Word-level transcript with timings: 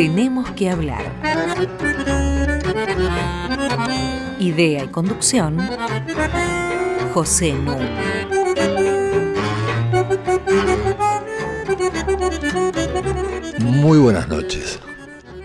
Tenemos 0.00 0.48
que 0.52 0.70
hablar. 0.70 1.04
Idea 4.38 4.84
y 4.84 4.88
conducción, 4.88 5.58
José 7.12 7.52
Nu. 7.52 7.76
Muy 13.58 13.98
buenas 13.98 14.26
noches. 14.28 14.80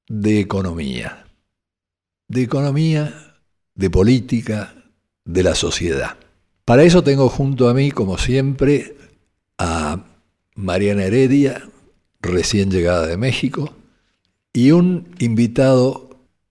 de 0.09 0.41
economía. 0.41 1.27
De 2.29 2.43
economía, 2.43 3.35
de 3.75 3.91
política, 3.91 4.75
de 5.25 5.43
la 5.43 5.55
sociedad. 5.55 6.17
Para 6.65 6.83
eso 6.83 7.05
tengo 7.05 7.29
junto 7.29 7.69
a 7.69 7.75
mí, 7.75 7.93
como 7.93 8.19
siempre, 8.19 8.97
a 9.59 10.05
Mariana 10.55 11.05
Heredia, 11.05 11.69
recién 12.21 12.71
llegada 12.71 13.07
de 13.07 13.17
México, 13.17 13.73
y 14.53 14.73
un 14.73 15.15
invitado 15.19 16.06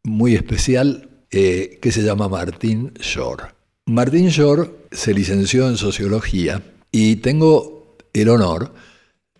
muy 0.05 0.35
especial 0.35 1.09
eh, 1.31 1.79
que 1.81 1.91
se 1.91 2.03
llama 2.03 2.29
Martín 2.29 2.93
Shore. 2.99 3.45
Martín 3.87 4.29
Shore 4.29 4.69
se 4.91 5.13
licenció 5.13 5.67
en 5.67 5.77
sociología 5.77 6.61
y 6.91 7.17
tengo 7.17 7.97
el 8.13 8.29
honor 8.29 8.73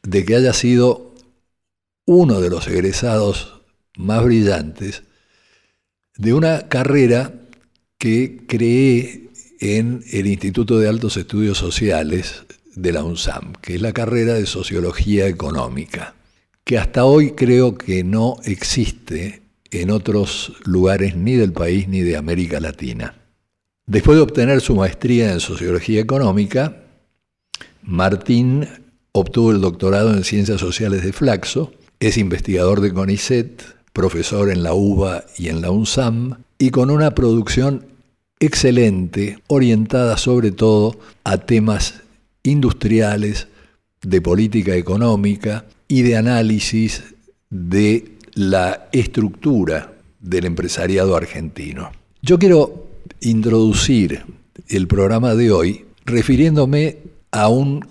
de 0.02 0.26
que 0.26 0.36
haya 0.36 0.54
sido 0.54 1.14
uno 2.06 2.42
de 2.42 2.50
los 2.50 2.68
egresados 2.68 3.62
más 3.98 4.24
brillantes 4.24 5.04
de 6.18 6.34
una 6.34 6.68
carrera 6.68 7.34
que 7.98 8.46
creé 8.48 9.30
en 9.60 10.04
el 10.12 10.28
Instituto 10.28 10.80
de 10.80 10.90
Altos 10.90 11.18
Estudios 11.18 11.58
Sociales 11.58 12.44
de 12.76 12.92
la 12.92 13.04
UNSAM, 13.04 13.54
que 13.62 13.76
es 13.76 13.82
la 13.82 13.94
carrera 13.94 14.34
de 14.34 14.46
Sociología 14.46 15.28
Económica, 15.28 16.16
que 16.64 16.78
hasta 16.78 17.06
hoy 17.06 17.32
creo 17.32 17.78
que 17.78 18.04
no 18.04 18.38
existe 18.44 19.45
en 19.72 19.90
otros 19.90 20.54
lugares 20.64 21.16
ni 21.16 21.34
del 21.34 21.54
país 21.54 21.88
ni 21.88 22.02
de 22.02 22.18
América 22.18 22.60
Latina. 22.60 23.16
Después 23.86 24.18
de 24.18 24.24
obtener 24.24 24.62
su 24.62 24.76
maestría 24.76 25.32
en 25.32 25.40
Sociología 25.40 26.02
Económica, 26.02 26.84
Martín 27.84 28.68
obtuvo 29.12 29.52
el 29.52 29.62
doctorado 29.62 30.14
en 30.14 30.24
Ciencias 30.24 30.60
Sociales 30.60 31.04
de 31.04 31.14
Flaxo, 31.14 31.72
es 32.00 32.18
investigador 32.18 32.82
de 32.82 32.94
CONICET, 32.94 33.64
profesor 33.94 34.50
en 34.50 34.64
la 34.64 34.74
UBA 34.74 35.24
y 35.38 35.48
en 35.48 35.62
la 35.62 35.72
UNSAM, 35.72 36.44
y 36.58 36.72
con 36.72 36.90
una 36.90 37.16
producción 37.16 37.86
excelente, 38.40 39.40
orientada 39.48 40.18
sobre 40.18 40.52
todo 40.52 41.00
a 41.24 41.38
temas 41.38 42.02
industriales, 42.44 43.48
de 44.06 44.22
política 44.22 44.76
económica 44.76 45.66
y 45.88 46.04
de 46.04 46.16
análisis 46.16 47.04
de 47.50 48.15
la 48.36 48.90
estructura 48.92 49.94
del 50.20 50.46
empresariado 50.46 51.16
argentino. 51.16 51.92
Yo 52.22 52.38
quiero 52.38 52.88
introducir 53.22 54.24
el 54.68 54.88
programa 54.88 55.36
de 55.36 55.52
hoy 55.52 55.86
refiriéndome 56.06 56.98
a 57.32 57.48
un 57.48 57.88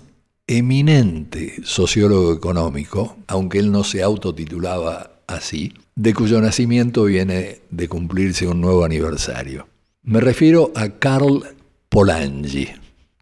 eminente 0.47 1.55
sociólogo 1.63 2.31
económico, 2.33 3.17
aunque 3.27 3.59
él 3.59 3.71
no 3.71 3.83
se 3.83 4.03
autotitulaba 4.03 5.19
así, 5.27 5.73
de 5.95 6.13
cuyo 6.13 6.39
nacimiento 6.39 7.05
viene 7.05 7.59
de 7.71 7.87
cumplirse 7.87 8.47
un 8.47 8.61
nuevo 8.61 8.85
aniversario. 8.85 9.67
Me 10.03 10.19
refiero 10.19 10.71
a 10.75 10.89
Karl 10.89 11.43
Polanyi. 11.89 12.67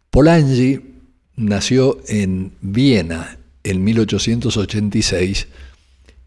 Polanyi 0.09 0.79
nació 1.37 1.99
en 2.07 2.51
Viena 2.61 3.37
en 3.63 3.83
1886 3.83 5.47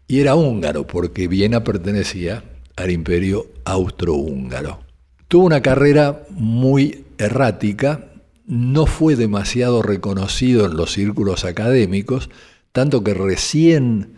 y 0.07 0.19
era 0.19 0.35
húngaro 0.35 0.87
porque 0.87 1.27
Viena 1.27 1.63
pertenecía 1.63 2.43
al 2.75 2.91
imperio 2.91 3.47
austrohúngaro. 3.65 4.79
Tuvo 5.27 5.45
una 5.45 5.61
carrera 5.61 6.23
muy 6.29 7.05
errática, 7.17 8.05
no 8.45 8.85
fue 8.85 9.15
demasiado 9.15 9.81
reconocido 9.81 10.65
en 10.65 10.77
los 10.77 10.93
círculos 10.93 11.43
académicos, 11.43 12.29
tanto 12.71 13.03
que 13.03 13.13
recién 13.13 14.13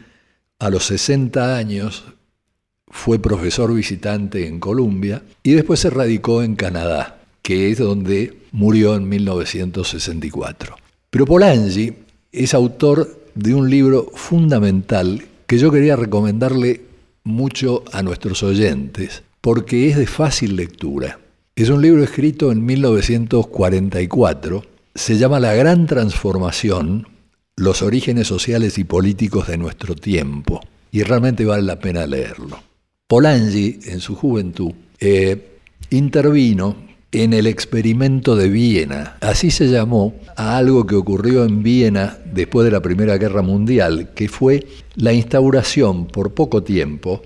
a 0.59 0.69
los 0.69 0.85
60 0.85 1.57
años 1.57 2.03
fue 2.88 3.17
profesor 3.19 3.73
visitante 3.73 4.47
en 4.47 4.59
Columbia 4.59 5.23
y 5.41 5.53
después 5.53 5.79
se 5.79 5.89
radicó 5.89 6.44
en 6.44 6.55
Canadá, 6.55 7.19
que 7.41 7.72
es 7.72 7.79
donde 7.79 8.38
murió 8.51 8.95
en 8.95 9.07
1964. 9.07 10.75
Pero 11.09 11.25
Polanyi 11.25 11.94
es 12.31 12.53
autor 12.53 13.19
de 13.33 13.55
un 13.55 13.69
libro 13.69 14.11
fundamental 14.13 15.23
que 15.49 15.57
yo 15.57 15.71
quería 15.71 15.95
recomendarle 15.95 16.81
mucho 17.23 17.83
a 17.91 18.03
nuestros 18.03 18.43
oyentes, 18.43 19.23
porque 19.41 19.89
es 19.89 19.97
de 19.97 20.05
fácil 20.05 20.55
lectura. 20.55 21.19
Es 21.55 21.69
un 21.69 21.81
libro 21.81 22.03
escrito 22.03 22.51
en 22.51 22.63
1944, 22.63 24.63
se 24.93 25.17
llama 25.17 25.39
La 25.39 25.55
Gran 25.55 25.87
Transformación, 25.87 27.07
los 27.55 27.81
orígenes 27.81 28.27
sociales 28.27 28.77
y 28.77 28.83
políticos 28.83 29.47
de 29.47 29.57
nuestro 29.57 29.95
tiempo, 29.95 30.59
y 30.91 31.01
realmente 31.01 31.45
vale 31.45 31.63
la 31.63 31.79
pena 31.79 32.05
leerlo. 32.05 32.61
Polanyi, 33.07 33.79
en 33.85 34.01
su 34.01 34.16
juventud, 34.16 34.73
eh, 34.99 35.57
intervino 35.89 36.75
en 37.12 37.34
el 37.34 37.47
experimento 37.47 38.36
de 38.36 38.50
Viena. 38.50 39.18
Así 39.22 39.52
se 39.52 39.68
llamó 39.68 40.16
a 40.36 40.58
algo 40.58 40.86
que 40.86 40.96
ocurrió 40.96 41.44
en 41.44 41.64
Viena 41.64 42.18
después 42.31 42.66
de 42.66 42.72
la 42.72 42.81
Primera 42.81 43.18
Guerra 43.18 43.42
Mundial, 43.42 44.12
que 44.14 44.28
fue 44.28 44.68
la 44.96 45.14
instauración 45.14 46.08
por 46.08 46.34
poco 46.34 46.64
tiempo 46.64 47.22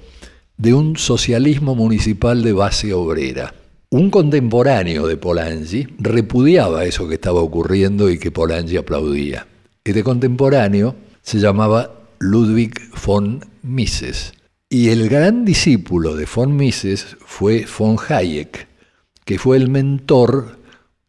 de 0.57 0.73
un 0.73 0.97
socialismo 0.97 1.75
municipal 1.75 2.43
de 2.43 2.53
base 2.53 2.93
obrera. 2.93 3.53
Un 3.89 4.09
contemporáneo 4.09 5.07
de 5.07 5.17
Polanyi 5.17 5.85
repudiaba 5.99 6.85
eso 6.85 7.07
que 7.07 7.15
estaba 7.15 7.41
ocurriendo 7.41 8.09
y 8.09 8.17
que 8.17 8.31
Polanyi 8.31 8.77
aplaudía. 8.77 9.45
Este 9.83 10.03
contemporáneo 10.03 10.95
se 11.21 11.39
llamaba 11.39 11.91
Ludwig 12.19 12.73
von 13.05 13.45
Mises. 13.61 14.33
Y 14.69 14.89
el 14.89 15.09
gran 15.09 15.45
discípulo 15.45 16.15
de 16.15 16.25
von 16.33 16.55
Mises 16.55 17.17
fue 17.23 17.67
von 17.77 17.97
Hayek, 18.09 18.67
que 19.25 19.37
fue 19.37 19.57
el 19.57 19.69
mentor 19.69 20.57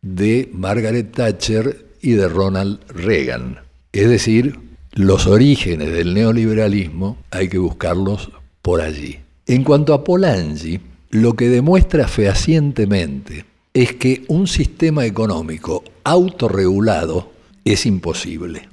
de 0.02 0.48
Margaret 0.52 1.12
Thatcher 1.12 1.86
y 2.00 2.12
de 2.12 2.28
Ronald 2.28 2.80
Reagan. 2.88 3.58
Es 3.92 4.08
decir, 4.08 4.58
los 4.92 5.26
orígenes 5.26 5.92
del 5.92 6.14
neoliberalismo 6.14 7.16
hay 7.30 7.48
que 7.48 7.58
buscarlos 7.58 8.30
por 8.62 8.80
allí. 8.80 9.18
En 9.46 9.64
cuanto 9.64 9.94
a 9.94 10.04
Polanyi, 10.04 10.80
lo 11.10 11.34
que 11.34 11.48
demuestra 11.48 12.08
fehacientemente 12.08 13.44
es 13.72 13.94
que 13.94 14.24
un 14.28 14.46
sistema 14.46 15.04
económico 15.04 15.84
autorregulado 16.04 17.32
es 17.64 17.86
imposible, 17.86 18.68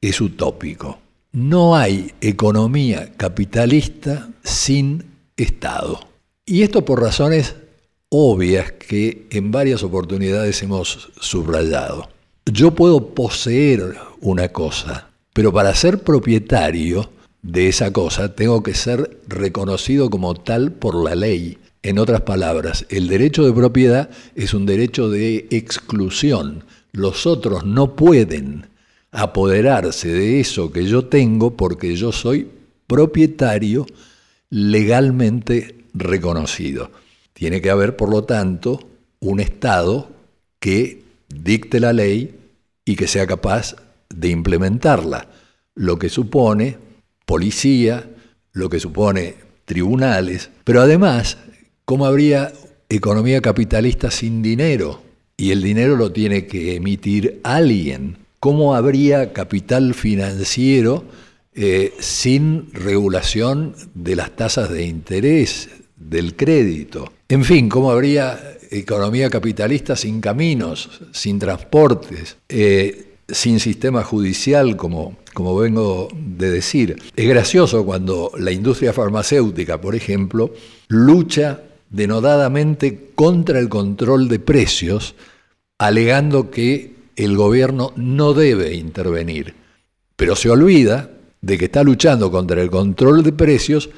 es 0.00 0.20
utópico. 0.20 0.98
No 1.32 1.76
hay 1.76 2.12
economía 2.20 3.12
capitalista 3.16 4.28
sin 4.42 5.04
Estado. 5.36 6.00
Y 6.46 6.62
esto 6.62 6.84
por 6.84 7.00
razones 7.00 7.56
obvias 8.16 8.70
que 8.72 9.26
en 9.30 9.50
varias 9.50 9.82
oportunidades 9.82 10.62
hemos 10.62 11.10
subrayado. 11.18 12.08
Yo 12.46 12.72
puedo 12.72 13.12
poseer 13.12 13.96
una 14.20 14.50
cosa, 14.50 15.08
pero 15.32 15.52
para 15.52 15.74
ser 15.74 15.98
propietario 16.04 17.10
de 17.42 17.68
esa 17.68 17.92
cosa 17.92 18.34
tengo 18.36 18.62
que 18.62 18.74
ser 18.74 19.20
reconocido 19.26 20.10
como 20.10 20.34
tal 20.34 20.70
por 20.70 20.94
la 20.94 21.16
ley. 21.16 21.58
En 21.82 21.98
otras 21.98 22.20
palabras, 22.20 22.86
el 22.88 23.08
derecho 23.08 23.44
de 23.44 23.52
propiedad 23.52 24.08
es 24.36 24.54
un 24.54 24.64
derecho 24.64 25.10
de 25.10 25.48
exclusión. 25.50 26.62
Los 26.92 27.26
otros 27.26 27.64
no 27.64 27.96
pueden 27.96 28.66
apoderarse 29.10 30.08
de 30.08 30.38
eso 30.38 30.70
que 30.70 30.86
yo 30.86 31.06
tengo 31.06 31.56
porque 31.56 31.96
yo 31.96 32.12
soy 32.12 32.48
propietario 32.86 33.86
legalmente 34.50 35.84
reconocido. 35.94 36.90
Tiene 37.34 37.60
que 37.60 37.70
haber, 37.70 37.96
por 37.96 38.08
lo 38.08 38.24
tanto, 38.24 38.80
un 39.20 39.40
Estado 39.40 40.10
que 40.58 41.02
dicte 41.28 41.80
la 41.80 41.92
ley 41.92 42.34
y 42.84 42.96
que 42.96 43.06
sea 43.06 43.26
capaz 43.26 43.76
de 44.08 44.28
implementarla, 44.28 45.28
lo 45.74 45.98
que 45.98 46.08
supone 46.08 46.78
policía, 47.26 48.08
lo 48.52 48.70
que 48.70 48.80
supone 48.80 49.34
tribunales, 49.64 50.50
pero 50.64 50.80
además, 50.80 51.38
¿cómo 51.84 52.06
habría 52.06 52.52
economía 52.88 53.42
capitalista 53.42 54.10
sin 54.10 54.40
dinero? 54.40 55.02
Y 55.36 55.50
el 55.50 55.62
dinero 55.62 55.96
lo 55.96 56.12
tiene 56.12 56.46
que 56.46 56.76
emitir 56.76 57.40
alguien. 57.42 58.18
¿Cómo 58.38 58.74
habría 58.74 59.32
capital 59.32 59.94
financiero 59.94 61.04
eh, 61.56 61.92
sin 62.00 62.72
regulación 62.72 63.76
de 63.94 64.16
las 64.16 64.34
tasas 64.34 64.70
de 64.70 64.86
interés, 64.86 65.70
del 66.08 66.36
crédito? 66.36 67.12
En 67.28 67.44
fin, 67.44 67.68
¿cómo 67.68 67.90
habría 67.90 68.38
economía 68.70 69.30
capitalista 69.30 69.96
sin 69.96 70.20
caminos, 70.20 71.00
sin 71.12 71.38
transportes, 71.38 72.36
eh, 72.48 73.16
sin 73.28 73.58
sistema 73.58 74.04
judicial, 74.04 74.76
como, 74.76 75.16
como 75.32 75.56
vengo 75.56 76.08
de 76.14 76.50
decir? 76.50 76.96
Es 77.16 77.28
gracioso 77.28 77.84
cuando 77.84 78.30
la 78.38 78.52
industria 78.52 78.92
farmacéutica, 78.92 79.80
por 79.80 79.94
ejemplo, 79.94 80.52
lucha 80.88 81.62
denodadamente 81.90 83.10
contra 83.14 83.58
el 83.58 83.68
control 83.68 84.28
de 84.28 84.38
precios, 84.38 85.14
alegando 85.78 86.50
que 86.50 86.94
el 87.16 87.36
gobierno 87.36 87.92
no 87.96 88.34
debe 88.34 88.74
intervenir, 88.74 89.54
pero 90.16 90.36
se 90.36 90.50
olvida 90.50 91.10
de 91.40 91.58
que 91.58 91.66
está 91.66 91.82
luchando 91.82 92.30
contra 92.30 92.60
el 92.60 92.70
control 92.70 93.22
de 93.22 93.32
precios 93.32 93.90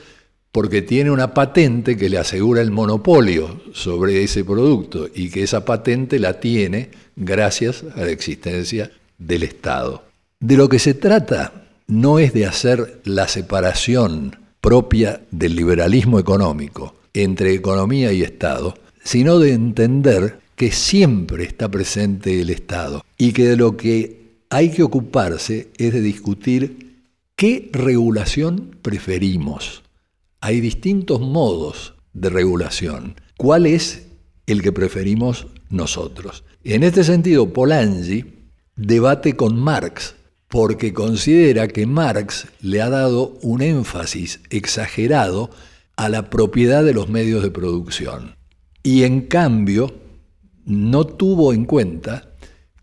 porque 0.56 0.80
tiene 0.80 1.10
una 1.10 1.34
patente 1.34 1.98
que 1.98 2.08
le 2.08 2.16
asegura 2.16 2.62
el 2.62 2.70
monopolio 2.70 3.60
sobre 3.74 4.24
ese 4.24 4.42
producto 4.42 5.06
y 5.14 5.28
que 5.28 5.42
esa 5.42 5.66
patente 5.66 6.18
la 6.18 6.40
tiene 6.40 6.88
gracias 7.14 7.84
a 7.94 8.00
la 8.00 8.10
existencia 8.10 8.90
del 9.18 9.42
Estado. 9.42 10.04
De 10.40 10.56
lo 10.56 10.70
que 10.70 10.78
se 10.78 10.94
trata 10.94 11.66
no 11.88 12.18
es 12.18 12.32
de 12.32 12.46
hacer 12.46 13.02
la 13.04 13.28
separación 13.28 14.34
propia 14.62 15.20
del 15.30 15.56
liberalismo 15.56 16.18
económico 16.18 16.94
entre 17.12 17.52
economía 17.52 18.10
y 18.14 18.22
Estado, 18.22 18.78
sino 19.04 19.38
de 19.38 19.52
entender 19.52 20.38
que 20.54 20.72
siempre 20.72 21.44
está 21.44 21.70
presente 21.70 22.40
el 22.40 22.48
Estado 22.48 23.04
y 23.18 23.34
que 23.34 23.44
de 23.44 23.56
lo 23.58 23.76
que 23.76 24.38
hay 24.48 24.70
que 24.70 24.84
ocuparse 24.84 25.68
es 25.76 25.92
de 25.92 26.00
discutir 26.00 26.94
qué 27.36 27.68
regulación 27.74 28.74
preferimos. 28.80 29.82
Hay 30.40 30.60
distintos 30.60 31.20
modos 31.20 31.94
de 32.12 32.30
regulación. 32.30 33.20
¿Cuál 33.36 33.66
es 33.66 34.06
el 34.46 34.62
que 34.62 34.72
preferimos 34.72 35.46
nosotros? 35.70 36.44
En 36.64 36.82
este 36.82 37.04
sentido, 37.04 37.52
Polanyi 37.52 38.24
debate 38.76 39.36
con 39.36 39.58
Marx 39.58 40.14
porque 40.48 40.92
considera 40.92 41.68
que 41.68 41.86
Marx 41.86 42.46
le 42.60 42.80
ha 42.80 42.88
dado 42.88 43.38
un 43.42 43.62
énfasis 43.62 44.40
exagerado 44.50 45.50
a 45.96 46.08
la 46.08 46.30
propiedad 46.30 46.84
de 46.84 46.94
los 46.94 47.08
medios 47.08 47.42
de 47.42 47.50
producción. 47.50 48.36
Y 48.82 49.02
en 49.02 49.22
cambio, 49.22 49.94
no 50.64 51.06
tuvo 51.06 51.52
en 51.52 51.64
cuenta 51.64 52.34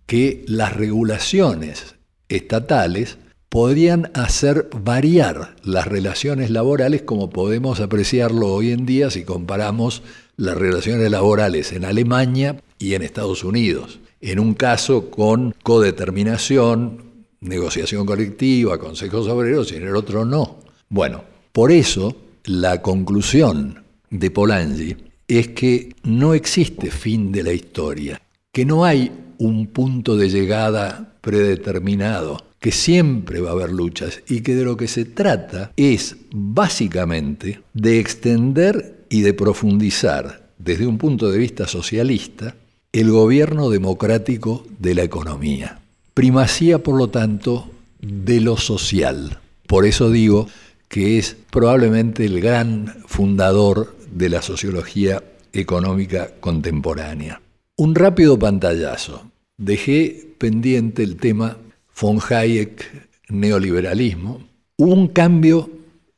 que 0.05 0.43
las 0.47 0.75
regulaciones 0.75 1.95
estatales 2.27 3.17
podrían 3.53 4.09
hacer 4.15 4.67
variar 4.83 5.55
las 5.61 5.85
relaciones 5.85 6.49
laborales 6.49 7.03
como 7.03 7.29
podemos 7.29 7.81
apreciarlo 7.81 8.47
hoy 8.47 8.71
en 8.71 8.87
día 8.87 9.11
si 9.11 9.25
comparamos 9.25 10.01
las 10.37 10.57
relaciones 10.57 11.11
laborales 11.11 11.71
en 11.71 11.85
Alemania 11.85 12.59
y 12.79 12.95
en 12.95 13.03
Estados 13.03 13.43
Unidos. 13.43 13.99
En 14.21 14.39
un 14.39 14.55
caso 14.55 15.11
con 15.11 15.53
codeterminación, 15.61 17.03
negociación 17.41 18.07
colectiva, 18.07 18.79
consejos 18.79 19.27
obreros 19.27 19.71
y 19.71 19.75
en 19.75 19.83
el 19.83 19.97
otro 19.97 20.25
no. 20.25 20.57
Bueno, 20.89 21.23
por 21.51 21.71
eso 21.71 22.15
la 22.45 22.81
conclusión 22.81 23.83
de 24.09 24.31
Polanyi 24.31 24.95
es 25.27 25.49
que 25.49 25.93
no 26.01 26.33
existe 26.33 26.89
fin 26.89 27.31
de 27.31 27.43
la 27.43 27.53
historia, 27.53 28.19
que 28.51 28.65
no 28.65 28.83
hay 28.83 29.11
un 29.37 29.67
punto 29.67 30.17
de 30.17 30.29
llegada 30.29 31.13
predeterminado, 31.21 32.37
que 32.63 32.71
siempre 32.71 33.41
va 33.41 33.49
a 33.49 33.51
haber 33.51 33.73
luchas 33.73 34.21
y 34.25 34.39
que 34.39 34.55
de 34.55 34.63
lo 34.63 34.77
que 34.77 34.87
se 34.87 35.03
trata 35.03 35.73
es 35.75 36.15
básicamente 36.31 37.59
de 37.73 37.99
extender 37.99 39.03
y 39.09 39.19
de 39.19 39.33
profundizar 39.33 40.47
desde 40.57 40.87
un 40.87 40.97
punto 40.97 41.29
de 41.29 41.37
vista 41.37 41.67
socialista 41.67 42.55
el 42.93 43.11
gobierno 43.11 43.69
democrático 43.69 44.65
de 44.79 44.95
la 44.95 45.03
economía. 45.03 45.81
Primacía, 46.13 46.81
por 46.81 46.95
lo 46.95 47.09
tanto, 47.09 47.69
de 47.99 48.39
lo 48.39 48.55
social. 48.55 49.39
Por 49.67 49.85
eso 49.85 50.09
digo 50.09 50.47
que 50.87 51.17
es 51.17 51.35
probablemente 51.51 52.23
el 52.23 52.39
gran 52.39 52.95
fundador 53.07 53.93
de 54.09 54.29
la 54.29 54.41
sociología 54.41 55.21
económica 55.51 56.29
contemporánea. 56.39 57.41
Un 57.75 57.93
rápido 57.93 58.39
pantallazo. 58.39 59.29
Dejé 59.57 60.29
pendiente 60.37 61.03
el 61.03 61.17
tema 61.17 61.57
von 61.99 62.19
Hayek, 62.19 63.09
neoliberalismo. 63.29 64.41
Hubo 64.77 64.93
un 64.93 65.07
cambio 65.09 65.69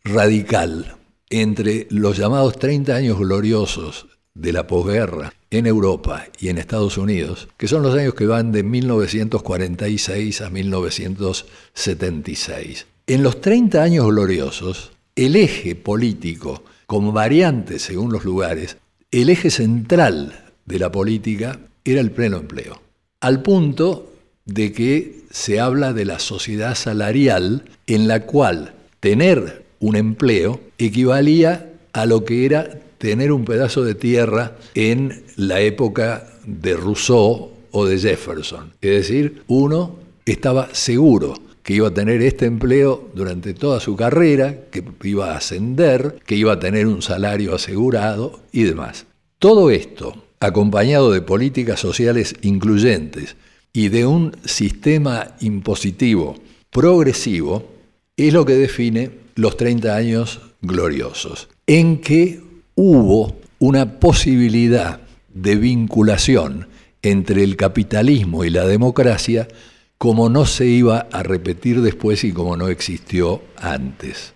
radical 0.03 0.95
entre 1.29 1.87
los 1.89 2.17
llamados 2.17 2.59
30 2.59 2.95
años 2.95 3.19
gloriosos 3.19 4.07
de 4.33 4.53
la 4.53 4.65
posguerra 4.67 5.33
en 5.49 5.65
Europa 5.65 6.25
y 6.39 6.47
en 6.49 6.57
Estados 6.57 6.97
Unidos, 6.97 7.47
que 7.57 7.67
son 7.67 7.83
los 7.83 7.95
años 7.95 8.13
que 8.13 8.25
van 8.25 8.51
de 8.51 8.63
1946 8.63 10.41
a 10.41 10.49
1976. 10.49 12.85
En 13.07 13.23
los 13.23 13.39
30 13.41 13.81
años 13.81 14.05
gloriosos, 14.07 14.91
el 15.15 15.35
eje 15.35 15.75
político, 15.75 16.63
con 16.85 17.13
variantes 17.13 17.83
según 17.83 18.11
los 18.11 18.25
lugares, 18.25 18.77
el 19.11 19.29
eje 19.29 19.49
central 19.49 20.51
de 20.65 20.79
la 20.79 20.91
política 20.91 21.59
era 21.83 22.01
el 22.01 22.11
pleno 22.11 22.37
empleo, 22.37 22.81
al 23.21 23.41
punto 23.41 24.14
de 24.45 24.71
que 24.71 25.21
se 25.31 25.59
habla 25.59 25.93
de 25.93 26.05
la 26.05 26.19
sociedad 26.19 26.75
salarial 26.75 27.65
en 27.87 28.07
la 28.07 28.21
cual 28.21 28.73
tener 28.99 29.65
un 29.79 29.95
empleo 29.95 30.59
equivalía 30.77 31.71
a 31.93 32.05
lo 32.05 32.25
que 32.25 32.45
era 32.45 32.79
tener 32.97 33.31
un 33.31 33.45
pedazo 33.45 33.83
de 33.83 33.95
tierra 33.95 34.57
en 34.73 35.23
la 35.35 35.61
época 35.61 36.27
de 36.45 36.75
Rousseau 36.75 37.51
o 37.71 37.85
de 37.85 37.97
Jefferson. 37.97 38.71
Es 38.81 38.91
decir, 38.91 39.43
uno 39.47 39.97
estaba 40.25 40.73
seguro 40.73 41.33
que 41.63 41.73
iba 41.73 41.87
a 41.87 41.93
tener 41.93 42.21
este 42.21 42.45
empleo 42.45 43.09
durante 43.15 43.53
toda 43.53 43.79
su 43.79 43.95
carrera, 43.95 44.65
que 44.71 44.83
iba 45.03 45.33
a 45.33 45.37
ascender, 45.37 46.19
que 46.25 46.35
iba 46.35 46.53
a 46.53 46.59
tener 46.59 46.85
un 46.85 47.01
salario 47.01 47.55
asegurado 47.55 48.39
y 48.51 48.63
demás. 48.63 49.07
Todo 49.39 49.71
esto, 49.71 50.23
acompañado 50.39 51.11
de 51.11 51.21
políticas 51.21 51.79
sociales 51.79 52.35
incluyentes 52.41 53.35
y 53.75 53.89
de 53.89 54.05
un 54.05 54.31
sistema 54.45 55.35
impositivo 55.41 56.37
progresivo, 56.71 57.73
es 58.15 58.33
lo 58.33 58.45
que 58.45 58.53
define 58.53 59.11
los 59.35 59.57
30 59.57 59.93
años 59.93 60.39
gloriosos, 60.61 61.49
en 61.67 61.99
que 61.99 62.41
hubo 62.75 63.35
una 63.59 63.99
posibilidad 63.99 65.01
de 65.33 65.57
vinculación 65.57 66.67
entre 67.01 67.43
el 67.43 67.57
capitalismo 67.57 68.45
y 68.45 68.49
la 68.49 68.65
democracia 68.65 69.47
como 69.97 70.29
no 70.29 70.45
se 70.45 70.67
iba 70.67 71.07
a 71.11 71.21
repetir 71.21 71.81
después 71.81 72.23
y 72.23 72.31
como 72.31 72.55
no 72.55 72.69
existió 72.69 73.41
antes. 73.57 74.33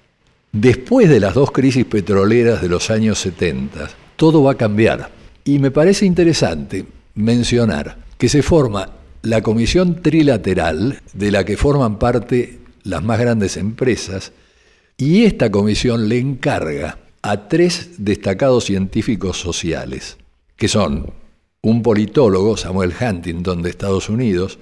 Después 0.51 1.08
de 1.08 1.22
las 1.22 1.34
dos 1.34 1.51
crisis 1.51 1.86
petroleras 1.86 2.62
de 2.62 2.67
los 2.67 2.89
años 2.89 3.19
70, 3.19 3.89
todo 4.17 4.43
va 4.43 4.53
a 4.53 4.58
cambiar. 4.58 5.12
Y 5.46 5.60
me 5.60 5.72
parece 5.72 6.05
interesante 6.05 6.86
mencionar 7.15 7.98
que 8.17 8.27
se 8.27 8.41
forma 8.41 8.99
la 9.21 9.41
comisión 9.41 10.01
trilateral 10.01 11.01
de 11.13 11.31
la 11.31 11.43
que 11.45 11.57
forman 11.57 11.99
parte 11.99 12.59
las 12.83 13.03
más 13.03 13.19
grandes 13.19 13.57
empresas 13.57 14.31
y 14.97 15.25
esta 15.25 15.51
comisión 15.51 16.09
le 16.09 16.19
encarga 16.19 16.99
a 17.21 17.47
tres 17.47 17.91
destacados 17.97 18.65
científicos 18.65 19.39
sociales, 19.39 20.17
que 20.55 20.67
son 20.67 21.13
un 21.61 21.83
politólogo, 21.83 22.55
Samuel 22.55 22.93
Huntington 22.99 23.61
de 23.61 23.69
Estados 23.69 24.09
Unidos, 24.09 24.59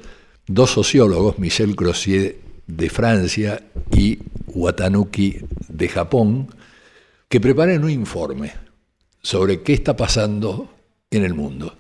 dos 0.48 0.72
sociólogos, 0.72 1.38
Michel 1.38 1.76
Crozier 1.76 2.38
de 2.66 2.90
Francia 2.90 3.64
y 3.92 4.20
Watanuki 4.48 5.38
de 5.68 5.88
Japón, 5.88 6.48
que 7.30 7.40
preparen 7.40 7.84
un 7.84 7.92
informe 7.92 8.54
sobre 9.22 9.62
qué 9.62 9.74
está 9.74 9.96
pasando 9.96 10.70
en 11.12 11.24
el 11.24 11.34
mundo. 11.34 11.78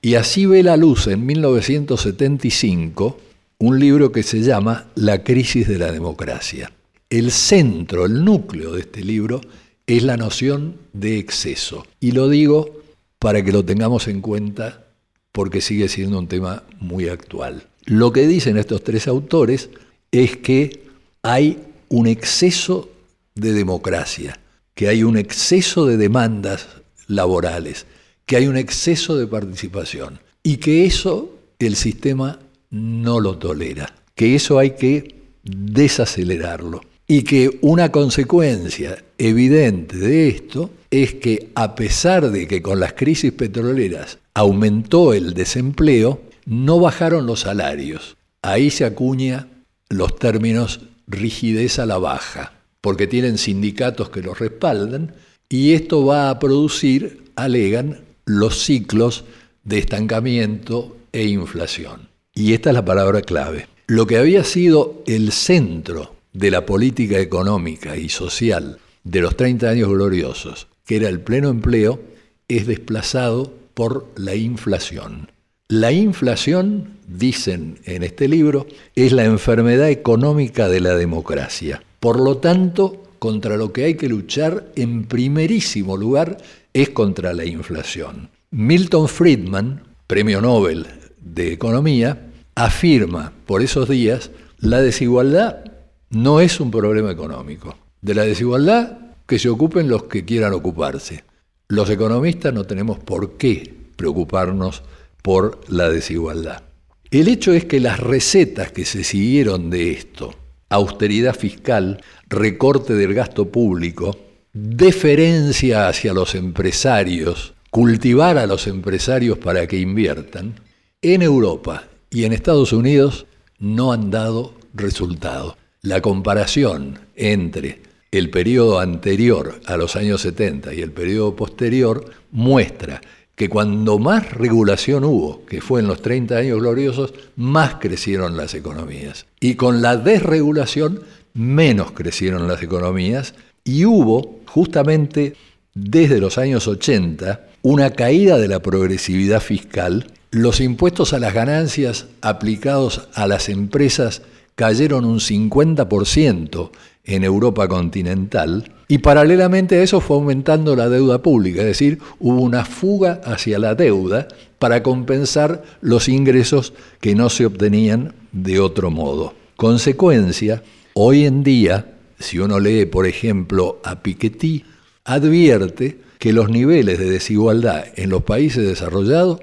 Y 0.00 0.14
así 0.14 0.46
ve 0.46 0.62
la 0.62 0.76
luz 0.76 1.06
en 1.06 1.26
1975 1.26 3.18
un 3.58 3.80
libro 3.80 4.12
que 4.12 4.22
se 4.22 4.40
llama 4.40 4.88
La 4.94 5.24
crisis 5.24 5.66
de 5.66 5.78
la 5.78 5.90
democracia. 5.90 6.72
El 7.08 7.30
centro, 7.30 8.04
el 8.04 8.24
núcleo 8.24 8.72
de 8.72 8.80
este 8.80 9.02
libro 9.02 9.40
es 9.86 10.02
la 10.02 10.16
noción 10.16 10.76
de 10.92 11.18
exceso. 11.18 11.86
Y 12.00 12.12
lo 12.12 12.28
digo 12.28 12.82
para 13.18 13.42
que 13.42 13.52
lo 13.52 13.64
tengamos 13.64 14.08
en 14.08 14.20
cuenta 14.20 14.84
porque 15.32 15.60
sigue 15.60 15.88
siendo 15.88 16.18
un 16.18 16.28
tema 16.28 16.64
muy 16.80 17.08
actual. 17.08 17.66
Lo 17.84 18.12
que 18.12 18.26
dicen 18.26 18.56
estos 18.56 18.82
tres 18.82 19.08
autores 19.08 19.70
es 20.10 20.36
que 20.36 20.82
hay 21.22 21.58
un 21.88 22.06
exceso 22.06 22.90
de 23.34 23.52
democracia, 23.52 24.40
que 24.74 24.88
hay 24.88 25.02
un 25.02 25.16
exceso 25.16 25.86
de 25.86 25.96
demandas 25.96 26.66
laborales, 27.06 27.86
que 28.26 28.36
hay 28.36 28.46
un 28.48 28.56
exceso 28.56 29.16
de 29.16 29.26
participación 29.26 30.20
y 30.42 30.58
que 30.58 30.84
eso 30.84 31.34
el 31.58 31.76
sistema 31.76 32.40
no 32.70 33.20
lo 33.20 33.38
tolera, 33.38 33.94
que 34.14 34.34
eso 34.34 34.58
hay 34.58 34.72
que 34.72 35.14
desacelerarlo 35.42 36.82
y 37.06 37.22
que 37.22 37.58
una 37.62 37.92
consecuencia 37.92 39.02
evidente 39.16 39.96
de 39.96 40.28
esto 40.28 40.70
es 40.90 41.14
que 41.14 41.50
a 41.54 41.74
pesar 41.74 42.30
de 42.30 42.48
que 42.48 42.62
con 42.62 42.80
las 42.80 42.94
crisis 42.94 43.32
petroleras 43.32 44.18
aumentó 44.34 45.14
el 45.14 45.34
desempleo, 45.34 46.20
no 46.44 46.80
bajaron 46.80 47.26
los 47.26 47.40
salarios. 47.40 48.16
Ahí 48.42 48.70
se 48.70 48.84
acuña 48.84 49.48
los 49.88 50.16
términos 50.16 50.80
rigidez 51.06 51.78
a 51.78 51.86
la 51.86 51.98
baja, 51.98 52.54
porque 52.80 53.06
tienen 53.06 53.38
sindicatos 53.38 54.10
que 54.10 54.22
los 54.22 54.38
respaldan 54.38 55.14
y 55.48 55.74
esto 55.74 56.04
va 56.04 56.30
a 56.30 56.38
producir, 56.38 57.30
alegan, 57.36 58.05
los 58.26 58.64
ciclos 58.64 59.24
de 59.62 59.78
estancamiento 59.78 60.96
e 61.12 61.26
inflación. 61.26 62.08
Y 62.34 62.52
esta 62.52 62.70
es 62.70 62.74
la 62.74 62.84
palabra 62.84 63.22
clave. 63.22 63.68
Lo 63.86 64.06
que 64.06 64.18
había 64.18 64.42
sido 64.42 65.02
el 65.06 65.30
centro 65.30 66.16
de 66.32 66.50
la 66.50 66.66
política 66.66 67.20
económica 67.20 67.96
y 67.96 68.08
social 68.08 68.78
de 69.04 69.20
los 69.20 69.36
30 69.36 69.70
años 69.70 69.88
gloriosos, 69.88 70.66
que 70.84 70.96
era 70.96 71.08
el 71.08 71.20
pleno 71.20 71.48
empleo, 71.48 72.00
es 72.48 72.66
desplazado 72.66 73.54
por 73.74 74.08
la 74.16 74.34
inflación. 74.34 75.30
La 75.68 75.92
inflación, 75.92 76.98
dicen 77.06 77.78
en 77.84 78.02
este 78.02 78.28
libro, 78.28 78.66
es 78.96 79.12
la 79.12 79.24
enfermedad 79.24 79.88
económica 79.88 80.68
de 80.68 80.80
la 80.80 80.96
democracia. 80.96 81.82
Por 82.00 82.20
lo 82.20 82.38
tanto, 82.38 83.02
contra 83.18 83.56
lo 83.56 83.72
que 83.72 83.84
hay 83.84 83.94
que 83.94 84.08
luchar 84.08 84.66
en 84.76 85.04
primerísimo 85.06 85.96
lugar 85.96 86.38
es 86.82 86.90
contra 86.90 87.32
la 87.32 87.46
inflación. 87.46 88.28
Milton 88.50 89.08
Friedman, 89.08 89.82
premio 90.06 90.42
Nobel 90.42 90.86
de 91.18 91.50
Economía, 91.50 92.28
afirma 92.54 93.32
por 93.46 93.62
esos 93.62 93.88
días 93.88 94.30
la 94.58 94.82
desigualdad 94.82 95.64
no 96.10 96.38
es 96.40 96.60
un 96.60 96.70
problema 96.70 97.10
económico. 97.10 97.78
De 98.02 98.14
la 98.14 98.24
desigualdad 98.24 98.98
que 99.26 99.38
se 99.38 99.48
ocupen 99.48 99.88
los 99.88 100.02
que 100.04 100.26
quieran 100.26 100.52
ocuparse. 100.52 101.24
Los 101.68 101.88
economistas 101.88 102.52
no 102.52 102.64
tenemos 102.64 102.98
por 102.98 103.38
qué 103.38 103.74
preocuparnos 103.96 104.82
por 105.22 105.60
la 105.68 105.88
desigualdad. 105.88 106.62
El 107.10 107.28
hecho 107.28 107.54
es 107.54 107.64
que 107.64 107.80
las 107.80 108.00
recetas 108.00 108.70
que 108.70 108.84
se 108.84 109.02
siguieron 109.02 109.70
de 109.70 109.92
esto, 109.92 110.34
austeridad 110.68 111.34
fiscal, 111.34 112.02
recorte 112.28 112.92
del 112.92 113.14
gasto 113.14 113.48
público, 113.48 114.25
deferencia 114.56 115.86
hacia 115.86 116.14
los 116.14 116.34
empresarios, 116.34 117.52
cultivar 117.70 118.38
a 118.38 118.46
los 118.46 118.66
empresarios 118.66 119.36
para 119.36 119.66
que 119.66 119.78
inviertan, 119.78 120.54
en 121.02 121.20
Europa 121.20 121.84
y 122.08 122.24
en 122.24 122.32
Estados 122.32 122.72
Unidos 122.72 123.26
no 123.58 123.92
han 123.92 124.10
dado 124.10 124.54
resultado. 124.72 125.58
La 125.82 126.00
comparación 126.00 127.00
entre 127.16 127.82
el 128.10 128.30
periodo 128.30 128.80
anterior 128.80 129.60
a 129.66 129.76
los 129.76 129.94
años 129.94 130.22
70 130.22 130.72
y 130.72 130.80
el 130.80 130.90
periodo 130.90 131.36
posterior 131.36 132.10
muestra 132.30 133.02
que 133.34 133.50
cuando 133.50 133.98
más 133.98 134.32
regulación 134.32 135.04
hubo, 135.04 135.44
que 135.44 135.60
fue 135.60 135.80
en 135.80 135.88
los 135.88 136.00
30 136.00 136.34
años 136.34 136.60
gloriosos, 136.60 137.12
más 137.36 137.74
crecieron 137.74 138.38
las 138.38 138.54
economías. 138.54 139.26
Y 139.38 139.56
con 139.56 139.82
la 139.82 139.98
desregulación, 139.98 141.02
menos 141.34 141.92
crecieron 141.92 142.48
las 142.48 142.62
economías 142.62 143.34
y 143.66 143.84
hubo 143.84 144.40
justamente 144.46 145.34
desde 145.74 146.20
los 146.20 146.38
años 146.38 146.66
80 146.66 147.48
una 147.60 147.90
caída 147.90 148.38
de 148.38 148.48
la 148.48 148.62
progresividad 148.62 149.40
fiscal, 149.40 150.06
los 150.30 150.60
impuestos 150.60 151.12
a 151.12 151.18
las 151.18 151.34
ganancias 151.34 152.06
aplicados 152.22 153.08
a 153.12 153.26
las 153.26 153.50
empresas 153.50 154.22
cayeron 154.54 155.04
un 155.04 155.18
50% 155.18 156.70
en 157.04 157.24
Europa 157.24 157.68
continental 157.68 158.72
y 158.88 158.98
paralelamente 158.98 159.76
a 159.76 159.82
eso 159.82 160.00
fue 160.00 160.16
aumentando 160.16 160.76
la 160.76 160.88
deuda 160.88 161.20
pública, 161.20 161.60
es 161.60 161.66
decir, 161.66 161.98
hubo 162.20 162.40
una 162.40 162.64
fuga 162.64 163.20
hacia 163.24 163.58
la 163.58 163.74
deuda 163.74 164.28
para 164.60 164.82
compensar 164.82 165.62
los 165.80 166.08
ingresos 166.08 166.72
que 167.00 167.16
no 167.16 167.28
se 167.30 167.46
obtenían 167.46 168.14
de 168.30 168.60
otro 168.60 168.90
modo. 168.92 169.34
Consecuencia, 169.56 170.62
hoy 170.94 171.26
en 171.26 171.42
día, 171.42 171.95
si 172.18 172.38
uno 172.38 172.58
lee, 172.58 172.86
por 172.86 173.06
ejemplo, 173.06 173.80
a 173.84 174.02
Piketty, 174.02 174.64
advierte 175.04 176.00
que 176.18 176.32
los 176.32 176.48
niveles 176.48 176.98
de 176.98 177.10
desigualdad 177.10 177.84
en 177.96 178.10
los 178.10 178.22
países 178.22 178.66
desarrollados 178.66 179.40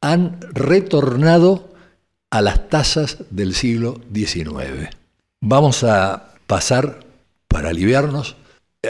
han 0.00 0.38
retornado 0.52 1.72
a 2.30 2.40
las 2.40 2.68
tasas 2.68 3.18
del 3.30 3.54
siglo 3.54 4.00
XIX. 4.14 4.90
Vamos 5.40 5.84
a 5.84 6.34
pasar, 6.46 7.00
para 7.48 7.70
aliviarnos, 7.70 8.36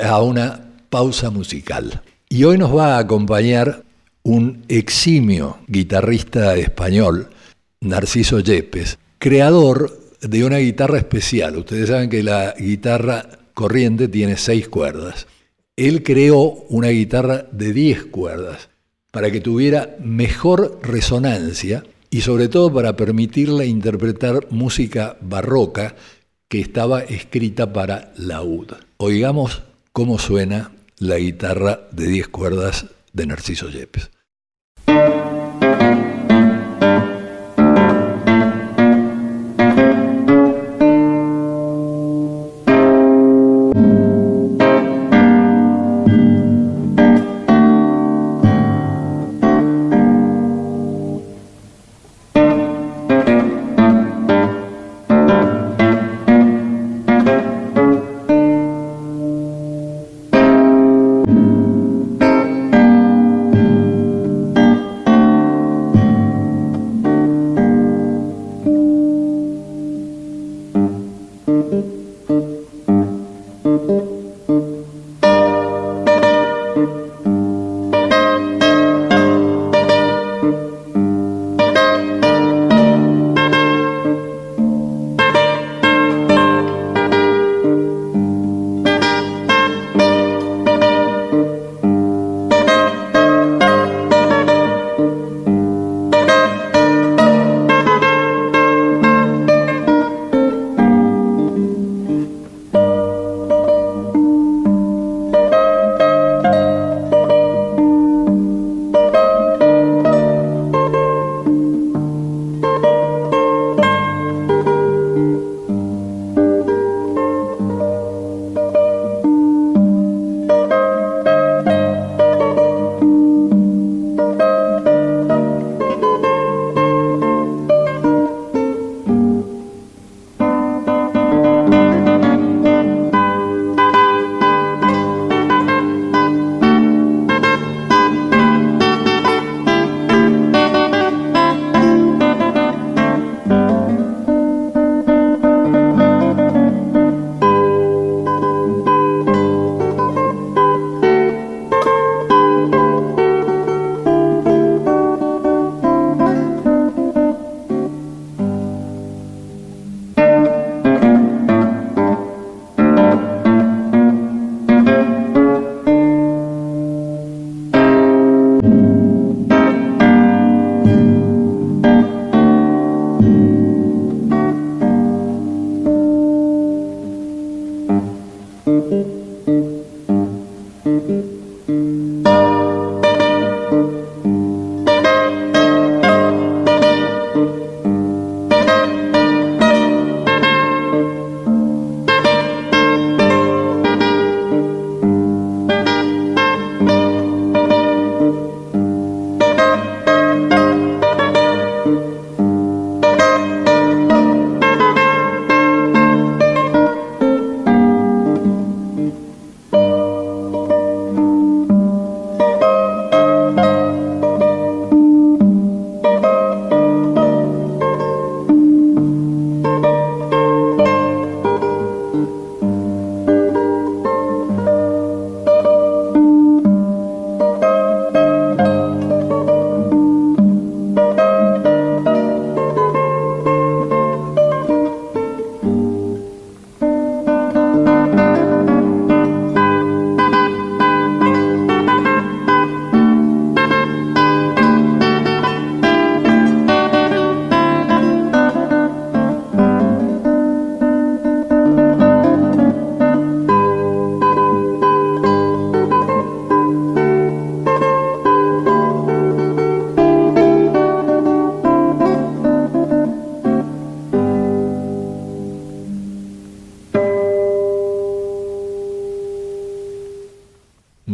a 0.01 0.23
una 0.23 0.61
pausa 0.91 1.31
musical. 1.31 2.03
Y 2.29 2.45
hoy 2.45 2.59
nos 2.59 2.75
va 2.77 2.97
a 2.97 2.99
acompañar 2.99 3.85
un 4.23 4.65
eximio 4.69 5.59
guitarrista 5.67 6.55
español, 6.57 7.31
Narciso 7.81 8.39
Yepes, 8.41 8.99
creador 9.19 10.02
de 10.23 10.45
una 10.45 10.59
guitarra 10.59 10.99
especial. 10.99 11.57
Ustedes 11.57 11.89
saben 11.89 12.09
que 12.09 12.23
la 12.23 12.55
guitarra 12.59 13.29
corriente 13.55 14.09
tiene 14.09 14.37
seis 14.37 14.69
cuerdas. 14.69 15.27
Él 15.77 16.03
creó 16.03 16.65
una 16.69 16.89
guitarra 16.89 17.47
de 17.51 17.73
diez 17.73 18.05
cuerdas 18.05 18.69
para 19.11 19.31
que 19.31 19.41
tuviera 19.41 19.97
mejor 20.03 20.81
resonancia 20.83 21.85
y 22.11 22.23
sobre 22.23 22.49
todo 22.49 22.73
para 22.73 22.97
permitirle 22.97 23.67
interpretar 23.67 24.47
música 24.51 25.17
barroca 25.21 25.97
que 26.49 26.61
estaba 26.61 27.01
escrita 27.01 27.73
para 27.73 28.13
laúd. 28.17 28.73
Oigamos 28.99 29.63
cómo 29.93 30.19
suena 30.19 30.73
la 30.99 31.17
guitarra 31.17 31.89
de 31.91 32.07
10 32.07 32.29
cuerdas 32.29 32.87
de 33.13 33.27
Narciso 33.27 33.69
Yepes. 33.69 34.11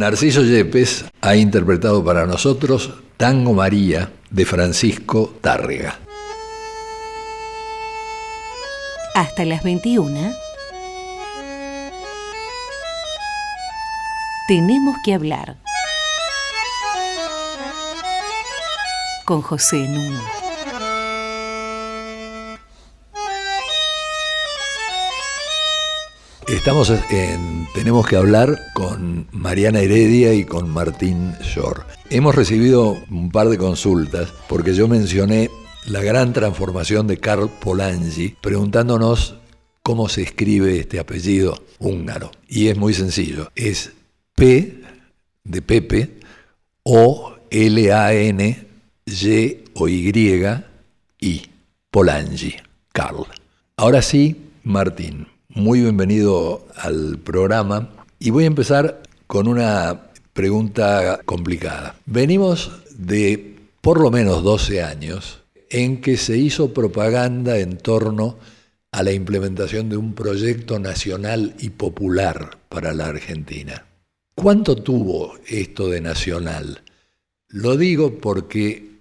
Narciso 0.08 0.42
Yepes 0.42 1.04
ha 1.20 1.36
interpretado 1.36 2.02
para 2.02 2.24
nosotros 2.24 2.94
Tango 3.18 3.52
María 3.52 4.10
de 4.30 4.46
Francisco 4.46 5.34
Tárrega. 5.42 5.98
Hasta 9.14 9.44
las 9.44 9.62
21. 9.62 10.32
Tenemos 14.48 14.96
que 15.04 15.12
hablar. 15.12 15.58
Con 19.26 19.42
José 19.42 19.76
Nuno. 19.76 20.37
Estamos 26.48 26.90
en 27.10 27.66
Tenemos 27.74 28.06
que 28.06 28.16
hablar 28.16 28.58
con 28.72 29.28
Mariana 29.32 29.80
Heredia 29.80 30.32
y 30.32 30.44
con 30.44 30.70
Martín 30.70 31.34
Shore. 31.42 31.82
Hemos 32.08 32.34
recibido 32.34 32.96
un 33.10 33.30
par 33.30 33.50
de 33.50 33.58
consultas 33.58 34.32
porque 34.48 34.72
yo 34.72 34.88
mencioné 34.88 35.50
la 35.88 36.00
gran 36.00 36.32
transformación 36.32 37.06
de 37.06 37.18
Karl 37.18 37.50
Polanyi 37.50 38.34
preguntándonos 38.40 39.34
cómo 39.82 40.08
se 40.08 40.22
escribe 40.22 40.80
este 40.80 40.98
apellido 40.98 41.62
húngaro. 41.80 42.30
Y 42.48 42.68
es 42.68 42.78
muy 42.78 42.94
sencillo, 42.94 43.52
es 43.54 43.92
P 44.34 44.80
de 45.44 45.60
Pepe 45.60 46.20
O 46.82 47.36
L 47.50 47.92
A 47.92 48.14
N 48.14 48.66
Y 49.04 49.56
o 49.74 49.86
Y 49.86 50.08
I 51.20 51.42
Polanyi, 51.90 52.54
Karl. 52.94 53.26
Ahora 53.76 54.00
sí, 54.00 54.48
Martín 54.62 55.26
muy 55.58 55.80
bienvenido 55.80 56.64
al 56.76 57.18
programa 57.18 57.90
y 58.20 58.30
voy 58.30 58.44
a 58.44 58.46
empezar 58.46 59.02
con 59.26 59.48
una 59.48 60.12
pregunta 60.32 61.18
complicada. 61.24 61.96
Venimos 62.06 62.70
de 62.96 63.56
por 63.80 64.00
lo 64.00 64.12
menos 64.12 64.44
12 64.44 64.84
años 64.84 65.40
en 65.68 66.00
que 66.00 66.16
se 66.16 66.38
hizo 66.38 66.72
propaganda 66.72 67.58
en 67.58 67.76
torno 67.76 68.36
a 68.92 69.02
la 69.02 69.10
implementación 69.10 69.88
de 69.88 69.96
un 69.96 70.14
proyecto 70.14 70.78
nacional 70.78 71.56
y 71.58 71.70
popular 71.70 72.58
para 72.68 72.94
la 72.94 73.06
Argentina. 73.06 73.84
¿Cuánto 74.36 74.76
tuvo 74.76 75.34
esto 75.48 75.88
de 75.88 76.00
nacional? 76.00 76.82
Lo 77.48 77.76
digo 77.76 78.18
porque, 78.20 79.00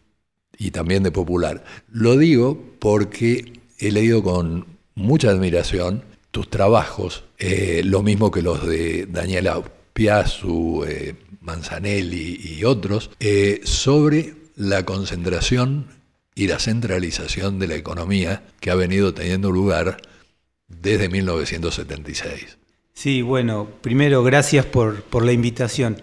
y 0.58 0.72
también 0.72 1.04
de 1.04 1.12
popular, 1.12 1.63
lo 1.91 2.17
digo 2.17 2.60
porque 2.80 3.54
he 3.78 3.91
leído 3.91 4.24
con 4.24 4.65
mucha 4.96 5.30
admiración 5.30 6.16
tus 6.38 6.52
trabajos, 6.52 7.23
eh, 7.39 7.82
lo 7.84 8.04
mismo 8.04 8.30
que 8.30 8.43
los 8.43 8.67
de 8.67 9.08
Daniela 9.08 9.60
Piazzu, 9.91 10.86
eh, 10.88 11.15
Manzanelli 11.41 12.39
y 12.60 12.63
otros, 12.63 13.10
eh, 13.19 13.62
sobre 13.63 14.36
la 14.56 14.86
concentración 14.86 15.88
y 16.36 16.45
la 16.45 16.60
centralización 16.60 17.58
de 17.58 17.65
la 17.65 17.73
economía 17.73 18.43
que 18.60 18.69
ha 18.69 18.76
venido 18.76 19.15
teniendo 19.15 19.50
lugar 19.50 19.97
desde 20.67 21.10
1976. 21.10 22.60
Sí, 22.93 23.23
bueno, 23.23 23.67
primero 23.82 24.21
gracias 24.21 24.63
por, 24.63 25.26
la 25.26 25.32
invitación. 25.32 26.00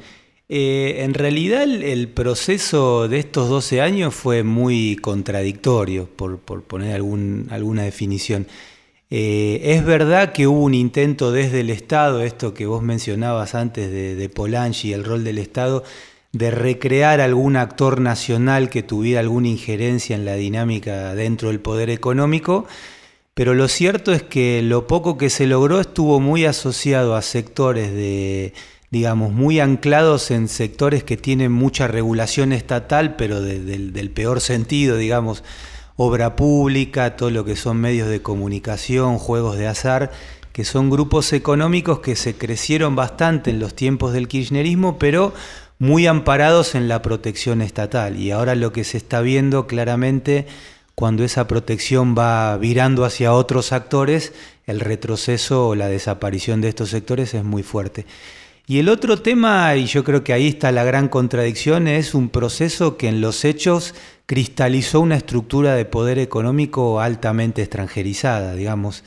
en 0.49 1.15
realidad 1.15 1.63
el, 1.63 2.09
proceso 2.09 3.07
de 3.07 3.21
estos 3.21 3.49
12 3.49 3.81
años 3.81 4.13
fue 4.13 4.43
muy 4.43 4.97
contradictorio, 4.97 6.09
por, 6.09 6.41
poner 6.41 6.93
alguna 6.97 7.85
definición. 7.85 8.49
Eh, 9.17 9.77
es 9.77 9.85
verdad 9.85 10.33
que 10.33 10.49
hubo 10.49 10.65
un 10.65 10.75
intento 10.75 11.31
desde 11.31 11.61
el 11.61 11.71
Estado, 11.71 12.21
esto 12.23 12.53
que 12.53 12.67
vos 12.67 12.83
mencionabas 12.83 13.55
antes 13.55 13.89
de, 13.89 14.17
de 14.17 14.29
Polanyi, 14.29 14.93
el 14.93 15.05
rol 15.05 15.23
del 15.23 15.39
Estado, 15.39 15.85
de 16.33 16.51
recrear 16.51 17.21
algún 17.21 17.55
actor 17.55 18.01
nacional 18.01 18.71
que 18.71 18.83
tuviera 18.83 19.21
alguna 19.21 19.47
injerencia 19.47 20.17
en 20.17 20.25
la 20.25 20.35
dinámica 20.35 21.15
dentro 21.15 21.51
del 21.51 21.61
poder 21.61 21.91
económico, 21.91 22.67
pero 23.35 23.55
lo 23.55 23.69
cierto 23.69 24.13
es 24.13 24.25
que 24.25 24.63
lo 24.63 24.89
poco 24.89 25.17
que 25.17 25.31
se 25.31 25.47
logró 25.47 25.79
estuvo 25.79 26.19
muy 26.19 26.45
asociado 26.45 27.15
a 27.15 27.23
sectores 27.23 27.93
de, 27.93 28.53
digamos, 28.91 29.33
muy 29.33 29.61
anclados 29.61 30.33
en 30.33 30.49
sectores 30.49 31.05
que 31.05 31.17
tienen 31.17 31.53
mucha 31.53 31.87
regulación 31.87 32.53
estatal, 32.53 33.15
pero 33.15 33.41
del 33.41 34.11
peor 34.11 34.41
sentido, 34.41 34.97
digamos, 34.97 35.45
obra 35.97 36.37
pública, 36.37 37.17
todo 37.17 37.31
lo 37.31 37.45
que 37.45 37.57
son 37.57 37.79
medios 37.79 38.09
de 38.09 38.23
comunicación, 38.23 39.19
juegos 39.19 39.57
de 39.57 39.67
azar, 39.67 40.11
que 40.53 40.65
son 40.65 40.91
grupos 40.91 41.33
económicos 41.33 42.01
que 42.01 42.17
se 42.17 42.37
crecieron 42.37 42.97
bastante 42.97 43.51
en 43.51 43.59
los 43.59 43.75
tiempos 43.75 44.13
del 44.13 44.29
kirchnerismo, 44.29 44.99
pero 44.99 45.35
muy 45.79 46.07
amparados 46.07 46.75
en 46.75 46.89
la 46.89 47.03
protección 47.03 47.61
estatal. 47.61 48.17
Y 48.17 48.31
ahora 48.31 48.55
lo 48.55 48.73
que 48.73 48.85
se 48.85 48.97
está 48.97 49.21
viendo 49.21 49.67
claramente 49.67 50.47
cuando 50.95 51.25
esa 51.25 51.49
protección 51.49 52.15
va 52.17 52.57
virando 52.57 53.05
hacia 53.05 53.33
otros 53.33 53.73
actores, 53.73 54.33
el 54.67 54.81
retroceso 54.81 55.69
o 55.69 55.75
la 55.75 55.89
desaparición 55.89 56.61
de 56.61 56.69
estos 56.69 56.91
sectores 56.91 57.35
es 57.35 57.43
muy 57.45 57.63
fuerte. 57.63 58.07
Y 58.67 58.79
el 58.79 58.89
otro 58.89 59.19
tema, 59.19 59.77
y 59.77 59.85
yo 59.85 60.05
creo 60.05 60.25
que 60.25 60.33
ahí 60.33 60.49
está 60.49 60.73
la 60.73 60.85
gran 60.85 61.09
contradicción, 61.09 61.87
es 61.87 62.15
un 62.15 62.31
proceso 62.31 62.97
que 62.97 63.09
en 63.09 63.21
los 63.21 63.45
hechos 63.45 63.95
cristalizó 64.25 65.01
una 65.01 65.17
estructura 65.17 65.75
de 65.75 65.85
poder 65.85 66.19
económico 66.19 67.01
altamente 67.01 67.61
extranjerizada, 67.61 68.55
digamos, 68.55 69.05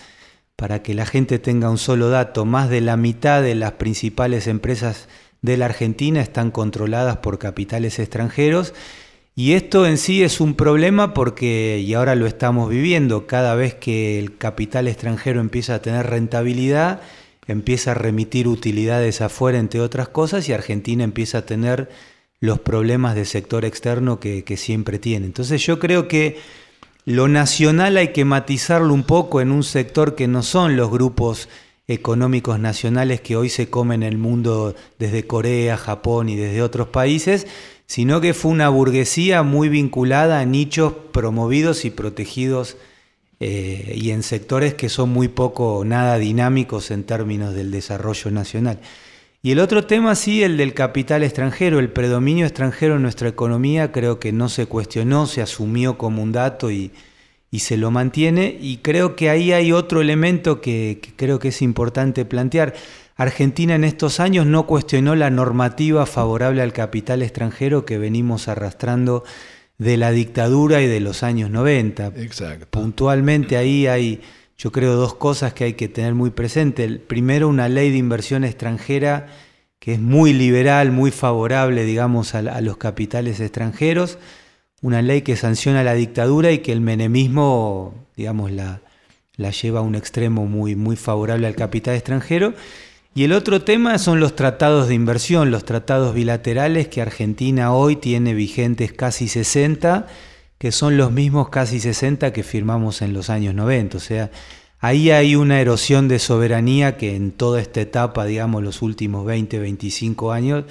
para 0.56 0.84
que 0.84 0.94
la 0.94 1.08
gente 1.08 1.40
tenga 1.40 1.72
un 1.72 1.80
solo 1.80 2.10
dato, 2.10 2.46
más 2.46 2.70
de 2.70 2.82
la 2.82 2.98
mitad 2.98 3.42
de 3.42 3.56
las 3.56 3.74
principales 3.74 4.46
empresas 4.46 5.08
de 5.42 5.58
la 5.58 5.66
Argentina 5.66 6.22
están 6.22 6.52
controladas 6.52 7.18
por 7.18 7.40
capitales 7.40 7.98
extranjeros. 7.98 8.76
Y 9.36 9.54
esto 9.54 9.88
en 9.88 9.98
sí 9.98 10.22
es 10.24 10.40
un 10.40 10.54
problema 10.54 11.16
porque, 11.16 11.84
y 11.84 11.96
ahora 11.96 12.14
lo 12.14 12.28
estamos 12.28 12.70
viviendo, 12.70 13.26
cada 13.26 13.56
vez 13.56 13.74
que 13.74 14.20
el 14.20 14.38
capital 14.38 14.88
extranjero 14.88 15.42
empieza 15.42 15.76
a 15.76 15.82
tener 15.82 16.08
rentabilidad, 16.08 17.02
empieza 17.48 17.92
a 17.92 17.96
remitir 17.96 18.48
utilidades 18.48 19.22
afuera, 19.22 19.58
entre 19.58 19.80
otras 19.80 20.10
cosas, 20.10 20.48
y 20.48 20.54
Argentina 20.54 21.04
empieza 21.04 21.40
a 21.40 21.46
tener 21.46 21.90
los 22.40 22.60
problemas 22.60 23.16
del 23.16 23.26
sector 23.26 23.66
externo 23.66 24.20
que, 24.20 24.44
siempre 24.58 25.00
tiene. 25.00 25.26
Entonces 25.26 25.66
yo 25.66 25.80
creo 25.80 26.08
que 26.08 26.38
lo 27.06 27.28
nacional 27.28 27.98
hay 27.98 28.10
que 28.10 28.26
matizarlo 28.26 28.94
un 28.94 29.04
poco 29.04 29.42
en 29.42 29.52
un 29.52 29.64
sector 29.64 30.16
que 30.16 30.28
no 30.28 30.44
son 30.44 30.76
los 30.76 30.92
grupos 30.92 31.50
económicos 31.88 32.60
nacionales 32.60 33.22
que 33.22 33.38
hoy 33.38 33.50
se 33.50 33.70
comen 33.70 34.04
el 34.04 34.18
mundo 34.18 34.76
desde 35.00 35.26
Corea, 35.26 35.78
Japón 35.78 36.28
y 36.28 36.36
desde 36.36 36.62
otros 36.62 36.90
países, 36.90 37.48
sino 37.86 38.20
que 38.20 38.34
fue 38.34 38.52
una 38.52 38.68
burguesía 38.68 39.42
muy 39.42 39.70
vinculada 39.70 40.42
a 40.42 40.46
nichos 40.46 40.94
promovidos 41.14 41.86
y 41.86 41.90
protegidos 41.92 42.76
eh, 43.40 43.94
y 43.96 44.12
en 44.12 44.24
sectores 44.24 44.74
que 44.74 44.90
son 44.90 45.10
muy 45.10 45.28
poco 45.28 45.84
nada 45.86 46.18
dinámicos 46.18 46.90
en 46.92 47.04
términos 47.04 47.54
del 47.54 47.72
desarrollo 47.72 48.32
nacional. 48.32 48.80
Y 49.44 49.52
el 49.52 49.60
otro 49.60 49.86
tema, 49.86 50.16
sí, 50.16 50.44
el 50.44 50.58
del 50.58 50.74
capital 50.74 51.24
extranjero, 51.24 51.80
el 51.80 51.92
predominio 51.92 52.46
extranjero 52.46 52.96
en 52.96 53.04
nuestra 53.04 53.30
economía, 53.30 53.92
creo 53.92 54.20
que 54.20 54.32
no 54.32 54.50
se 54.50 54.66
cuestionó, 54.66 55.28
se 55.28 55.42
asumió 55.42 55.98
como 55.98 56.24
un 56.24 56.32
dato 56.32 56.72
y, 56.72 56.92
se 57.58 57.78
lo 57.78 57.92
mantiene. 57.92 58.58
Y 58.60 58.78
creo 58.78 59.16
que 59.16 59.30
ahí 59.30 59.52
hay 59.54 59.72
otro 59.72 60.02
elemento 60.02 60.60
que, 60.60 61.00
creo 61.16 61.40
que 61.40 61.48
es 61.48 61.62
importante 61.62 62.26
plantear. 62.26 62.74
Argentina 63.16 63.76
en 63.76 63.84
estos 63.84 64.20
años 64.20 64.46
no 64.46 64.68
cuestionó 64.68 65.16
la 65.16 65.30
normativa 65.30 66.06
favorable 66.06 66.62
al 66.62 66.74
capital 66.74 67.22
extranjero 67.22 67.86
que 67.86 67.98
venimos 67.98 68.48
arrastrando 68.48 69.24
de 69.78 69.98
la 69.98 70.12
dictadura 70.12 70.82
y 70.82 70.88
de 70.88 71.00
los 71.00 71.24
años 71.24 71.50
90. 71.52 72.14
Exacto. 72.18 72.68
Puntualmente 72.70 73.58
ahí 73.58 73.88
hay 73.88 74.22
yo 74.58 74.72
creo 74.72 74.96
dos 74.96 75.14
cosas 75.14 75.54
que 75.54 75.66
hay 75.66 75.74
que 75.74 75.88
tener 75.88 76.16
muy 76.16 76.32
presente. 76.32 76.84
El 76.84 77.00
primero, 77.00 77.48
una 77.48 77.70
ley 77.70 77.92
de 77.92 77.98
inversión 77.98 78.44
extranjera 78.44 79.28
que 79.80 79.94
es 79.94 80.00
muy 80.00 80.34
liberal, 80.34 80.92
muy 80.92 81.12
favorable, 81.12 81.86
digamos, 81.86 82.34
a, 82.34 82.62
los 82.62 82.78
capitales 82.78 83.40
extranjeros. 83.40 84.18
Una 84.82 85.04
ley 85.04 85.22
que 85.22 85.36
sanciona 85.36 85.84
la 85.84 85.94
dictadura 85.94 86.52
y 86.52 86.60
que 86.60 86.72
el 86.72 86.82
menemismo, 86.82 87.94
digamos, 88.16 88.52
la, 88.52 88.82
la 89.36 89.52
lleva 89.52 89.80
a 89.80 89.84
un 89.84 89.94
extremo 89.94 90.48
muy, 90.48 90.76
muy 90.76 90.96
favorable 90.96 91.46
al 91.46 91.56
capital 91.56 91.94
extranjero. 91.94 92.56
Y 93.18 93.24
el 93.24 93.34
otro 93.34 93.64
tema 93.64 93.98
son 93.98 94.20
los 94.20 94.36
tratados 94.36 94.88
de 94.88 94.94
inversión, 94.94 95.50
los 95.50 95.66
tratados 95.66 96.14
bilaterales 96.14 96.88
que 96.88 97.02
Argentina 97.02 97.74
hoy 97.74 97.96
tiene 97.96 98.36
vigentes 98.36 98.94
casi 98.94 99.28
60 99.28 100.06
que 100.60 100.72
son 100.72 100.98
los 100.98 101.12
mismos 101.12 101.50
casi 101.50 101.80
60 101.80 102.32
que 102.32 102.44
firmamos 102.44 103.02
en 103.02 103.14
los 103.14 103.32
años 103.32 103.56
90. 103.56 103.98
O 103.98 104.00
sea, 104.00 104.30
ahí 104.80 105.10
hay 105.10 105.36
una 105.36 105.60
erosión 105.60 106.08
de 106.08 106.20
soberanía 106.20 106.96
que 106.98 107.16
en 107.16 107.32
toda 107.32 107.60
esta 107.60 107.82
etapa, 107.82 108.24
digamos, 108.24 108.62
los 108.62 108.84
últimos 108.84 109.26
20, 109.26 109.58
25 109.58 110.32
años, 110.32 110.66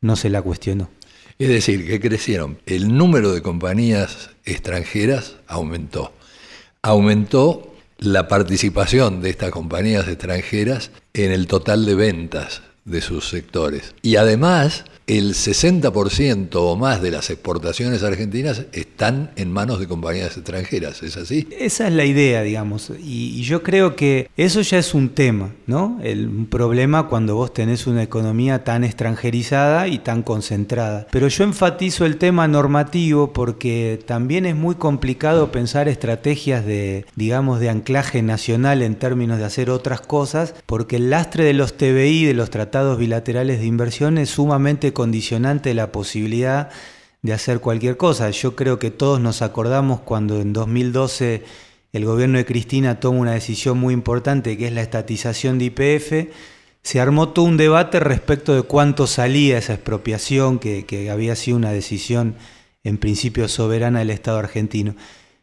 no 0.00 0.16
se 0.16 0.28
la 0.28 0.42
cuestionó. 0.42 0.90
Es 1.38 1.50
decir, 1.50 1.86
que 1.86 2.00
crecieron. 2.00 2.58
El 2.66 2.96
número 2.96 3.30
de 3.30 3.42
compañías 3.42 4.30
extranjeras 4.44 5.36
aumentó. 5.46 6.12
Aumentó 6.82 7.71
la 8.04 8.26
participación 8.28 9.20
de 9.20 9.30
estas 9.30 9.50
compañías 9.50 10.08
extranjeras 10.08 10.90
en 11.14 11.30
el 11.30 11.46
total 11.46 11.86
de 11.86 11.94
ventas 11.94 12.62
de 12.84 13.00
sus 13.00 13.28
sectores. 13.28 13.94
Y 14.02 14.16
además, 14.16 14.84
el 15.06 15.34
60% 15.34 16.48
o 16.54 16.76
más 16.76 17.02
de 17.02 17.10
las 17.10 17.30
exportaciones 17.30 18.02
argentinas 18.02 18.64
están 18.72 19.30
en 19.36 19.50
manos 19.52 19.80
de 19.80 19.88
compañías 19.88 20.36
extranjeras, 20.36 21.02
¿es 21.02 21.16
así? 21.16 21.48
Esa 21.58 21.88
es 21.88 21.94
la 21.94 22.04
idea, 22.04 22.42
digamos, 22.42 22.92
y, 22.98 23.42
yo 23.42 23.62
creo 23.62 23.96
que 23.96 24.30
eso 24.36 24.60
ya 24.60 24.78
es 24.78 24.94
un 24.94 25.10
tema, 25.10 25.50
¿no? 25.66 25.98
El, 26.02 26.46
problema 26.48 27.08
cuando 27.08 27.34
vos 27.34 27.52
tenés 27.52 27.86
una 27.86 28.02
economía 28.02 28.62
tan 28.62 28.84
extranjerizada 28.84 29.88
y 29.88 29.98
tan 29.98 30.22
concentrada. 30.22 31.06
Pero 31.10 31.28
yo 31.28 31.44
enfatizo 31.44 32.06
el 32.06 32.16
tema 32.16 32.46
normativo 32.46 33.32
porque 33.32 34.00
también 34.06 34.46
es 34.46 34.54
muy 34.54 34.76
complicado 34.76 35.50
pensar 35.50 35.88
estrategias 35.88 36.64
de, 36.64 37.04
digamos, 37.16 37.60
de 37.60 37.68
anclaje 37.68 38.22
nacional 38.22 38.82
en 38.82 38.94
términos 38.94 39.38
de 39.38 39.44
hacer 39.44 39.70
otras 39.70 40.00
cosas, 40.00 40.54
porque 40.66 40.96
el 40.96 41.10
lastre 41.10 41.44
de 41.44 41.54
los 41.54 41.76
TBI, 41.76 42.24
de 42.24 42.34
los 42.34 42.50
tratados 42.50 42.71
bilaterales 42.98 43.60
de 43.60 43.66
inversión, 43.66 44.18
es 44.18 44.30
sumamente 44.30 44.92
condicionante 44.92 45.74
la 45.74 45.92
posibilidad 45.92 46.70
de 47.22 47.32
hacer 47.32 47.60
cualquier 47.60 47.96
cosa. 47.96 48.30
Yo 48.30 48.56
creo 48.56 48.78
que 48.78 48.90
todos 48.90 49.20
nos 49.20 49.42
acordamos 49.42 50.00
cuando 50.00 50.40
en 50.40 50.52
2012 50.52 51.44
el 51.92 52.04
gobierno 52.04 52.38
de 52.38 52.46
Cristina 52.46 53.00
toma 53.00 53.20
una 53.20 53.32
decisión 53.32 53.78
muy 53.78 53.92
importante 53.94 54.56
que 54.56 54.66
es 54.66 54.72
la 54.72 54.80
estatización 54.80 55.58
de 55.58 55.66
IPF, 55.66 56.34
se 56.82 57.00
armó 57.00 57.28
todo 57.28 57.44
un 57.44 57.56
debate 57.56 58.00
respecto 58.00 58.54
de 58.54 58.62
cuánto 58.62 59.06
salía 59.06 59.58
esa 59.58 59.74
expropiación, 59.74 60.58
que, 60.58 61.08
había 61.12 61.36
sido 61.36 61.56
una 61.56 61.70
decisión 61.70 62.34
en 62.82 62.98
principio 62.98 63.46
soberana 63.46 64.00
del 64.00 64.10
Estado 64.10 64.38
argentino. 64.38 64.96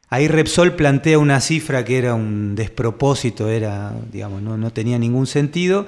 Ahí 0.09 0.27
Repsol 0.27 0.75
plantea 0.75 1.19
una 1.19 1.39
cifra 1.39 1.85
que 1.85 1.97
era 1.97 2.15
un 2.15 2.55
despropósito, 2.55 3.47
era, 3.47 3.93
digamos, 4.11 4.41
no, 4.41 4.57
no 4.57 4.73
tenía 4.73 4.97
ningún 4.97 5.27
sentido, 5.27 5.87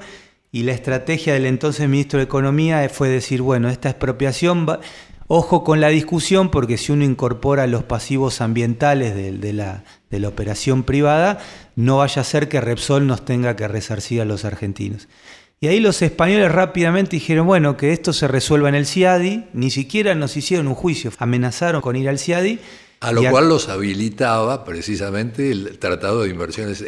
y 0.52 0.64
la 0.64 0.74
estrategia 0.74 1.34
del 1.34 1.46
entonces 1.46 1.88
ministro 1.88 2.20
de 2.20 2.26
Economía 2.26 2.88
fue 2.90 3.08
decir, 3.08 3.42
bueno, 3.42 3.70
esta 3.70 3.90
expropiación, 3.90 4.68
ojo 5.28 5.64
con 5.64 5.80
la 5.80 5.88
discusión, 5.88 6.52
porque 6.52 6.78
si 6.78 6.92
uno 6.92 7.06
incorpora 7.06 7.68
los 7.68 7.84
pasivos 7.84 8.42
ambientales 8.42 9.16
de, 9.16 9.54
la, 9.54 9.86
de 10.10 10.20
la 10.20 10.28
operación 10.28 10.84
privada, 10.84 11.40
no 11.78 11.98
vaya 11.98 12.22
a 12.22 12.26
ser 12.26 12.50
que 12.50 12.60
Repsol 12.60 13.08
nos 13.08 13.24
tenga 13.24 13.56
que 13.56 13.68
resarcir 13.68 14.20
a 14.20 14.26
los 14.26 14.44
argentinos. 14.44 15.08
Y 15.62 15.68
ahí 15.68 15.80
los 15.80 16.02
españoles 16.02 16.52
rápidamente 16.52 17.16
dijeron, 17.16 17.48
bueno, 17.48 17.78
que 17.78 17.94
esto 17.94 18.12
se 18.12 18.28
resuelva 18.28 18.68
en 18.68 18.76
el 18.76 18.88
CIADI, 18.88 19.46
ni 19.54 19.70
siquiera 19.70 20.16
nos 20.16 20.36
hicieron 20.36 20.68
un 20.68 20.76
juicio, 20.76 21.12
amenazaron 21.20 21.82
con 21.82 21.96
ir 21.96 22.10
al 22.10 22.20
CIADI 22.20 22.60
a 23.02 23.12
lo 23.12 23.28
cual 23.32 23.50
los 23.50 23.68
habilitaba 23.68 24.64
precisamente 24.64 25.52
el 25.52 25.80
Tratado 25.80 26.22
de 26.22 26.30
Inversiones, 26.30 26.86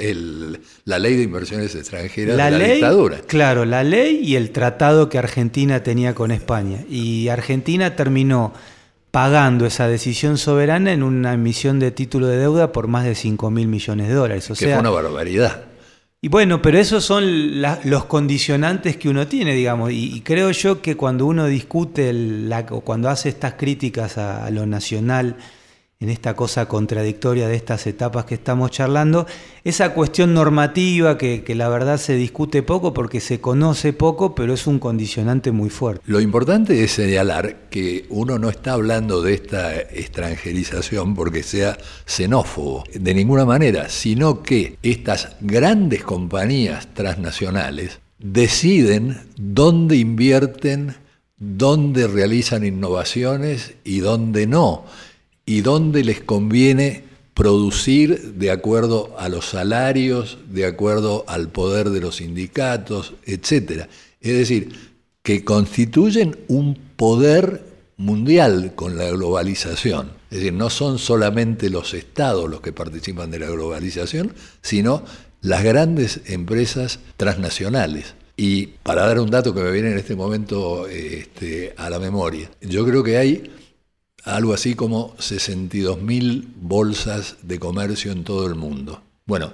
la 0.85 0.99
Ley 0.99 1.15
de 1.15 1.23
Inversiones 1.23 1.73
Extranjeras 1.73 2.37
la 2.37 2.51
de 2.51 2.59
la 2.59 2.65
dictadura. 2.65 3.17
Claro, 3.25 3.65
la 3.65 3.83
ley 3.83 4.19
y 4.23 4.35
el 4.35 4.51
tratado 4.51 5.09
que 5.09 5.17
Argentina 5.17 5.81
tenía 5.81 6.13
con 6.13 6.29
España. 6.29 6.81
Y 6.87 7.29
Argentina 7.29 7.95
terminó 7.95 8.53
pagando 9.09 9.65
esa 9.65 9.87
decisión 9.87 10.37
soberana 10.37 10.93
en 10.93 11.01
una 11.01 11.33
emisión 11.33 11.79
de 11.79 11.89
título 11.89 12.27
de 12.27 12.37
deuda 12.37 12.71
por 12.71 12.87
más 12.87 13.05
de 13.05 13.15
5 13.15 13.49
mil 13.49 13.67
millones 13.67 14.07
de 14.07 14.13
dólares. 14.13 14.51
O 14.51 14.53
que 14.53 14.65
fue 14.65 14.77
una 14.77 14.91
barbaridad. 14.91 15.63
Y 16.21 16.27
bueno, 16.27 16.61
pero 16.61 16.77
esos 16.77 17.03
son 17.03 17.59
los 17.59 18.05
condicionantes 18.05 18.97
que 18.97 19.09
uno 19.09 19.27
tiene, 19.27 19.55
digamos, 19.55 19.91
y, 19.91 20.21
creo 20.21 20.51
yo 20.51 20.79
que 20.79 20.95
cuando 20.95 21.25
uno 21.25 21.47
discute, 21.47 22.13
la, 22.13 22.67
o 22.69 22.81
cuando 22.81 23.09
hace 23.09 23.29
estas 23.29 23.55
críticas 23.55 24.19
a 24.19 24.49
lo 24.51 24.65
nacional, 24.67 25.37
en 26.03 26.09
esta 26.09 26.35
cosa 26.35 26.67
contradictoria 26.67 27.47
de 27.47 27.55
estas 27.55 27.87
etapas 27.87 28.25
que 28.25 28.35
estamos 28.35 28.71
charlando, 28.71 29.25
esa 29.63 29.93
cuestión 29.93 30.33
normativa 30.33 31.17
que, 31.17 31.41
la 31.55 31.69
verdad 31.69 31.97
se 31.97 32.15
discute 32.15 32.61
poco 32.61 32.93
porque 32.93 33.21
se 33.21 33.39
conoce 33.39 33.93
poco, 33.93 34.35
pero 34.35 34.53
es 34.53 34.67
un 34.67 34.79
condicionante 34.79 35.53
muy 35.53 35.69
fuerte. 35.69 36.03
Lo 36.05 36.19
importante 36.19 36.83
es 36.83 36.91
señalar 36.91 37.69
que 37.69 38.05
uno 38.09 38.37
no 38.37 38.49
está 38.49 38.73
hablando 38.73 39.21
de 39.21 39.33
esta 39.33 39.79
extranjerización 39.79 41.15
porque 41.15 41.41
sea 41.41 41.77
xenófobo, 42.05 42.83
de 42.93 43.13
ninguna 43.13 43.45
manera, 43.45 43.87
sino 43.87 44.43
que 44.43 44.77
estas 44.83 45.37
grandes 45.39 46.03
compañías 46.03 46.93
transnacionales 46.93 48.01
deciden 48.19 49.21
dónde 49.37 49.95
invierten, 49.95 50.95
dónde 51.37 52.07
realizan 52.07 52.65
innovaciones 52.65 53.75
y 53.85 53.99
dónde 53.99 54.47
no 54.47 54.83
y 55.45 55.61
dónde 55.61 56.03
les 56.03 56.21
conviene 56.21 57.03
producir 57.33 58.33
de 58.33 58.51
acuerdo 58.51 59.15
a 59.17 59.29
los 59.29 59.49
salarios, 59.49 60.37
de 60.49 60.65
acuerdo 60.65 61.25
al 61.27 61.49
poder 61.49 61.89
de 61.89 62.01
los 62.01 62.17
sindicatos, 62.17 63.13
etc. 63.25 63.87
Es 64.21 64.33
decir, 64.33 64.73
que 65.23 65.43
constituyen 65.43 66.37
un 66.47 66.77
poder 66.95 67.63
mundial 67.97 68.73
con 68.75 68.97
la 68.97 69.09
globalización. 69.09 70.11
Es 70.29 70.39
decir, 70.39 70.53
no 70.53 70.69
son 70.69 70.99
solamente 70.99 71.69
los 71.69 71.93
estados 71.93 72.49
los 72.49 72.61
que 72.61 72.73
participan 72.73 73.31
de 73.31 73.39
la 73.39 73.47
globalización, 73.47 74.33
sino 74.61 75.03
las 75.41 75.63
grandes 75.63 76.21
empresas 76.25 76.99
transnacionales. 77.17 78.15
Y 78.35 78.67
para 78.83 79.05
dar 79.05 79.19
un 79.19 79.29
dato 79.29 79.53
que 79.53 79.61
me 79.61 79.71
viene 79.71 79.91
en 79.91 79.97
este 79.97 80.15
momento 80.15 80.87
este, 80.87 81.73
a 81.77 81.89
la 81.89 81.99
memoria, 81.99 82.49
yo 82.61 82.83
creo 82.85 83.03
que 83.03 83.17
hay 83.17 83.51
algo 84.23 84.53
así 84.53 84.75
como 84.75 85.15
62.000 85.17 86.45
bolsas 86.55 87.37
de 87.41 87.59
comercio 87.59 88.11
en 88.11 88.23
todo 88.23 88.47
el 88.47 88.55
mundo. 88.55 89.01
Bueno, 89.25 89.53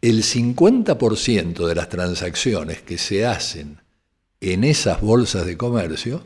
el 0.00 0.22
50% 0.22 1.66
de 1.66 1.74
las 1.74 1.88
transacciones 1.88 2.82
que 2.82 2.98
se 2.98 3.24
hacen 3.26 3.78
en 4.40 4.64
esas 4.64 5.00
bolsas 5.00 5.46
de 5.46 5.56
comercio 5.56 6.22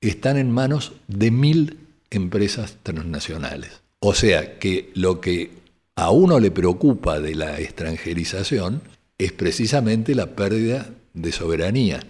están 0.00 0.36
en 0.36 0.50
manos 0.50 0.92
de 1.06 1.30
mil 1.30 1.78
empresas 2.10 2.76
transnacionales. 2.82 3.82
O 4.00 4.14
sea 4.14 4.58
que 4.58 4.90
lo 4.94 5.20
que 5.20 5.50
a 5.96 6.10
uno 6.10 6.40
le 6.40 6.50
preocupa 6.50 7.20
de 7.20 7.34
la 7.34 7.60
extranjerización 7.60 8.82
es 9.18 9.32
precisamente 9.32 10.14
la 10.14 10.34
pérdida 10.34 10.90
de 11.12 11.32
soberanía 11.32 12.00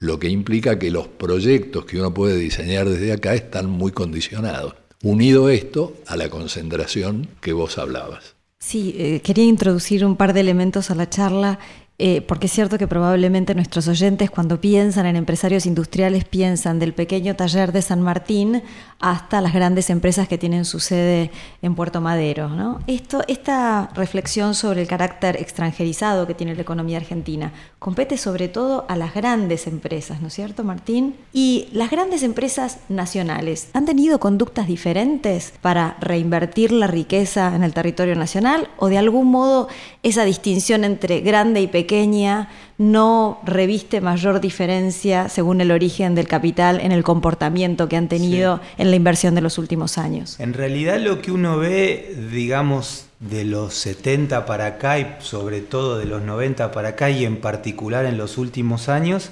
lo 0.00 0.18
que 0.18 0.28
implica 0.28 0.78
que 0.78 0.90
los 0.90 1.08
proyectos 1.08 1.84
que 1.84 1.98
uno 1.98 2.14
puede 2.14 2.36
diseñar 2.36 2.88
desde 2.88 3.12
acá 3.12 3.34
están 3.34 3.68
muy 3.68 3.92
condicionados. 3.92 4.74
Unido 5.02 5.48
esto 5.48 5.94
a 6.06 6.16
la 6.16 6.28
concentración 6.28 7.28
que 7.40 7.52
vos 7.52 7.78
hablabas. 7.78 8.34
Sí, 8.58 8.94
eh, 8.98 9.20
quería 9.22 9.44
introducir 9.44 10.04
un 10.04 10.16
par 10.16 10.32
de 10.32 10.40
elementos 10.40 10.90
a 10.90 10.94
la 10.94 11.08
charla 11.08 11.58
eh, 12.00 12.20
porque 12.20 12.46
es 12.46 12.52
cierto 12.52 12.78
que 12.78 12.86
probablemente 12.86 13.56
nuestros 13.56 13.88
oyentes 13.88 14.30
cuando 14.30 14.60
piensan 14.60 15.06
en 15.06 15.16
empresarios 15.16 15.66
industriales 15.66 16.24
piensan 16.24 16.78
del 16.78 16.94
pequeño 16.94 17.34
taller 17.34 17.72
de 17.72 17.82
San 17.82 18.02
Martín 18.02 18.62
hasta 19.00 19.40
las 19.40 19.52
grandes 19.52 19.90
empresas 19.90 20.28
que 20.28 20.38
tienen 20.38 20.64
su 20.64 20.78
sede 20.78 21.32
en 21.60 21.74
Puerto 21.74 22.00
Madero. 22.00 22.50
¿no? 22.50 22.78
Esto, 22.86 23.24
esta 23.26 23.90
reflexión 23.96 24.54
sobre 24.54 24.80
el 24.80 24.86
carácter 24.86 25.40
extranjerizado 25.40 26.24
que 26.28 26.34
tiene 26.34 26.54
la 26.54 26.62
economía 26.62 26.98
argentina 26.98 27.52
compete 27.80 28.16
sobre 28.16 28.46
todo 28.46 28.86
a 28.88 28.94
las 28.94 29.12
grandes 29.12 29.66
empresas, 29.66 30.20
¿no 30.20 30.28
es 30.28 30.34
cierto 30.34 30.62
Martín? 30.62 31.16
Y 31.32 31.68
las 31.72 31.90
grandes 31.90 32.22
empresas 32.22 32.78
nacionales 32.88 33.70
han 33.72 33.86
tenido 33.86 34.20
conductas 34.20 34.68
diferentes 34.68 35.52
para 35.60 35.96
reinvertir 36.00 36.70
la 36.70 36.86
riqueza 36.86 37.56
en 37.56 37.64
el 37.64 37.74
territorio 37.74 38.14
nacional 38.14 38.68
o 38.76 38.88
de 38.88 38.98
algún 38.98 39.26
modo 39.32 39.66
esa 40.04 40.24
distinción 40.24 40.84
entre 40.84 41.22
grande 41.22 41.60
y 41.60 41.66
pequeño 41.66 41.87
pequeña 41.88 42.50
no 42.76 43.40
reviste 43.44 44.02
mayor 44.02 44.40
diferencia 44.40 45.30
según 45.30 45.62
el 45.62 45.70
origen 45.70 46.14
del 46.14 46.28
capital 46.28 46.80
en 46.80 46.92
el 46.92 47.02
comportamiento 47.02 47.88
que 47.88 47.96
han 47.96 48.08
tenido 48.08 48.60
en 48.76 48.90
la 48.90 48.96
inversión 48.96 49.34
de 49.34 49.40
los 49.40 49.56
últimos 49.56 49.96
años. 49.96 50.38
En 50.38 50.52
realidad 50.52 51.00
lo 51.00 51.22
que 51.22 51.32
uno 51.32 51.56
ve, 51.56 52.14
digamos, 52.30 53.06
de 53.20 53.44
los 53.44 53.72
70 53.74 54.44
para 54.44 54.66
acá 54.66 54.98
y 54.98 55.06
sobre 55.20 55.60
todo 55.62 55.98
de 55.98 56.04
los 56.04 56.22
90 56.22 56.70
para 56.72 56.90
acá 56.90 57.08
y 57.08 57.24
en 57.24 57.38
particular 57.38 58.04
en 58.04 58.18
los 58.18 58.36
últimos 58.36 58.90
años, 58.90 59.30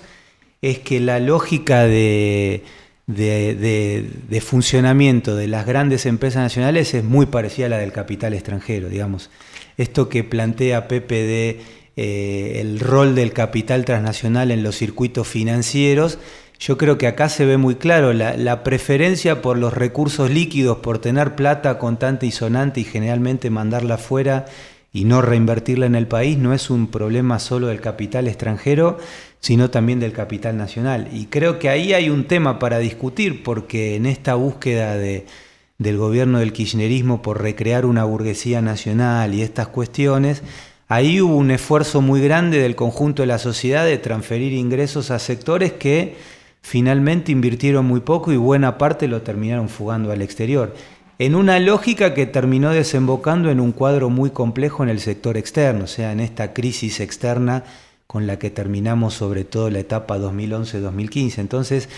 es 0.62 0.78
que 0.78 0.98
la 0.98 1.20
lógica 1.20 1.82
de, 1.82 2.64
de, 3.06 4.40
funcionamiento 4.40 5.36
de 5.36 5.46
las 5.46 5.66
grandes 5.66 6.06
empresas 6.06 6.42
nacionales 6.42 6.94
es 6.94 7.04
muy 7.04 7.26
parecida 7.26 7.66
a 7.66 7.68
la 7.68 7.78
del 7.78 7.92
capital 7.92 8.32
extranjero, 8.32 8.88
digamos. 8.88 9.30
Esto 9.76 10.08
que 10.08 10.24
plantea 10.24 10.88
Pepe 10.88 11.22
de 11.22 11.60
eh, 11.96 12.58
el 12.60 12.78
rol 12.78 13.14
del 13.14 13.32
capital 13.32 13.84
transnacional 13.86 14.50
en 14.50 14.62
los 14.62 14.76
circuitos 14.76 15.26
financieros, 15.26 16.18
yo 16.58 16.78
creo 16.78 16.96
que 16.98 17.06
acá 17.06 17.28
se 17.28 17.44
ve 17.44 17.56
muy 17.56 17.74
claro 17.76 18.12
la, 18.12 18.62
preferencia 18.62 19.42
por 19.42 19.58
los 19.58 19.74
recursos 19.74 20.30
líquidos, 20.30 20.78
por 20.78 20.98
tener 20.98 21.34
plata 21.34 21.78
contante 21.78 22.26
y 22.26 22.30
sonante 22.30 22.80
y 22.80 22.84
generalmente 22.84 23.50
mandarla 23.50 23.94
afuera 23.94 24.46
y 24.92 25.04
no 25.04 25.20
reinvertirla 25.20 25.84
en 25.84 25.94
el 25.94 26.06
país, 26.06 26.38
no 26.38 26.54
es 26.54 26.70
un 26.70 26.86
problema 26.86 27.38
solo 27.38 27.66
del 27.66 27.82
capital 27.82 28.28
extranjero, 28.28 28.98
sino 29.40 29.68
también 29.68 30.00
del 30.00 30.12
capital 30.12 30.56
nacional. 30.56 31.08
Y 31.12 31.26
creo 31.26 31.58
que 31.58 31.68
ahí 31.68 31.92
hay 31.92 32.08
un 32.08 32.24
tema 32.24 32.58
para 32.58 32.78
discutir, 32.78 33.42
porque 33.42 33.96
en 33.96 34.06
esta 34.06 34.34
búsqueda 34.34 34.96
del 34.96 35.96
gobierno 35.98 36.38
del 36.38 36.54
kirchnerismo 36.54 37.20
por 37.20 37.42
recrear 37.42 37.84
una 37.84 38.04
burguesía 38.04 38.62
nacional 38.62 39.34
y 39.34 39.42
estas 39.42 39.68
cuestiones, 39.68 40.42
ahí 40.88 41.20
hubo 41.20 41.36
un 41.36 41.50
esfuerzo 41.50 42.00
muy 42.00 42.20
grande 42.20 42.58
del 42.58 42.76
conjunto 42.76 43.22
de 43.22 43.26
la 43.26 43.38
sociedad 43.38 43.84
de 43.84 43.98
transferir 43.98 44.52
ingresos 44.52 45.10
a 45.10 45.18
sectores 45.18 45.72
que 45.72 46.16
finalmente 46.62 47.32
invirtieron 47.32 47.86
muy 47.86 48.00
poco 48.00 48.32
y 48.32 48.36
buena 48.36 48.78
parte 48.78 49.08
lo 49.08 49.22
terminaron 49.22 49.68
fugando 49.68 50.10
al 50.10 50.22
exterior, 50.22 50.74
en 51.18 51.34
una 51.34 51.58
lógica 51.60 52.12
que 52.12 52.26
terminó 52.26 52.70
desembocando 52.70 53.50
en 53.50 53.60
un 53.60 53.72
cuadro 53.72 54.10
muy 54.10 54.30
complejo 54.30 54.82
en 54.82 54.90
el 54.90 55.00
sector 55.00 55.36
externo, 55.36 55.84
o 55.84 55.86
sea, 55.86 56.12
en 56.12 56.20
esta 56.20 56.52
crisis 56.52 57.00
externa 57.00 57.64
con 58.06 58.26
la 58.26 58.38
que 58.38 58.50
terminamos 58.50 59.14
sobre 59.14 59.44
todo 59.44 59.70
la 59.70 59.78
etapa 59.78 60.18
2011-2015. 60.18 61.38
Entonces, 61.38 61.88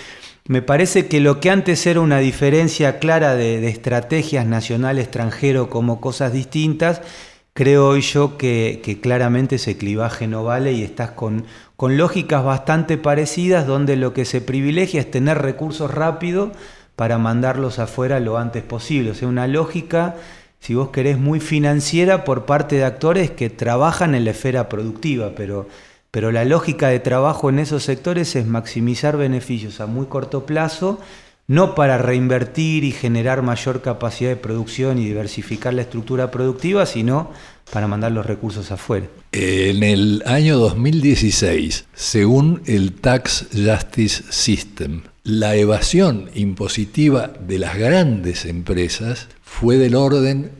me 0.46 0.62
parece 0.62 1.08
que 1.08 1.20
lo 1.20 1.40
que 1.40 1.50
antes 1.50 1.86
era 1.86 2.00
una 2.00 2.18
diferencia 2.18 2.98
clara 2.98 3.34
de, 3.34 3.66
estrategias 3.68 4.46
nacional-extranjero 4.46 5.68
como 5.68 6.00
cosas 6.00 6.32
distintas, 6.32 7.02
creo 7.58 7.88
hoy 7.88 8.02
yo 8.02 8.38
que, 8.38 9.00
claramente 9.02 9.56
ese 9.56 9.76
clivaje 9.76 10.28
no 10.28 10.44
vale 10.44 10.74
y 10.74 10.84
estás 10.84 11.10
con, 11.10 11.44
lógicas 11.76 12.44
bastante 12.44 12.98
parecidas 12.98 13.66
donde 13.66 13.96
lo 13.96 14.14
que 14.14 14.24
se 14.24 14.40
privilegia 14.40 15.00
es 15.00 15.10
tener 15.10 15.38
recursos 15.38 15.92
rápidos 15.92 16.50
para 16.94 17.18
mandarlos 17.18 17.80
afuera 17.80 18.20
lo 18.20 18.38
antes 18.38 18.62
posible. 18.62 19.10
O 19.10 19.14
sea, 19.14 19.26
una 19.26 19.48
lógica, 19.48 20.14
si 20.60 20.74
vos 20.74 20.90
querés, 20.90 21.18
muy 21.18 21.40
financiera 21.40 22.22
por 22.22 22.46
parte 22.46 22.76
de 22.76 22.84
actores 22.84 23.32
que 23.32 23.50
trabajan 23.50 24.14
en 24.14 24.24
la 24.24 24.30
esfera 24.30 24.68
productiva, 24.68 25.32
pero 25.34 25.66
pero 26.10 26.32
la 26.32 26.46
lógica 26.46 26.88
de 26.88 27.00
trabajo 27.00 27.50
en 27.50 27.58
esos 27.58 27.82
sectores 27.82 28.34
es 28.34 28.46
maximizar 28.46 29.18
beneficios 29.18 29.80
a 29.80 29.86
muy 29.86 30.06
corto 30.06 30.46
plazo, 30.46 31.00
no 31.48 31.74
para 31.74 31.96
reinvertir 31.96 32.84
y 32.84 32.92
generar 32.92 33.42
mayor 33.42 33.80
capacidad 33.80 34.30
de 34.30 34.36
producción 34.36 34.98
y 34.98 35.06
diversificar 35.06 35.72
la 35.72 35.82
estructura 35.82 36.30
productiva, 36.30 36.84
sino 36.84 37.32
para 37.72 37.88
mandar 37.88 38.12
los 38.12 38.26
recursos 38.26 38.70
afuera. 38.70 39.06
En 39.32 39.82
el 39.82 40.22
año 40.26 40.58
2016, 40.58 41.86
según 41.94 42.62
el 42.66 42.92
Tax 42.92 43.46
Justice 43.52 44.24
System, 44.30 45.02
la 45.24 45.56
evasión 45.56 46.30
impositiva 46.34 47.32
de 47.40 47.58
las 47.58 47.76
grandes 47.76 48.44
empresas 48.44 49.28
fue 49.42 49.78
del 49.78 49.94
orden 49.94 50.50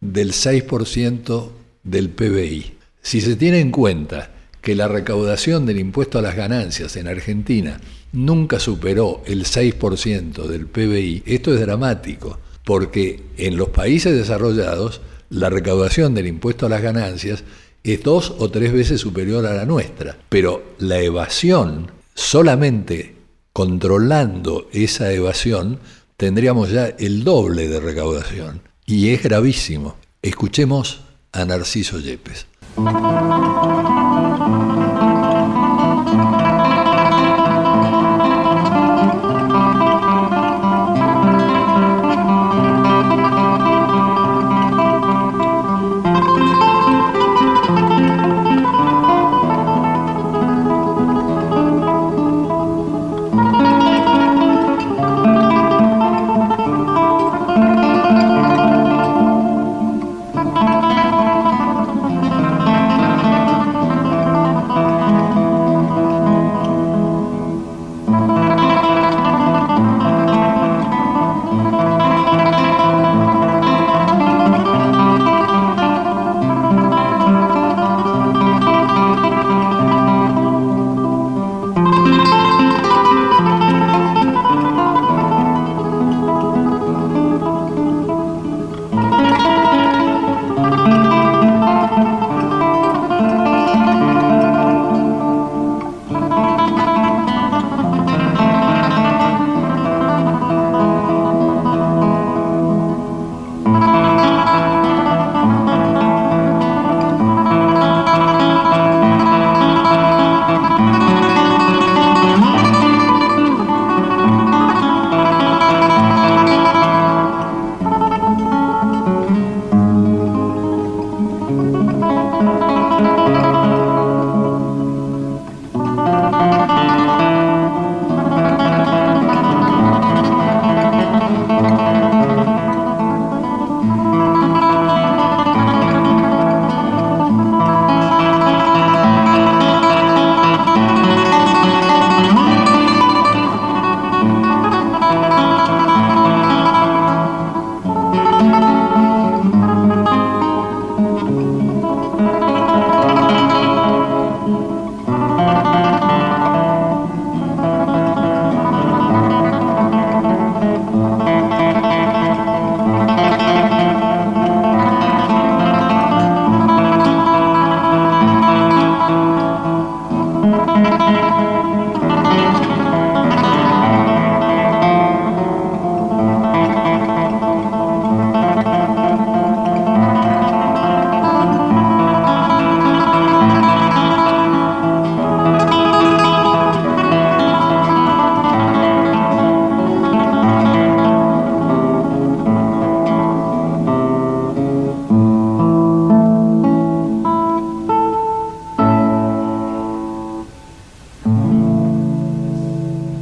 del 0.00 0.32
6% 0.32 1.50
del 1.82 2.08
PBI. 2.08 2.72
Si 3.02 3.20
se 3.20 3.36
tiene 3.36 3.60
en 3.60 3.70
cuenta 3.70 4.30
que 4.68 4.74
la 4.74 4.86
recaudación 4.86 5.64
del 5.64 5.78
impuesto 5.78 6.18
a 6.18 6.20
las 6.20 6.36
ganancias 6.36 6.94
en 6.96 7.08
Argentina 7.08 7.80
nunca 8.12 8.60
superó 8.60 9.22
el 9.24 9.46
6% 9.46 10.46
del 10.46 10.66
PBI, 10.66 11.22
esto 11.24 11.54
es 11.54 11.60
dramático, 11.60 12.38
porque 12.66 13.22
en 13.38 13.56
los 13.56 13.70
países 13.70 14.14
desarrollados 14.14 15.00
la 15.30 15.48
recaudación 15.48 16.14
del 16.14 16.26
impuesto 16.26 16.66
a 16.66 16.68
las 16.68 16.82
ganancias 16.82 17.44
es 17.82 18.02
dos 18.02 18.34
o 18.36 18.50
tres 18.50 18.74
veces 18.74 19.00
superior 19.00 19.46
a 19.46 19.54
la 19.54 19.64
nuestra, 19.64 20.18
pero 20.28 20.62
la 20.80 21.00
evasión, 21.00 21.90
solamente 22.14 23.14
controlando 23.54 24.68
esa 24.74 25.10
evasión, 25.14 25.78
tendríamos 26.18 26.70
ya 26.70 26.88
el 26.88 27.24
doble 27.24 27.68
de 27.68 27.80
recaudación. 27.80 28.60
Y 28.84 29.14
es 29.14 29.22
gravísimo. 29.22 29.96
Escuchemos 30.20 31.00
a 31.32 31.46
Narciso 31.46 31.98
Yepes. 32.00 32.44
Thank 32.80 34.72
you. 34.72 34.77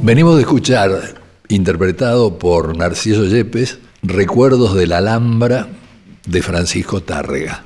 Venimos 0.07 0.37
de 0.37 0.43
escuchar, 0.43 0.89
interpretado 1.49 2.39
por 2.39 2.77
Narciso 2.77 3.25
Yepes, 3.25 3.79
Recuerdos 4.01 4.73
de 4.73 4.87
la 4.87 4.99
Alhambra 4.99 5.67
de 6.25 6.41
Francisco 6.41 7.03
Tárrega. 7.03 7.65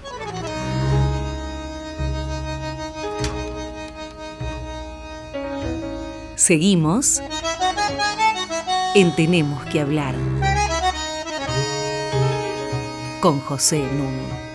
Seguimos 6.34 7.22
en 8.96 9.16
Tenemos 9.16 9.64
que 9.66 9.80
hablar 9.80 10.16
con 13.20 13.40
José 13.40 13.78
Nuno. 13.78 14.51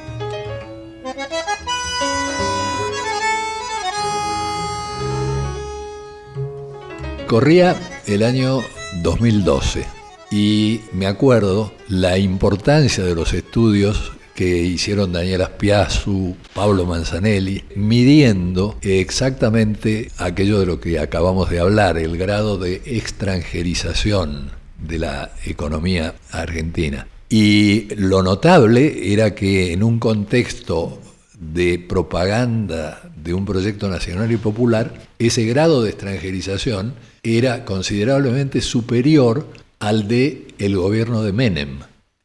Corría 7.27 7.75
el 8.07 8.23
año 8.23 8.63
2012 9.03 9.85
y 10.31 10.81
me 10.93 11.07
acuerdo 11.07 11.73
la 11.89 12.19
importancia 12.19 13.03
de 13.03 13.17
los 13.17 13.35
estudios 13.35 14.13
que 14.37 14.59
hicieron 14.59 15.13
Daniel 15.13 15.43
Aspiazu, 15.43 16.37
Pablo 16.55 16.87
Manzanelli, 16.87 17.65
midiendo 17.75 18.77
exactamente 18.81 20.13
aquello 20.19 20.61
de 20.61 20.67
lo 20.67 20.79
que 20.79 21.01
acabamos 21.01 21.51
de 21.51 21.59
hablar, 21.59 21.99
el 21.99 22.17
grado 22.17 22.59
de 22.59 22.83
extranjerización 22.85 24.53
de 24.79 24.99
la 25.01 25.33
economía 25.47 26.15
argentina. 26.31 27.09
Y 27.29 27.93
lo 27.97 28.23
notable 28.23 29.13
era 29.13 29.35
que 29.35 29.73
en 29.73 29.83
un 29.83 29.99
contexto 29.99 31.01
de 31.41 31.81
propaganda 31.81 33.11
de 33.17 33.35
un 33.35 33.45
proyecto 33.45 33.89
nacional 33.89 34.31
y 34.31 34.37
popular, 34.37 34.95
ese 35.19 35.45
grado 35.45 35.83
de 35.83 35.91
extranjerización 35.91 36.95
era 37.27 37.65
considerablemente 37.65 38.61
superior 38.61 39.47
al 39.79 40.09
de 40.09 40.49
el 40.59 40.77
gobierno 40.77 41.23
de 41.23 41.33
Menem. 41.33 41.81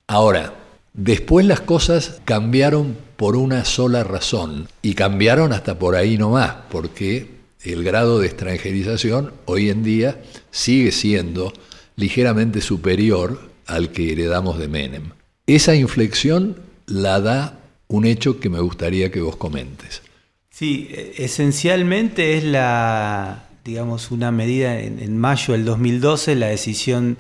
Ahora, 0.07 0.53
después 0.93 1.45
las 1.45 1.61
cosas 1.61 2.21
cambiaron 2.25 2.95
por 3.17 3.35
una 3.35 3.65
sola 3.65 4.03
razón 4.03 4.67
y 4.81 4.93
cambiaron 4.93 5.53
hasta 5.53 5.79
por 5.79 5.95
ahí 5.95 6.17
nomás, 6.17 6.53
porque 6.69 7.29
el 7.63 7.83
grado 7.83 8.19
de 8.19 8.27
extranjerización 8.27 9.33
hoy 9.45 9.69
en 9.69 9.83
día 9.83 10.21
sigue 10.51 10.91
siendo 10.91 11.53
ligeramente 11.95 12.61
superior 12.61 13.49
al 13.67 13.91
que 13.91 14.11
heredamos 14.11 14.59
de 14.59 14.67
Menem. 14.67 15.11
Esa 15.47 15.75
inflexión 15.75 16.57
la 16.85 17.19
da 17.19 17.59
un 17.87 18.05
hecho 18.05 18.39
que 18.39 18.49
me 18.49 18.59
gustaría 18.59 19.11
que 19.11 19.21
vos 19.21 19.35
comentes. 19.35 20.01
Sí, 20.49 20.89
esencialmente 21.17 22.37
es 22.37 22.43
la, 22.43 23.50
digamos, 23.63 24.11
una 24.11 24.31
medida 24.31 24.79
en, 24.79 25.17
mayo 25.17 25.53
del 25.53 25.65
2012, 25.65 26.35
la 26.35 26.47
decisión 26.47 27.17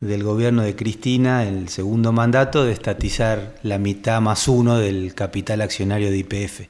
del 0.00 0.22
gobierno 0.22 0.62
de 0.62 0.76
Cristina, 0.76 1.44
el 1.44 1.68
segundo 1.68 2.12
mandato, 2.12 2.64
de 2.64 2.72
estatizar 2.72 3.54
la 3.62 3.78
mitad 3.78 4.20
más 4.20 4.48
uno 4.48 4.78
del 4.78 5.14
capital 5.14 5.60
accionario 5.60 6.10
de 6.10 6.18
IPF. 6.18 6.68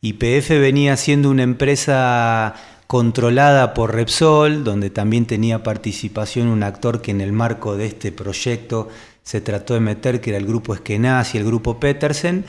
IPF 0.00 0.50
venía 0.50 0.96
siendo 0.96 1.30
una 1.30 1.42
empresa 1.42 2.54
controlada 2.86 3.74
por 3.74 3.94
Repsol, 3.94 4.62
donde 4.62 4.90
también 4.90 5.26
tenía 5.26 5.62
participación 5.62 6.48
un 6.48 6.62
actor 6.62 7.02
que 7.02 7.10
en 7.10 7.20
el 7.20 7.32
marco 7.32 7.76
de 7.76 7.86
este 7.86 8.12
proyecto 8.12 8.88
se 9.22 9.40
trató 9.40 9.74
de 9.74 9.80
meter, 9.80 10.20
que 10.20 10.30
era 10.30 10.38
el 10.38 10.46
grupo 10.46 10.72
Eskenazi 10.72 11.36
y 11.36 11.40
el 11.40 11.46
grupo 11.46 11.80
Petersen. 11.80 12.44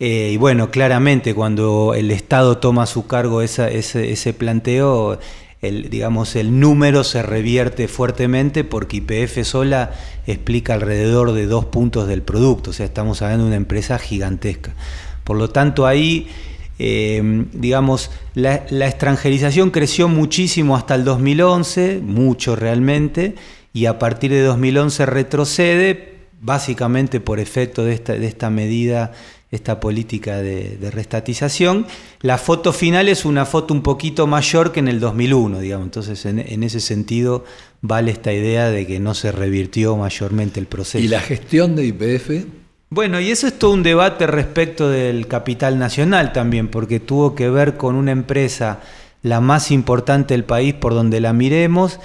Eh, 0.00 0.30
y 0.32 0.36
bueno, 0.36 0.70
claramente 0.70 1.34
cuando 1.34 1.94
el 1.94 2.10
Estado 2.10 2.58
toma 2.58 2.82
a 2.82 2.86
su 2.86 3.06
cargo 3.06 3.42
ese, 3.42 4.34
planteo, 4.36 5.18
el, 5.62 5.88
digamos, 5.88 6.36
el 6.36 6.58
número 6.58 7.04
se 7.04 7.22
revierte 7.22 7.88
fuertemente 7.88 8.64
porque 8.64 8.98
IPF 8.98 9.44
sola 9.44 9.92
explica 10.26 10.74
alrededor 10.74 11.32
de 11.32 11.46
dos 11.46 11.66
puntos 11.66 12.08
del 12.08 12.22
producto, 12.22 12.70
o 12.70 12.72
sea, 12.72 12.86
estamos 12.86 13.22
hablando 13.22 13.44
de 13.44 13.48
una 13.48 13.56
empresa 13.56 13.98
gigantesca. 13.98 14.74
Por 15.22 15.36
lo 15.38 15.48
tanto, 15.48 15.86
ahí 15.86 16.28
eh, 16.78 17.46
digamos, 17.52 18.10
la, 18.34 18.54
extranjerización 18.54 19.70
creció 19.70 20.08
muchísimo 20.08 20.76
hasta 20.76 20.94
el 20.94 21.04
2011, 21.04 22.00
mucho 22.02 22.56
realmente, 22.56 23.36
y 23.72 23.86
a 23.86 23.98
partir 23.98 24.32
de 24.32 24.42
2011 24.42 25.06
retrocede, 25.06 26.14
básicamente 26.40 27.20
por 27.20 27.38
efecto 27.38 27.84
de 27.84 27.94
esta, 27.94 28.14
de 28.14 28.26
esta 28.26 28.50
medida, 28.50 29.12
esta 29.54 29.78
política 29.78 30.38
de, 30.38 30.90
restatización. 30.92 31.86
La 32.20 32.38
foto 32.38 32.72
final 32.72 33.08
es 33.08 33.24
una 33.24 33.46
foto 33.46 33.72
un 33.72 33.82
poquito 33.82 34.26
mayor 34.26 34.72
que 34.72 34.80
en 34.80 34.88
el 34.88 35.00
2001, 35.00 35.60
digamos, 35.60 35.86
entonces 35.86 36.26
en, 36.26 36.40
en 36.40 36.62
ese 36.62 36.80
sentido 36.80 37.44
vale 37.80 38.10
esta 38.10 38.32
idea 38.32 38.70
de 38.70 38.86
que 38.86 38.98
no 38.98 39.14
se 39.14 39.30
revirtió 39.30 39.96
mayormente 39.96 40.58
el 40.58 40.66
proceso. 40.66 40.98
¿Y 41.04 41.08
la 41.08 41.20
gestión 41.20 41.76
de 41.76 41.86
IPF? 41.86 42.46
Bueno, 42.90 43.20
y 43.20 43.30
eso 43.30 43.46
es 43.46 43.58
todo 43.58 43.72
un 43.72 43.82
debate 43.82 44.26
respecto 44.26 44.88
del 44.88 45.26
capital 45.26 45.78
nacional 45.78 46.32
también, 46.32 46.68
porque 46.68 47.00
tuvo 47.00 47.34
que 47.34 47.48
ver 47.48 47.76
con 47.76 47.94
una 47.94 48.12
empresa, 48.12 48.80
la 49.22 49.40
más 49.40 49.70
importante 49.70 50.34
del 50.34 50.44
país 50.44 50.74
por 50.74 50.94
donde 50.94 51.20
la 51.20 51.32
miremos, 51.32 51.98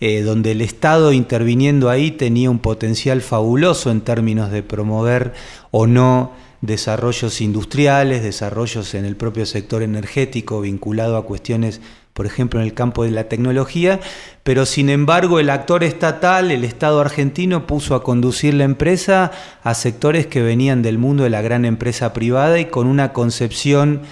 eh, 0.00 0.22
donde 0.22 0.52
el 0.52 0.60
Estado 0.60 1.12
interviniendo 1.12 1.90
ahí 1.90 2.10
tenía 2.10 2.50
un 2.50 2.58
potencial 2.58 3.20
fabuloso 3.20 3.90
en 3.90 4.00
términos 4.00 4.50
de 4.50 4.62
promover 4.62 5.34
o 5.70 5.86
no 5.86 6.32
desarrollos 6.60 7.40
industriales, 7.40 8.22
desarrollos 8.22 8.94
en 8.94 9.04
el 9.04 9.16
propio 9.16 9.46
sector 9.46 9.82
energético 9.82 10.60
vinculado 10.60 11.16
a 11.16 11.24
cuestiones 11.24 11.80
por 12.12 12.26
ejemplo 12.26 12.60
en 12.60 12.66
el 12.66 12.74
campo 12.74 13.04
de 13.04 13.12
la 13.12 13.28
tecnología, 13.28 14.00
pero 14.42 14.66
sin 14.66 14.90
embargo 14.90 15.38
el 15.38 15.48
actor 15.48 15.84
estatal, 15.84 16.50
el 16.50 16.64
Estado 16.64 17.00
argentino, 17.00 17.66
puso 17.66 17.94
a 17.94 18.02
conducir 18.02 18.52
la 18.54 18.64
empresa 18.64 19.30
a 19.62 19.74
sectores 19.74 20.26
que 20.26 20.42
venían 20.42 20.82
del 20.82 20.98
mundo 20.98 21.24
de 21.24 21.30
la 21.30 21.40
gran 21.40 21.64
empresa 21.64 22.12
privada 22.12 22.58
y 22.58 22.66
con 22.66 22.86
una 22.86 23.12
concepción 23.12 24.02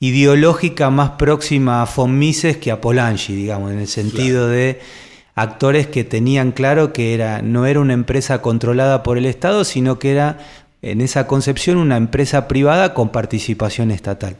ideológica 0.00 0.90
más 0.90 1.10
próxima 1.10 1.82
a 1.82 1.88
von 1.94 2.18
Mises 2.18 2.56
que 2.56 2.70
a 2.70 2.80
Polanyi, 2.80 3.34
digamos, 3.34 3.72
en 3.72 3.80
el 3.80 3.88
sentido 3.88 4.48
de 4.48 4.80
actores 5.34 5.88
que 5.88 6.04
tenían 6.04 6.52
claro 6.52 6.92
que 6.92 7.14
era, 7.14 7.42
no 7.42 7.66
era 7.66 7.80
una 7.80 7.92
empresa 7.92 8.40
controlada 8.40 9.02
por 9.02 9.18
el 9.18 9.26
Estado, 9.26 9.64
sino 9.64 9.98
que 9.98 10.12
era 10.12 10.38
en 10.82 11.00
esa 11.00 11.26
concepción 11.26 11.76
una 11.76 11.96
empresa 11.96 12.48
privada 12.48 12.94
con 12.94 13.10
participación 13.10 13.90
estatal. 13.90 14.36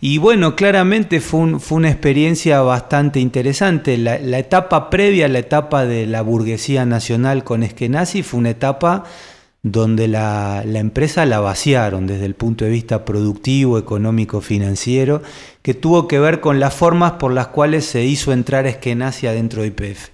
Y 0.00 0.18
bueno, 0.18 0.54
claramente 0.54 1.20
fue, 1.20 1.56
una 1.70 1.90
experiencia 1.90 2.60
bastante 2.60 3.20
interesante. 3.20 3.96
La, 3.96 4.38
etapa 4.38 4.90
previa, 4.90 5.28
la 5.28 5.38
etapa 5.38 5.86
de 5.86 6.06
la 6.06 6.20
burguesía 6.20 6.84
nacional 6.84 7.42
con 7.42 7.62
Eskenazi, 7.62 8.22
fue 8.22 8.40
una 8.40 8.50
etapa 8.50 9.04
donde 9.62 10.08
la, 10.08 10.62
empresa 10.66 11.24
la 11.24 11.40
vaciaron 11.40 12.06
desde 12.06 12.26
el 12.26 12.34
punto 12.34 12.66
de 12.66 12.70
vista 12.70 13.06
productivo, 13.06 13.78
económico, 13.78 14.42
financiero, 14.42 15.22
que 15.62 15.72
tuvo 15.72 16.06
que 16.06 16.18
ver 16.18 16.40
con 16.40 16.60
las 16.60 16.74
formas 16.74 17.12
por 17.12 17.32
las 17.32 17.46
cuales 17.46 17.86
se 17.86 18.04
hizo 18.04 18.32
entrar 18.32 18.66
Eskenazi 18.66 19.26
adentro 19.26 19.62
de 19.62 19.68
IPF. 19.68 20.10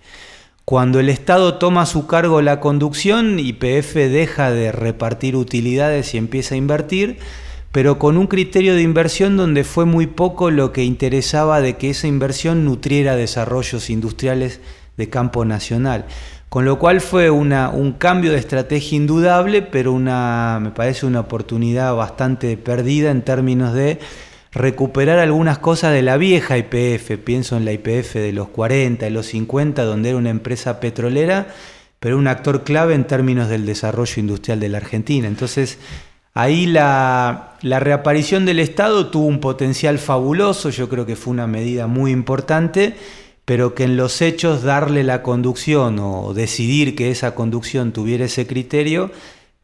Cuando 0.71 1.01
el 1.01 1.09
Estado 1.09 1.55
toma 1.55 1.83
a 1.83 1.87
su 1.87 2.07
cargo 2.07 2.43
la 2.43 2.61
conducción, 2.61 3.41
IPF 3.41 3.95
deja 3.95 4.53
de 4.53 4.71
repartir 4.71 5.35
utilidades 5.35 6.15
y 6.15 6.17
empieza 6.17 6.55
a 6.55 6.59
invertir, 6.59 7.19
pero 7.73 7.99
con 7.99 8.17
un 8.17 8.29
criterio 8.29 8.77
de 8.77 8.83
inversión 8.83 9.37
donde 9.37 9.65
fue 9.65 9.85
muy 9.85 10.07
poco 10.07 10.53
lo 10.53 10.73
que 10.73 10.85
interesaba 10.85 11.61
de 11.61 11.77
que 11.77 11.91
esa 11.91 12.07
inversión 12.07 12.65
nutriera 12.65 13.17
desarrollos 13.17 13.91
industriales 13.91 14.61
de 14.97 15.11
campo 15.11 15.45
nacional. 15.45 16.05
Con 16.49 16.65
lo 16.65 16.79
cual 16.79 17.01
fue 17.01 17.31
un 17.31 17.97
cambio 17.99 18.31
de 18.31 18.39
estrategia 18.39 18.95
indudable, 18.95 19.63
pero 19.63 19.93
una, 19.93 20.61
me 20.63 20.71
parece 20.71 21.05
una 21.05 21.19
oportunidad 21.19 21.97
bastante 21.97 22.57
perdida 22.57 23.11
en 23.11 23.23
términos 23.23 23.75
de 23.75 23.99
recuperar 24.53 25.19
algunas 25.19 25.59
cosas 25.59 25.93
de 25.93 26.03
la 26.03 26.17
vieja 26.17 26.59
IPF. 26.59 27.19
Pienso 27.25 27.57
en 27.57 27.65
la 27.65 27.73
IPF 27.73 28.15
de 28.15 28.33
los 28.33 28.49
40 28.49 29.07
y 29.07 29.11
los 29.11 29.27
50, 29.27 29.85
donde 29.85 30.11
era 30.11 30.19
una 30.19 30.31
empresa 30.31 30.81
petrolera, 30.81 31.49
pero 31.99 32.19
un 32.19 32.27
actor 32.27 32.65
clave 32.65 32.95
en 32.95 33.07
términos 33.07 33.49
del 33.49 33.67
desarrollo 33.67 34.21
industrial 34.21 34.61
de 34.61 34.69
la 34.69 34.79
Argentina. 34.79 35.29
Entonces, 35.29 35.79
Ahí 36.33 36.67
la, 36.67 37.57
reaparición 37.63 38.47
del 38.47 38.61
Estado 38.61 39.09
tuvo 39.09 39.27
un 39.27 39.41
potencial 39.41 39.99
fabuloso, 39.99 40.71
yo 40.71 40.89
creo 40.89 41.05
que 41.05 41.17
fue 41.17 41.33
una 41.33 41.49
medida 41.49 41.89
muy 41.89 42.13
importante, 42.13 42.95
pero 43.45 43.75
que 43.75 43.85
en 43.85 43.97
los 43.97 44.23
hechos 44.23 44.63
darle 44.63 45.03
la 45.03 45.23
conducción 45.23 45.99
o 45.99 46.33
decidir 46.33 46.95
que 46.95 47.11
esa 47.11 47.35
conducción 47.35 47.93
tuviera 47.93 48.27
ese 48.27 48.47
criterio 48.47 49.11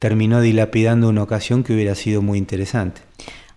terminó 0.01 0.41
dilapidando 0.41 1.09
una 1.09 1.23
ocasión 1.23 1.63
que 1.63 1.73
hubiera 1.73 1.95
sido 1.95 2.21
muy 2.21 2.37
interesante. 2.37 3.01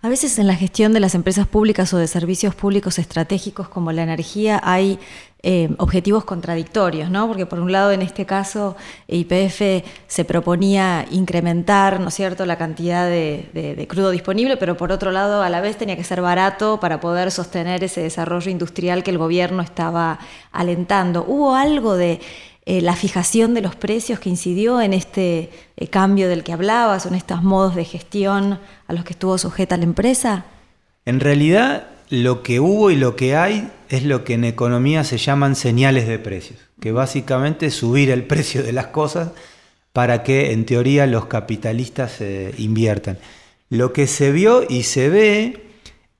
A 0.02 0.08
veces 0.08 0.40
en 0.40 0.48
la 0.48 0.56
gestión 0.56 0.94
de 0.94 1.02
las 1.02 1.14
empresas 1.14 1.46
públicas 1.46 1.94
o 1.94 1.98
de 1.98 2.08
servicios 2.08 2.56
públicos 2.56 2.98
estratégicos 3.00 3.68
como 3.68 3.92
la 3.92 4.02
energía 4.02 4.62
hay 4.64 4.98
eh, 5.44 5.76
objetivos 5.78 6.24
contradictorios, 6.24 7.10
¿no? 7.10 7.28
Porque 7.28 7.46
por 7.46 7.60
un 7.60 7.74
lado, 7.74 7.92
en 7.92 8.02
este 8.02 8.26
caso, 8.26 8.78
IPF 9.10 9.84
se 10.08 10.26
proponía 10.26 11.06
incrementar, 11.12 12.00
¿no 12.00 12.08
es 12.08 12.14
cierto?, 12.14 12.46
la 12.46 12.58
cantidad 12.58 13.10
de, 13.10 13.86
crudo 13.90 14.12
disponible, 14.12 14.56
pero 14.56 14.78
por 14.78 14.94
otro 14.94 15.12
lado, 15.12 15.42
a 15.42 15.50
la 15.50 15.60
vez 15.60 15.78
tenía 15.78 15.98
que 15.98 16.06
ser 16.06 16.22
barato 16.22 16.80
para 16.80 17.02
poder 17.02 17.30
sostener 17.30 17.84
ese 17.84 18.02
desarrollo 18.02 18.50
industrial 18.50 19.04
que 19.04 19.12
el 19.12 19.18
gobierno 19.18 19.62
estaba 19.62 20.20
alentando. 20.54 21.26
¿Hubo 21.28 21.56
algo 21.56 21.98
de 21.98 22.22
eh, 22.70 22.82
la 22.82 22.96
fijación 22.96 23.56
de 23.56 23.64
los 23.64 23.76
precios 23.76 24.20
que 24.20 24.30
incidió 24.30 24.80
en 24.80 24.94
este 24.94 25.50
eh, 25.76 25.88
cambio 25.88 26.30
del 26.30 26.44
que 26.44 26.54
hablabas, 26.54 27.08
en 27.08 27.16
estos 27.16 27.42
modos 27.42 27.74
de 27.74 27.84
gestión 27.84 28.60
a 28.88 28.94
los 28.94 29.04
que 29.04 29.14
estuvo 29.14 29.40
sujeta 29.40 29.76
la 29.76 29.86
empresa? 29.86 30.46
En 31.04 31.20
realidad, 31.20 31.88
lo 32.12 32.44
que 32.44 32.60
hubo 32.60 32.92
y 32.92 32.96
lo 32.96 33.16
que 33.16 33.36
hay 33.36 33.72
es 33.90 34.04
lo 34.04 34.24
que 34.24 34.36
en 34.36 34.44
economía 34.44 35.04
se 35.04 35.18
llaman 35.18 35.56
señales 35.56 36.08
de 36.08 36.20
precios, 36.20 36.60
que 36.80 36.92
básicamente 36.92 37.66
es 37.66 37.74
subir 37.74 38.12
el 38.12 38.24
precio 38.28 38.62
de 38.62 38.72
las 38.72 38.86
cosas 38.86 39.32
para 39.92 40.22
que 40.22 40.52
en 40.52 40.68
teoría 40.68 41.08
los 41.08 41.26
capitalistas 41.26 42.22
inviertan. 42.60 43.18
Lo 43.72 43.94
que 43.94 44.06
se 44.06 44.32
vio 44.32 44.64
y 44.70 44.84
se 44.84 45.10
ve 45.10 45.69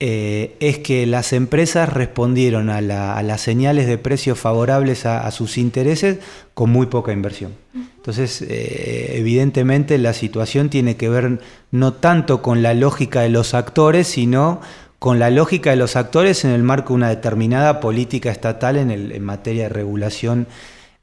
eh, 0.02 0.56
es 0.62 0.80
que 0.80 1.06
las 1.06 1.34
empresas 1.34 1.92
respondieron 1.92 2.70
a, 2.70 2.80
las 2.80 3.42
señales 3.42 3.86
de 3.86 3.98
precios 3.98 4.40
favorables 4.40 5.06
a, 5.06 5.30
sus 5.32 5.58
intereses 5.58 6.20
con 6.54 6.70
muy 6.70 6.86
poca 6.86 7.12
inversión. 7.12 7.54
Entonces, 7.74 8.42
eh, 8.42 9.16
evidentemente 9.18 9.98
la 9.98 10.14
situación 10.14 10.70
tiene 10.70 10.96
que 10.96 11.10
ver 11.10 11.42
no 11.72 11.94
tanto 11.94 12.42
con 12.42 12.64
la 12.64 12.74
lógica 12.74 13.22
de 13.22 13.30
los 13.30 13.54
actores, 13.54 14.08
sino 14.08 14.62
con 15.00 15.20
la 15.20 15.30
lógica 15.32 15.72
de 15.72 15.76
los 15.76 15.98
actores 15.98 16.46
en 16.46 16.52
el 16.52 16.64
marco 16.64 16.94
de 16.94 16.98
una 16.98 17.10
determinada 17.10 17.82
política 17.82 18.32
estatal 18.32 18.78
en, 18.78 18.92
en 18.92 19.24
materia 19.24 19.64
de 19.64 19.70
regulación 19.70 20.48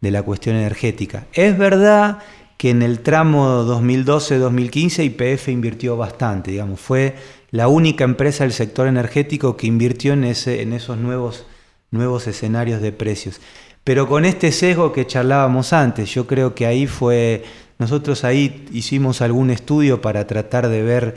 de 0.01 0.11
la 0.11 0.22
cuestión 0.22 0.57
energética. 0.57 1.26
Es 1.34 1.59
verdad 1.59 2.20
que 2.57 2.70
en 2.70 2.80
el 2.80 3.01
tramo 3.01 3.64
2012-2015 3.64 5.05
IPF 5.05 5.49
invirtió 5.49 5.97
bastante, 5.99 6.53
digamos, 6.53 6.80
fue 6.80 7.14
la 7.57 7.69
única 7.69 8.05
empresa 8.05 8.45
del 8.45 8.53
sector 8.53 8.87
energético 8.87 9.57
que 9.57 9.67
invirtió 9.67 10.13
en, 10.13 10.25
ese, 10.25 10.61
en 10.61 10.75
esos 10.75 10.99
nuevos, 10.99 11.47
nuevos 11.91 12.27
escenarios 12.27 12.83
de 12.83 12.93
precios. 12.93 13.41
Pero 13.83 14.07
con 14.07 14.27
este 14.27 14.53
sesgo 14.53 14.93
que 14.93 15.07
charlábamos 15.07 15.73
antes, 15.73 16.13
yo 16.13 16.27
creo 16.27 16.55
que 16.55 16.67
ahí 16.67 16.87
fue, 16.87 17.45
nosotros 17.79 18.25
ahí 18.25 18.67
hicimos 18.73 19.23
algún 19.23 19.51
estudio 19.51 20.03
para 20.03 20.27
tratar 20.27 20.69
de 20.69 20.83
ver 20.83 21.15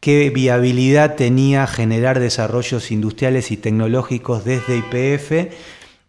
qué 0.00 0.30
viabilidad 0.30 1.14
tenía 1.14 1.68
generar 1.68 2.18
desarrollos 2.18 2.90
industriales 2.90 3.52
y 3.52 3.56
tecnológicos 3.56 4.44
desde 4.44 4.78
IPF 4.78 5.54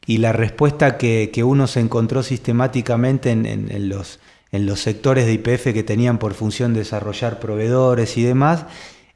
y 0.07 0.17
la 0.17 0.33
respuesta 0.33 0.97
que, 0.97 1.43
uno 1.45 1.67
se 1.67 1.81
encontró 1.81 2.23
sistemáticamente 2.23 3.29
en, 3.29 3.89
los, 3.89 4.19
en 4.51 4.65
los 4.65 4.79
sectores 4.79 5.27
de 5.27 5.33
IPF 5.33 5.65
que 5.71 5.83
tenían 5.83 6.17
por 6.17 6.33
función 6.33 6.73
desarrollar 6.73 7.39
proveedores 7.39 8.17
y 8.17 8.23
demás, 8.23 8.65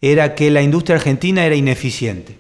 era 0.02 0.36
que 0.36 0.50
la 0.52 0.62
industria 0.62 0.98
argentina 0.98 1.46
era 1.46 1.56
ineficiente. 1.56 2.38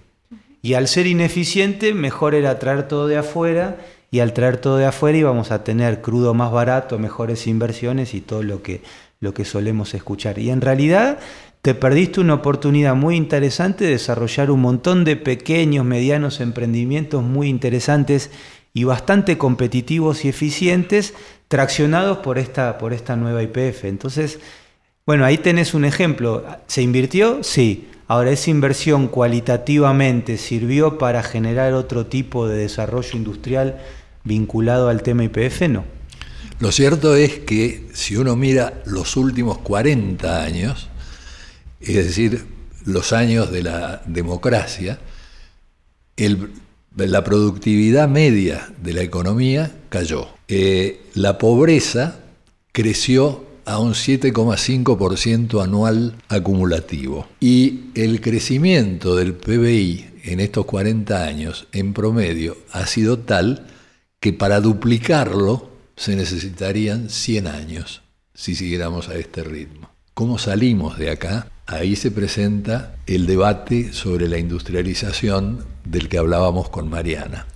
Y 0.64 0.74
al 0.74 0.88
ser 0.88 1.07
ineficiente, 1.07 1.93
mejor 1.93 2.36
era 2.36 2.59
traer 2.59 2.88
todo 2.88 3.07
de 3.07 3.18
afuera, 3.18 3.78
y 4.12 4.20
al 4.20 4.34
traer 4.34 4.57
todo 4.57 4.78
de 4.78 4.86
afuera 4.86 5.18
íbamos 5.18 5.51
a 5.51 5.64
tener 5.64 6.01
crudo 6.01 6.34
más 6.34 6.51
barato, 6.51 6.99
mejores 6.99 7.47
inversiones 7.47 8.14
y 8.14 8.20
todo 8.20 8.43
lo 8.43 8.62
que, 8.62 8.82
lo 9.22 9.34
que 9.34 9.45
solemos 9.45 9.93
escuchar. 9.93 10.38
Y 10.38 10.49
en 10.49 10.59
realidad 10.59 11.20
te 11.62 11.74
perdiste 11.76 12.20
una 12.20 12.34
oportunidad 12.34 12.93
muy 12.95 13.16
interesante 13.16 13.86
de 13.86 13.91
desarrollar 13.91 14.51
un 14.51 14.59
montón 14.62 15.05
de 15.05 15.16
pequeños, 15.16 15.86
medianos 15.86 16.41
emprendimientos 16.41 17.24
muy 17.24 17.47
interesantes 17.47 18.32
y 18.74 18.84
bastante 18.84 19.38
competitivos 19.38 20.26
y 20.26 20.30
eficientes, 20.30 21.14
traccionados 21.47 22.18
por 22.18 22.38
esta, 22.38 22.78
por 22.78 22.93
esta 22.93 23.16
nueva 23.16 23.43
IPF. 23.43 23.86
Entonces, 23.86 24.39
bueno, 25.12 25.26
ahí 25.26 25.39
tenés 25.39 25.74
un 25.74 25.84
ejemplo. 25.84 26.45
¿Se 26.68 26.82
invirtió? 26.82 27.43
Sí. 27.43 27.89
Ahora, 28.07 28.32
¿esa 28.32 28.49
inversión 28.49 29.09
cualitativamente 29.09 30.38
sirvió 30.38 30.97
para 30.97 31.22
generar 31.22 31.74
otro 31.74 32.05
tipo 32.05 32.47
de 32.47 32.59
desarrollo 32.59 33.18
industrial 33.18 33.82
vinculado 34.24 34.88
al 34.88 35.03
tema 35.03 35.26
IPF? 35.26 35.64
No. 35.68 35.84
Lo 36.62 36.72
cierto 36.72 37.18
es 37.18 37.39
que 37.39 37.89
si 37.91 38.16
uno 38.16 38.38
mira 38.38 38.82
los 38.86 39.18
últimos 39.18 39.57
40 39.57 40.41
años, 40.41 40.88
es 41.82 41.95
decir, 41.95 42.45
los 42.86 43.12
años 43.12 43.51
de 43.51 43.64
la 43.64 44.03
democracia, 44.05 44.97
la 46.95 47.24
productividad 47.26 48.07
media 48.07 48.70
de 48.82 48.93
la 48.93 49.01
economía 49.01 49.74
cayó. 49.89 50.30
Eh, 50.47 51.01
la 51.16 51.38
pobreza 51.38 52.22
creció 52.72 53.51
a 53.72 53.80
un 53.80 53.94
7,5% 53.94 55.64
anual 55.64 56.16
acumulativo. 56.28 57.28
Y 57.40 57.86
el 57.96 58.20
crecimiento 58.20 59.16
del 59.16 59.34
PBI 59.34 60.08
en 60.26 60.42
estos 60.42 60.66
40 60.66 61.24
años, 61.24 61.68
en 61.72 61.94
promedio, 61.94 62.58
ha 62.74 62.86
sido 62.86 63.20
tal 63.20 63.68
que 64.20 64.34
para 64.34 64.60
duplicarlo 64.60 65.70
se 65.96 66.18
necesitarían 66.18 67.10
100 67.10 67.48
años 67.48 68.02
si 68.34 68.56
siguiéramos 68.56 69.08
a 69.08 69.16
este 69.16 69.42
ritmo. 69.44 69.90
¿Cómo 70.14 70.38
salimos 70.38 70.98
de 70.98 71.10
acá? 71.10 71.48
Ahí 71.66 71.96
se 71.96 72.12
presenta 72.12 72.98
el 73.08 73.26
debate 73.26 73.94
sobre 73.94 74.28
la 74.28 74.38
industrialización 74.38 75.66
del 75.86 76.10
que 76.10 76.18
hablábamos 76.18 76.70
con 76.70 76.90
Mariana. 76.90 77.48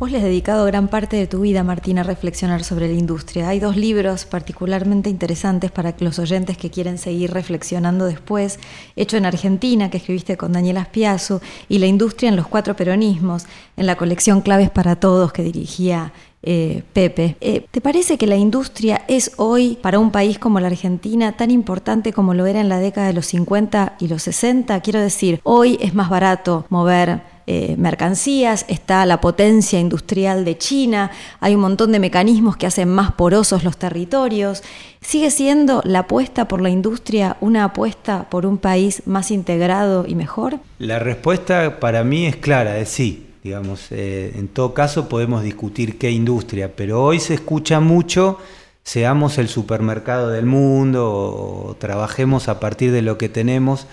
Vos 0.00 0.10
le 0.10 0.16
has 0.16 0.24
dedicado 0.24 0.64
gran 0.64 0.88
parte 0.88 1.16
de 1.16 1.26
tu 1.26 1.40
vida, 1.40 1.62
Martín, 1.62 1.98
a 1.98 2.02
reflexionar 2.02 2.64
sobre 2.64 2.88
la 2.88 2.94
industria. 2.94 3.50
Hay 3.50 3.60
dos 3.60 3.76
libros 3.76 4.24
particularmente 4.24 5.10
interesantes 5.10 5.70
para 5.70 5.94
los 5.98 6.18
oyentes 6.18 6.56
que 6.56 6.70
quieren 6.70 6.96
seguir 6.96 7.30
reflexionando 7.34 8.06
después. 8.06 8.58
Hecho 8.96 9.18
en 9.18 9.26
Argentina, 9.26 9.90
que 9.90 9.98
escribiste 9.98 10.38
con 10.38 10.52
Daniel 10.52 10.78
Aspiazu, 10.78 11.40
y 11.68 11.80
La 11.80 11.86
industria 11.86 12.30
en 12.30 12.36
los 12.36 12.48
cuatro 12.48 12.74
peronismos, 12.76 13.44
en 13.76 13.84
la 13.84 13.96
colección 13.96 14.40
Claves 14.40 14.70
para 14.70 14.96
Todos 14.96 15.34
que 15.34 15.42
dirigía 15.42 16.14
eh, 16.42 16.82
Pepe. 16.94 17.36
Eh, 17.42 17.66
¿Te 17.70 17.82
parece 17.82 18.16
que 18.16 18.26
la 18.26 18.36
industria 18.36 19.02
es 19.06 19.32
hoy, 19.36 19.76
para 19.82 19.98
un 19.98 20.12
país 20.12 20.38
como 20.38 20.60
la 20.60 20.68
Argentina, 20.68 21.32
tan 21.32 21.50
importante 21.50 22.14
como 22.14 22.32
lo 22.32 22.46
era 22.46 22.62
en 22.62 22.70
la 22.70 22.78
década 22.78 23.08
de 23.08 23.12
los 23.12 23.26
50 23.26 23.96
y 24.00 24.08
los 24.08 24.22
60? 24.22 24.80
Quiero 24.80 24.98
decir, 24.98 25.40
hoy 25.42 25.76
es 25.82 25.94
más 25.94 26.08
barato 26.08 26.64
mover 26.70 27.20
eh, 27.52 27.74
mercancías, 27.76 28.64
está 28.68 29.04
la 29.06 29.20
potencia 29.20 29.80
industrial 29.80 30.44
de 30.44 30.56
China, 30.56 31.10
hay 31.40 31.56
un 31.56 31.62
montón 31.62 31.90
de 31.90 31.98
mecanismos 31.98 32.56
que 32.56 32.64
hacen 32.64 32.88
más 32.88 33.10
porosos 33.10 33.64
los 33.64 33.76
territorios. 33.76 34.62
¿Sigue 35.00 35.32
siendo 35.32 35.82
la 35.84 36.00
apuesta 36.00 36.46
por 36.46 36.60
la 36.60 36.70
industria 36.70 37.38
una 37.40 37.64
apuesta 37.64 38.30
por 38.30 38.46
un 38.46 38.56
país 38.56 39.02
más 39.04 39.32
integrado 39.32 40.04
y 40.06 40.14
mejor? 40.14 40.60
La 40.78 41.00
respuesta 41.00 41.80
para 41.80 42.04
mí 42.04 42.24
es 42.24 42.36
clara, 42.36 42.78
es 42.78 42.88
sí. 42.88 43.26
Digamos, 43.42 43.88
eh, 43.90 44.32
en 44.36 44.46
todo 44.46 44.72
caso 44.72 45.08
podemos 45.08 45.42
discutir 45.42 45.98
qué 45.98 46.12
industria, 46.12 46.76
pero 46.76 47.02
hoy 47.02 47.18
se 47.18 47.34
escucha 47.34 47.80
mucho 47.80 48.38
seamos 48.84 49.38
el 49.38 49.48
supermercado 49.48 50.30
del 50.30 50.46
mundo 50.46 51.12
o 51.12 51.76
trabajemos 51.78 52.48
a 52.48 52.60
partir 52.60 52.92
de 52.92 53.02
lo 53.02 53.18
que 53.18 53.28
tenemos 53.28 53.86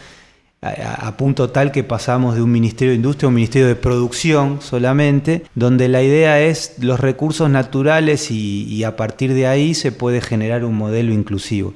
a, 0.61 1.15
punto 1.17 1.51
tal 1.51 1.71
que 1.71 1.83
pasamos 1.83 2.35
de 2.35 2.41
un 2.41 2.51
Ministerio 2.51 2.91
de 2.91 2.95
Industria 2.95 3.27
a 3.27 3.29
un 3.29 3.35
Ministerio 3.35 3.67
de 3.67 3.75
Producción 3.75 4.59
solamente, 4.61 5.43
donde 5.55 5.87
la 5.87 6.01
idea 6.01 6.41
es 6.41 6.75
los 6.79 6.99
recursos 6.99 7.49
naturales 7.49 8.31
y, 8.31 8.83
a 8.83 8.95
partir 8.95 9.33
de 9.33 9.47
ahí 9.47 9.73
se 9.73 9.91
puede 9.91 10.21
generar 10.21 10.65
un 10.65 10.75
modelo 10.75 11.13
inclusivo. 11.13 11.73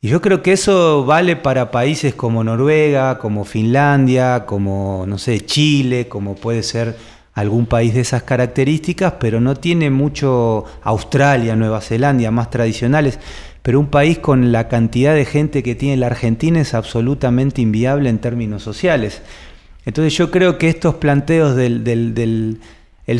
Y 0.00 0.08
yo 0.08 0.20
creo 0.20 0.42
que 0.42 0.52
eso 0.52 1.04
vale 1.06 1.34
para 1.34 1.70
países 1.70 2.14
como 2.14 2.44
Noruega, 2.44 3.18
como 3.18 3.44
Finlandia, 3.44 4.44
como, 4.46 5.04
no 5.08 5.18
sé, 5.18 5.40
Chile, 5.40 6.08
como 6.08 6.34
puede 6.34 6.62
ser 6.62 6.96
algún 7.32 7.66
país 7.66 7.94
de 7.94 8.02
esas 8.02 8.22
características, 8.22 9.14
pero 9.18 9.40
no 9.40 9.56
tiene 9.56 9.90
mucho 9.90 10.66
Australia, 10.82 11.56
Nueva 11.56 11.80
Zelanda, 11.80 12.30
más 12.30 12.50
tradicionales 12.50 13.18
pero 13.64 13.80
un 13.80 13.86
país 13.86 14.18
con 14.18 14.52
la 14.52 14.68
cantidad 14.68 15.14
de 15.14 15.24
gente 15.24 15.62
que 15.62 15.74
tiene 15.74 15.96
la 15.96 16.08
Argentina 16.08 16.60
es 16.60 16.74
absolutamente 16.74 17.62
inviable 17.62 18.10
en 18.10 18.18
términos 18.18 18.62
sociales. 18.62 19.22
Entonces 19.86 20.14
yo 20.18 20.30
creo 20.30 20.58
que 20.58 20.68
estos 20.68 20.96
planteos 20.96 21.56
del, 21.56 22.60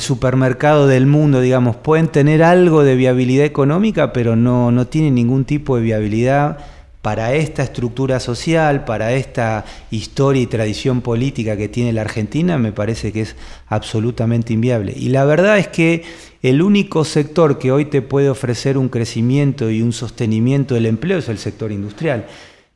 supermercado 0.00 0.86
del 0.86 1.06
mundo, 1.06 1.40
digamos, 1.40 1.76
pueden 1.76 2.08
tener 2.08 2.42
algo 2.42 2.84
de 2.84 2.94
viabilidad 2.94 3.46
económica, 3.46 4.12
pero 4.12 4.36
no, 4.36 4.70
no 4.70 4.86
tienen 4.86 5.14
ningún 5.14 5.46
tipo 5.46 5.78
de 5.78 5.82
viabilidad 5.82 6.58
para 7.04 7.34
esta 7.34 7.62
estructura 7.62 8.18
social, 8.18 8.86
para 8.86 9.12
esta 9.12 9.66
historia 9.90 10.40
y 10.40 10.46
tradición 10.46 11.02
política 11.02 11.54
que 11.54 11.68
tiene 11.68 11.92
la 11.92 12.00
Argentina, 12.00 12.56
me 12.56 12.72
parece 12.72 13.12
que 13.12 13.20
es 13.20 13.36
absolutamente 13.66 14.54
inviable. 14.54 14.94
Y 14.96 15.10
la 15.10 15.26
verdad 15.26 15.58
es 15.58 15.68
que 15.68 16.02
el 16.40 16.62
único 16.62 17.04
sector 17.04 17.58
que 17.58 17.72
hoy 17.72 17.84
te 17.84 18.00
puede 18.00 18.30
ofrecer 18.30 18.78
un 18.78 18.88
crecimiento 18.88 19.70
y 19.70 19.82
un 19.82 19.92
sostenimiento 19.92 20.76
del 20.76 20.86
empleo 20.86 21.18
es 21.18 21.28
el 21.28 21.36
sector 21.36 21.72
industrial. 21.72 22.24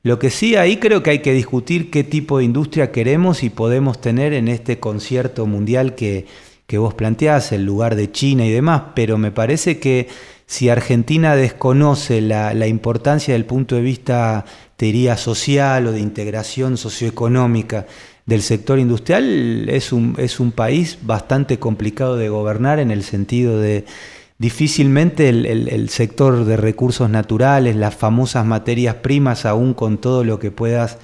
Lo 0.02 0.18
que 0.18 0.28
sí 0.28 0.56
ahí 0.56 0.76
creo 0.76 1.02
que 1.02 1.08
hay 1.08 1.18
que 1.20 1.32
discutir 1.32 1.90
qué 1.90 2.04
tipo 2.04 2.36
de 2.36 2.44
industria 2.44 2.92
queremos 2.92 3.42
y 3.42 3.48
podemos 3.48 3.98
tener 3.98 4.34
en 4.34 4.48
este 4.48 4.78
concierto 4.78 5.46
mundial 5.46 5.94
que, 5.94 6.26
que 6.66 6.76
vos 6.76 6.92
planteás, 6.92 7.50
el 7.52 7.64
lugar 7.64 7.96
de 7.96 8.12
China 8.12 8.44
y 8.44 8.50
demás, 8.50 8.82
pero 8.94 9.16
me 9.16 9.30
parece 9.30 9.78
que 9.78 10.06
si 10.48 10.70
Argentina 10.70 11.36
desconoce 11.36 12.22
la, 12.22 12.66
importancia 12.66 13.34
del 13.34 13.44
punto 13.44 13.74
de 13.76 13.82
vista, 13.82 14.46
te 14.78 14.86
diría, 14.86 15.18
social 15.18 15.86
o 15.86 15.92
de 15.92 16.00
integración 16.00 16.78
socioeconómica, 16.78 17.86
del 18.24 18.40
sector 18.40 18.78
industrial 18.78 19.68
es 19.68 19.92
un, 19.92 20.14
es 20.16 20.40
un 20.40 20.52
país 20.52 20.98
bastante 21.02 21.58
complicado 21.58 22.16
de 22.16 22.30
gobernar 22.30 22.78
en 22.78 22.90
el 22.90 23.02
sentido 23.04 23.60
de 23.60 23.84
difícilmente 24.38 25.28
el, 25.28 25.88
sector 25.90 26.46
de 26.46 26.56
recursos 26.56 27.10
naturales, 27.10 27.76
las 27.76 27.94
famosas 27.94 28.46
materias 28.46 28.96
primas, 28.96 29.44
aún 29.44 29.74
con 29.74 29.98
todo 29.98 30.24
lo 30.24 30.38
que 30.38 30.50
puedas 30.50 30.96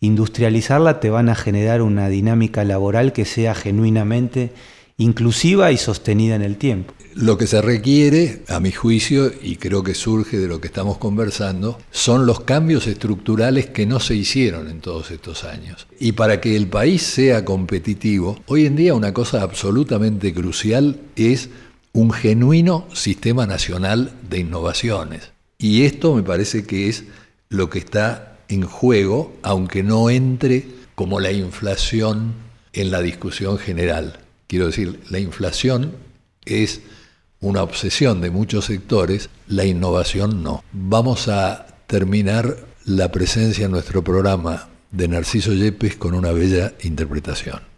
industrializarla, 0.00 1.00
te 1.00 1.08
van 1.08 1.30
a 1.30 1.34
generar 1.34 1.80
una 1.80 2.10
dinámica 2.10 2.64
laboral 2.64 3.14
que 3.14 3.24
sea 3.24 3.54
genuinamente 3.54 4.52
inclusiva 5.00 5.72
y 5.72 5.78
sostenida 5.78 6.34
en 6.34 6.42
el 6.42 6.56
tiempo. 6.56 6.92
Lo 7.14 7.38
que 7.38 7.46
se 7.46 7.60
requiere, 7.62 8.42
a 8.48 8.60
mi 8.60 8.70
juicio, 8.70 9.32
y 9.42 9.56
creo 9.56 9.82
que 9.82 9.94
surge 9.94 10.38
de 10.38 10.46
lo 10.46 10.60
que 10.60 10.68
estamos 10.68 10.98
conversando, 10.98 11.78
son 11.90 12.26
los 12.26 12.40
cambios 12.40 12.86
estructurales 12.86 13.66
que 13.66 13.86
no 13.86 13.98
se 13.98 14.14
hicieron 14.14 14.68
en 14.68 14.80
todos 14.80 15.10
estos 15.10 15.44
años. 15.44 15.86
Y 15.98 16.12
para 16.12 16.40
que 16.40 16.54
el 16.54 16.68
país 16.68 17.02
sea 17.02 17.44
competitivo, 17.44 18.38
hoy 18.46 18.66
en 18.66 18.76
día 18.76 18.94
una 18.94 19.12
cosa 19.12 19.42
absolutamente 19.42 20.32
crucial 20.34 21.00
es 21.16 21.48
un 21.92 22.12
genuino 22.12 22.86
sistema 22.92 23.46
nacional 23.46 24.12
de 24.28 24.40
innovaciones. 24.40 25.32
Y 25.58 25.82
esto 25.82 26.14
me 26.14 26.22
parece 26.22 26.64
que 26.64 26.88
es 26.88 27.04
lo 27.48 27.70
que 27.70 27.78
está 27.78 28.38
en 28.48 28.62
juego, 28.62 29.34
aunque 29.42 29.82
no 29.82 30.10
entre 30.10 30.66
como 30.94 31.20
la 31.20 31.32
inflación 31.32 32.34
en 32.72 32.90
la 32.90 33.00
discusión 33.00 33.58
general. 33.58 34.19
Quiero 34.50 34.66
decir, 34.66 34.98
la 35.10 35.20
inflación 35.20 35.92
es 36.44 36.80
una 37.38 37.62
obsesión 37.62 38.20
de 38.20 38.32
muchos 38.32 38.64
sectores, 38.64 39.30
la 39.46 39.64
innovación 39.64 40.42
no. 40.42 40.64
Vamos 40.72 41.28
a 41.28 41.68
terminar 41.86 42.56
la 42.84 43.12
presencia 43.12 43.66
en 43.66 43.70
nuestro 43.70 44.02
programa 44.02 44.68
de 44.90 45.06
Narciso 45.06 45.52
Yepes 45.52 45.94
con 45.94 46.14
una 46.14 46.32
bella 46.32 46.72
interpretación. 46.82 47.69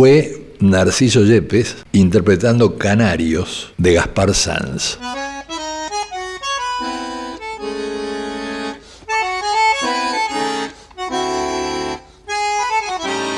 Fue 0.00 0.56
Narciso 0.60 1.26
Yepes 1.26 1.76
interpretando 1.92 2.78
Canarios 2.78 3.74
de 3.76 3.92
Gaspar 3.92 4.34
Sanz. 4.34 4.96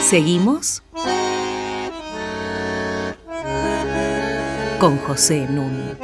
Seguimos 0.08 0.84
con 4.78 4.98
José 4.98 5.48
Nun. 5.50 5.98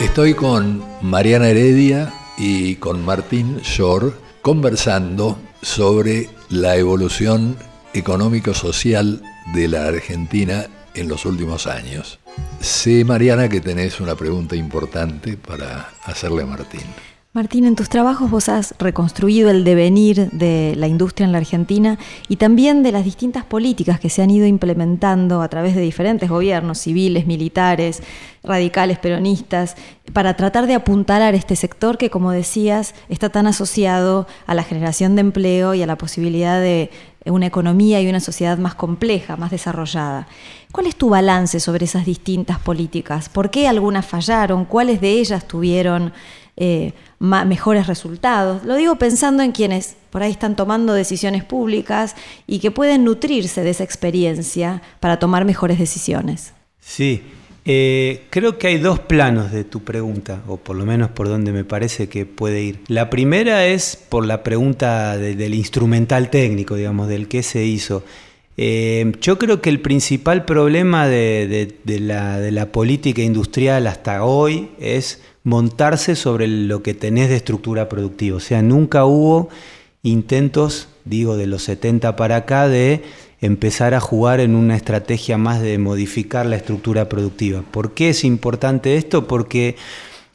Estoy 0.00 0.34
con 0.34 0.82
Mariana 1.02 1.50
Heredia 1.50 2.12
y 2.36 2.74
con 2.74 3.04
Martín 3.04 3.58
Shore 3.58 4.10
conversando 4.42 5.38
sobre 5.62 6.28
la 6.48 6.74
evolución 6.74 7.56
económico-social 7.94 9.22
de 9.54 9.68
la 9.68 9.86
Argentina 9.86 10.66
en 10.94 11.08
los 11.08 11.24
últimos 11.24 11.66
años. 11.66 12.18
Sé, 12.60 13.04
Mariana, 13.04 13.48
que 13.48 13.60
tenés 13.60 14.00
una 14.00 14.14
pregunta 14.16 14.56
importante 14.56 15.36
para 15.36 15.90
hacerle 16.04 16.42
a 16.42 16.46
Martín. 16.46 16.84
Martín, 17.34 17.64
en 17.64 17.74
tus 17.74 17.88
trabajos 17.88 18.30
vos 18.30 18.48
has 18.48 18.76
reconstruido 18.78 19.50
el 19.50 19.64
devenir 19.64 20.30
de 20.30 20.74
la 20.76 20.86
industria 20.86 21.24
en 21.24 21.32
la 21.32 21.38
Argentina 21.38 21.98
y 22.28 22.36
también 22.36 22.84
de 22.84 22.92
las 22.92 23.04
distintas 23.04 23.44
políticas 23.44 23.98
que 23.98 24.08
se 24.08 24.22
han 24.22 24.30
ido 24.30 24.46
implementando 24.46 25.42
a 25.42 25.48
través 25.48 25.74
de 25.74 25.80
diferentes 25.80 26.30
gobiernos 26.30 26.78
civiles, 26.78 27.26
militares, 27.26 28.04
radicales, 28.44 29.00
peronistas, 29.00 29.74
para 30.12 30.36
tratar 30.36 30.68
de 30.68 30.74
apuntalar 30.74 31.34
este 31.34 31.56
sector 31.56 31.98
que, 31.98 32.08
como 32.08 32.30
decías, 32.30 32.94
está 33.08 33.30
tan 33.30 33.48
asociado 33.48 34.28
a 34.46 34.54
la 34.54 34.62
generación 34.62 35.16
de 35.16 35.22
empleo 35.22 35.74
y 35.74 35.82
a 35.82 35.88
la 35.88 35.98
posibilidad 35.98 36.60
de 36.60 36.92
una 37.26 37.46
economía 37.46 38.00
y 38.00 38.08
una 38.08 38.20
sociedad 38.20 38.58
más 38.58 38.76
compleja, 38.76 39.36
más 39.36 39.50
desarrollada. 39.50 40.28
¿Cuál 40.70 40.86
es 40.86 40.94
tu 40.94 41.08
balance 41.08 41.58
sobre 41.58 41.86
esas 41.86 42.06
distintas 42.06 42.60
políticas? 42.60 43.28
¿Por 43.28 43.50
qué 43.50 43.66
algunas 43.66 44.06
fallaron? 44.06 44.66
¿Cuáles 44.66 45.00
de 45.00 45.10
ellas 45.10 45.48
tuvieron 45.48 46.12
eh, 46.56 46.92
mejores 47.18 47.86
resultados. 47.86 48.64
Lo 48.64 48.76
digo 48.76 48.96
pensando 48.96 49.42
en 49.42 49.52
quienes 49.52 49.96
por 50.10 50.22
ahí 50.22 50.30
están 50.30 50.56
tomando 50.56 50.92
decisiones 50.92 51.44
públicas 51.44 52.14
y 52.46 52.60
que 52.60 52.70
pueden 52.70 53.04
nutrirse 53.04 53.62
de 53.62 53.70
esa 53.70 53.84
experiencia 53.84 54.82
para 55.00 55.18
tomar 55.18 55.44
mejores 55.44 55.78
decisiones. 55.78 56.52
Sí, 56.80 57.22
eh, 57.64 58.26
creo 58.28 58.58
que 58.58 58.66
hay 58.66 58.78
dos 58.78 59.00
planos 59.00 59.50
de 59.50 59.64
tu 59.64 59.82
pregunta, 59.82 60.42
o 60.46 60.58
por 60.58 60.76
lo 60.76 60.84
menos 60.84 61.10
por 61.10 61.28
donde 61.28 61.50
me 61.50 61.64
parece 61.64 62.08
que 62.08 62.26
puede 62.26 62.62
ir. 62.62 62.80
La 62.88 63.08
primera 63.08 63.66
es 63.66 63.96
por 63.96 64.26
la 64.26 64.42
pregunta 64.42 65.16
del 65.16 65.54
instrumental 65.54 66.28
técnico, 66.30 66.76
digamos, 66.76 67.08
del 67.08 67.26
que 67.26 67.42
se 67.42 67.64
hizo. 67.64 68.04
Eh, 68.56 69.12
yo 69.20 69.38
creo 69.38 69.60
que 69.60 69.70
el 69.70 69.80
principal 69.80 70.44
problema 70.44 71.08
de, 71.08 71.74
la, 71.86 72.38
de, 72.38 72.52
la, 72.52 72.70
política 72.70 73.20
industrial 73.20 73.88
hasta 73.88 74.22
hoy 74.22 74.70
es 74.78 75.20
montarse 75.44 76.16
sobre 76.16 76.48
lo 76.48 76.82
que 76.82 76.94
tenés 76.94 77.28
de 77.28 77.36
estructura 77.36 77.88
productiva. 77.88 78.38
O 78.38 78.40
sea, 78.40 78.62
nunca 78.62 79.04
hubo 79.04 79.50
intentos, 80.02 80.88
digo, 81.04 81.36
de 81.36 81.46
los 81.46 81.62
70 81.62 82.16
para 82.16 82.36
acá, 82.36 82.68
de 82.68 83.02
empezar 83.40 83.92
a 83.94 84.00
jugar 84.00 84.40
en 84.40 84.54
una 84.54 84.74
estrategia 84.74 85.36
más 85.36 85.60
de 85.60 85.76
modificar 85.78 86.46
la 86.46 86.56
estructura 86.56 87.08
productiva. 87.08 87.62
¿Por 87.70 87.92
qué 87.92 88.08
es 88.08 88.24
importante 88.24 88.96
esto? 88.96 89.28
Porque 89.28 89.76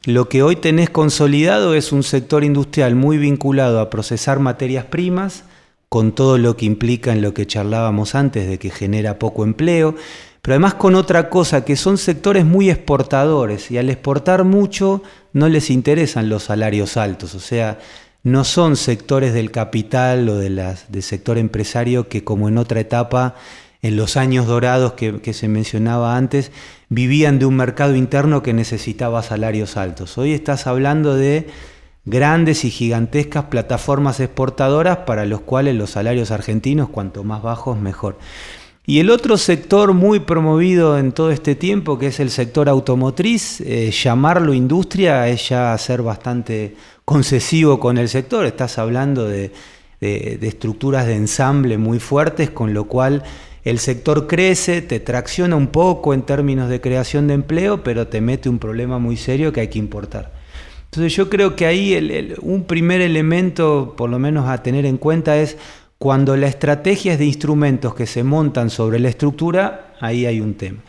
lo 0.05 0.30
que 0.30 0.43
hoy 0.43 0.55
tenés 0.55 0.91
consolidado 0.91 1.74
es 1.74 1.91
un 1.91 2.03
sector 2.03 2.43
industrial 2.43 2.95
muy 2.95 3.18
vinculado 3.18 3.80
a 3.80 3.89
procesar 3.89 4.39
materias 4.39 4.86
primas, 4.86 5.43
con 5.89 6.12
todo 6.12 6.38
lo 6.38 6.55
que 6.55 6.66
implica 6.66 7.12
en 7.12 7.24
lo 7.24 7.34
que 7.34 7.47
charlábamos 7.47 8.14
antes 8.14 8.47
de 8.47 8.60
que 8.60 8.70
genera 8.70 9.18
poco 9.18 9.43
empleo, 9.43 9.95
pero 10.42 10.54
además 10.54 10.76
con 10.76 10.96
otra 10.96 11.30
cosa, 11.30 11.66
que 11.66 11.76
son 11.76 11.98
sectores 11.98 12.46
muy 12.46 12.70
exportadores 12.70 13.72
y 13.72 13.78
al 13.78 13.90
exportar 13.90 14.44
mucho 14.44 15.04
no 15.34 15.50
les 15.50 15.70
interesan 15.70 16.30
los 16.30 16.44
salarios 16.44 16.98
altos, 16.98 17.36
o 17.36 17.40
sea, 17.40 17.80
no 18.24 18.44
son 18.44 18.76
sectores 18.76 19.34
del 19.34 19.52
capital 19.52 20.28
o 20.30 20.38
de 20.38 20.50
del 20.90 21.04
sector 21.04 21.38
empresario 21.38 22.10
que 22.10 22.24
como 22.24 22.50
en 22.50 22.58
otra 22.58 22.80
etapa, 22.82 23.36
en 23.82 23.96
los 23.96 24.18
años 24.18 24.46
dorados 24.46 24.94
que, 24.94 25.22
que, 25.22 25.34
se 25.34 25.48
mencionaba 25.48 26.18
antes, 26.18 26.52
vivían 26.90 27.40
de 27.40 27.46
un 27.46 27.56
mercado 27.56 27.96
interno 27.96 28.44
que 28.44 28.54
necesitaba 28.54 29.24
salarios 29.24 29.78
altos. 29.78 30.18
Hoy 30.18 30.34
estás 30.34 30.68
hablando 30.68 31.16
de 31.16 31.48
grandes 32.04 32.66
y 32.66 32.72
gigantescas 32.72 33.46
plataformas 33.46 34.20
exportadoras 34.20 34.98
para 35.00 35.26
los 35.26 35.42
cuales 35.42 35.76
los 35.76 35.92
salarios 35.92 36.32
argentinos, 36.32 36.90
cuanto 36.90 37.24
más 37.24 37.42
bajos, 37.42 37.80
mejor. 37.80 38.18
Y 38.90 39.00
el 39.00 39.12
otro 39.12 39.38
sector 39.38 39.94
muy 39.94 40.20
promovido 40.20 40.98
en 40.98 41.12
todo 41.12 41.30
este 41.30 41.54
tiempo, 41.54 42.00
que 42.00 42.08
es 42.08 42.20
el 42.20 42.32
sector 42.32 42.68
automotriz, 42.68 43.62
eh, 43.62 43.92
llamarlo 43.92 44.52
industria 44.52 45.28
es 45.28 45.48
ya 45.48 45.78
ser 45.78 46.02
bastante 46.02 46.74
concesivo 47.06 47.80
con 47.80 48.00
el 48.00 48.10
sector. 48.10 48.48
Estás 48.48 48.80
hablando 48.80 49.26
de, 49.26 49.52
estructuras 50.02 51.06
de 51.06 51.14
ensamble 51.14 51.78
muy 51.78 52.00
fuertes, 52.00 52.50
con 52.50 52.74
lo 52.74 52.86
cual 52.86 53.22
el 53.64 53.78
sector 53.78 54.26
crece, 54.26 54.82
te 54.82 55.00
tracciona 55.00 55.56
un 55.56 55.68
poco 55.68 56.16
en 56.16 56.24
términos 56.24 56.68
de 56.68 56.82
creación 56.82 57.28
de 57.28 57.36
empleo, 57.36 57.84
pero 57.84 58.08
te 58.08 58.22
mete 58.22 58.50
un 58.50 58.58
problema 58.58 58.98
muy 58.98 59.18
serio 59.18 59.54
que 59.54 59.62
hay 59.62 59.68
que 59.68 59.78
importar. 59.78 60.34
Entonces 60.86 61.16
yo 61.16 61.30
creo 61.30 61.56
que 61.56 61.68
ahí 61.68 62.36
un 62.42 62.64
primer 62.64 63.02
elemento, 63.02 63.94
por 63.96 64.10
lo 64.10 64.18
menos 64.18 64.50
a 64.50 64.64
tener 64.64 64.88
en 64.88 64.98
cuenta, 64.98 65.38
es 65.38 65.58
cuando 66.00 66.38
la 66.38 66.47
estrategia 66.47 67.14
es 67.14 67.20
de 67.20 67.26
instrumentos 67.26 67.93
que 67.93 68.08
se 68.08 68.24
montan 68.24 68.70
sobre 68.70 69.00
la 69.00 69.10
estructura, 69.10 69.93
ahí 70.00 70.26
hay 70.26 70.39
un 70.39 70.54
tema. 70.54 70.80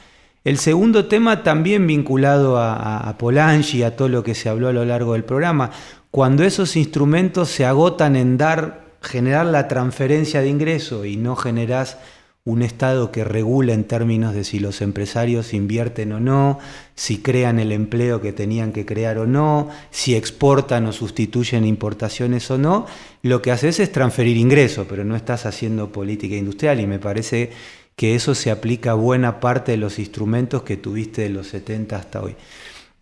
El 0.45 0.57
segundo 0.57 1.07
tema 1.07 1.43
también 1.43 1.87
vinculado 1.87 2.57
a, 2.57 2.99
a, 3.01 3.19
Polanyi, 3.19 3.83
a 3.83 3.97
todo 3.97 4.09
lo 4.09 4.23
que 4.23 4.37
se 4.37 4.49
habló 4.49 4.69
a 4.69 4.73
lo 4.73 4.85
largo 4.85 5.15
del 5.15 5.25
programa, 5.25 5.73
cuando 6.13 6.45
esos 6.45 6.77
instrumentos 6.77 7.49
se 7.51 7.67
agotan 7.67 8.15
en 8.15 8.39
dar, 8.39 8.85
generar 9.03 9.47
la 9.47 9.67
transferencia 9.67 10.41
de 10.41 10.49
ingreso 10.49 11.05
y 11.05 11.17
no 11.17 11.35
generas 11.35 11.99
un 12.45 12.63
Estado 12.63 13.13
que 13.13 13.23
regula 13.23 13.75
en 13.75 13.85
términos 13.85 14.35
de 14.35 14.45
si 14.45 14.61
los 14.61 14.81
empresarios 14.81 15.53
invierten 15.53 16.13
o 16.13 16.21
no, 16.21 16.59
si 16.95 17.19
crean 17.19 17.59
el 17.59 17.71
empleo 17.71 18.23
que 18.23 18.33
tenían 18.33 18.73
que 18.73 18.87
crear 18.87 19.19
o 19.19 19.27
no, 19.27 19.69
si 19.91 20.15
exportan 20.15 20.87
o 20.87 20.93
sustituyen 20.93 21.67
importaciones 21.67 22.51
o 22.51 22.57
no, 22.57 22.87
lo 23.23 23.43
que 23.43 23.51
haces 23.51 23.79
es 23.79 23.93
transferir 23.93 24.39
ingresos, 24.39 24.87
pero 24.89 25.05
no 25.05 25.17
estás 25.17 25.45
haciendo 25.45 25.93
política 25.93 26.35
industrial 26.35 26.81
y 26.81 26.87
me 26.87 26.99
parece 26.99 27.51
que 27.95 28.15
eso 28.15 28.35
se 28.35 28.51
aplica 28.51 28.93
a 28.93 28.95
buena 28.95 29.41
parte 29.41 29.73
de 29.73 29.79
los 29.79 29.99
instrumentos 29.99 30.63
que 30.63 30.79
tuviste 30.79 31.21
de 31.23 31.29
los 31.29 31.49
70 31.49 31.97
hasta 31.97 32.23
hoy. 32.23 32.37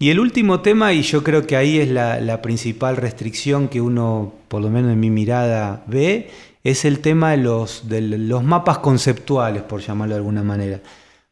Y 0.00 0.10
el 0.10 0.20
último 0.20 0.60
tema, 0.60 0.92
y 0.92 1.02
yo 1.02 1.22
creo 1.24 1.46
que 1.46 1.56
ahí 1.56 1.78
es 1.78 1.88
la, 1.88 2.20
la 2.20 2.42
principal 2.42 2.96
restricción 2.96 3.68
que 3.68 3.80
uno, 3.80 4.32
por 4.48 4.62
lo 4.62 4.70
menos 4.70 4.92
en 4.92 5.00
mi 5.00 5.10
mirada, 5.10 5.84
ve, 5.86 6.30
es 6.64 6.84
el 6.84 7.00
tema 7.00 7.32
de 7.32 7.38
los, 7.38 7.84
mapas 8.44 8.78
conceptuales, 8.78 9.62
por 9.62 9.80
llamarlo 9.80 10.14
de 10.14 10.18
alguna 10.18 10.42
manera. 10.42 10.80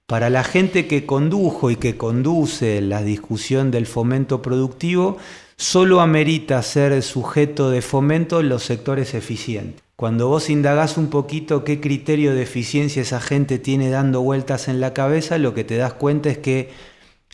Para 0.06 0.30
la 0.30 0.44
gente 0.44 0.86
que 0.86 1.04
condujo 1.04 1.70
y 1.70 1.76
que 1.76 1.96
conduce 1.96 2.80
la 2.80 3.02
discusión 3.02 3.70
del 3.70 3.86
fomento 3.86 4.40
productivo, 4.40 5.18
solo 5.56 6.00
amerita 6.00 6.62
ser 6.62 7.02
sujeto 7.02 7.70
de 7.70 7.82
fomento 7.82 8.40
en 8.40 8.48
los 8.48 8.62
sectores 8.62 9.14
eficientes. 9.14 9.82
Cuando 9.96 10.28
vos 10.28 10.50
indagás 10.50 10.98
un 10.98 11.08
poquito 11.08 11.64
qué 11.64 11.80
criterio 11.80 12.34
de 12.34 12.42
eficiencia 12.42 13.02
esa 13.02 13.20
gente 13.20 13.58
tiene 13.58 13.88
dando 13.88 14.20
vueltas 14.20 14.68
en 14.68 14.78
la 14.80 14.92
cabeza, 14.92 15.38
lo 15.38 15.54
que 15.54 15.64
te 15.64 15.76
das 15.76 15.94
cuenta 15.94 16.28
es 16.28 16.38
que 16.38 16.70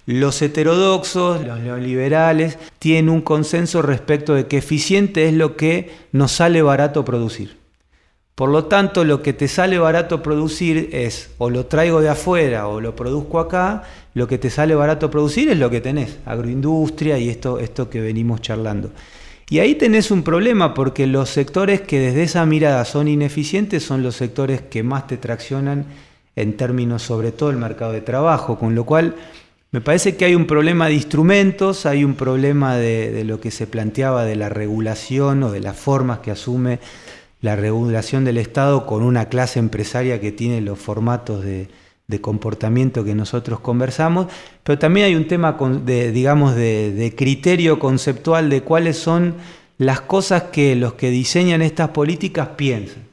los 0.06 0.40
heterodoxos, 0.40 1.44
los 1.44 1.60
neoliberales, 1.60 2.58
tienen 2.78 3.08
un 3.08 3.20
consenso 3.20 3.82
respecto 3.82 4.34
de 4.34 4.46
que 4.46 4.58
eficiente 4.58 5.28
es 5.28 5.34
lo 5.34 5.56
que 5.56 5.90
nos 6.12 6.32
sale 6.32 6.62
barato 6.62 7.04
producir. 7.04 7.61
Por 8.34 8.48
lo 8.48 8.64
tanto, 8.64 9.04
lo 9.04 9.22
que 9.22 9.34
te 9.34 9.46
sale 9.46 9.78
barato 9.78 10.22
producir 10.22 10.88
es 10.92 11.30
o 11.36 11.50
lo 11.50 11.66
traigo 11.66 12.00
de 12.00 12.08
afuera 12.08 12.66
o 12.66 12.80
lo 12.80 12.96
produzco 12.96 13.38
acá, 13.38 13.82
lo 14.14 14.26
que 14.26 14.38
te 14.38 14.48
sale 14.48 14.74
barato 14.74 15.10
producir 15.10 15.50
es 15.50 15.58
lo 15.58 15.68
que 15.68 15.82
tenés, 15.82 16.18
agroindustria 16.24 17.18
y 17.18 17.28
esto, 17.28 17.58
esto 17.58 17.90
que 17.90 18.00
venimos 18.00 18.40
charlando. 18.40 18.90
Y 19.50 19.58
ahí 19.58 19.74
tenés 19.74 20.10
un 20.10 20.22
problema 20.22 20.72
porque 20.72 21.06
los 21.06 21.28
sectores 21.28 21.82
que 21.82 22.00
desde 22.00 22.22
esa 22.22 22.46
mirada 22.46 22.86
son 22.86 23.06
ineficientes 23.06 23.82
son 23.82 24.02
los 24.02 24.16
sectores 24.16 24.62
que 24.62 24.82
más 24.82 25.06
te 25.06 25.18
traccionan 25.18 25.84
en 26.34 26.56
términos 26.56 27.02
sobre 27.02 27.32
todo 27.32 27.50
el 27.50 27.58
mercado 27.58 27.92
de 27.92 28.00
trabajo, 28.00 28.58
con 28.58 28.74
lo 28.74 28.86
cual 28.86 29.14
me 29.72 29.82
parece 29.82 30.16
que 30.16 30.24
hay 30.24 30.34
un 30.34 30.46
problema 30.46 30.86
de 30.88 30.94
instrumentos, 30.94 31.84
hay 31.84 32.02
un 32.02 32.14
problema 32.14 32.76
de, 32.76 33.10
de 33.10 33.24
lo 33.24 33.40
que 33.40 33.50
se 33.50 33.66
planteaba 33.66 34.24
de 34.24 34.36
la 34.36 34.48
regulación 34.48 35.42
o 35.42 35.52
de 35.52 35.60
las 35.60 35.76
formas 35.76 36.20
que 36.20 36.30
asume 36.30 36.78
la 37.42 37.56
regulación 37.56 38.24
del 38.24 38.38
Estado 38.38 38.86
con 38.86 39.02
una 39.02 39.28
clase 39.28 39.58
empresaria 39.58 40.20
que 40.20 40.32
tiene 40.32 40.60
los 40.62 40.78
formatos 40.78 41.44
de, 41.44 41.68
comportamiento 42.20 43.04
que 43.04 43.14
nosotros 43.14 43.60
conversamos, 43.60 44.26
pero 44.64 44.78
también 44.78 45.06
hay 45.06 45.14
un 45.14 45.26
tema 45.26 45.56
de, 45.82 46.12
digamos, 46.12 46.54
de, 46.54 47.14
criterio 47.16 47.78
conceptual 47.78 48.50
de 48.50 48.60
cuáles 48.60 48.98
son 48.98 49.34
las 49.78 50.02
cosas 50.02 50.42
que 50.52 50.76
los 50.76 50.92
que 50.92 51.08
diseñan 51.08 51.62
estas 51.62 51.88
políticas 51.88 52.48
piensan. 52.48 53.04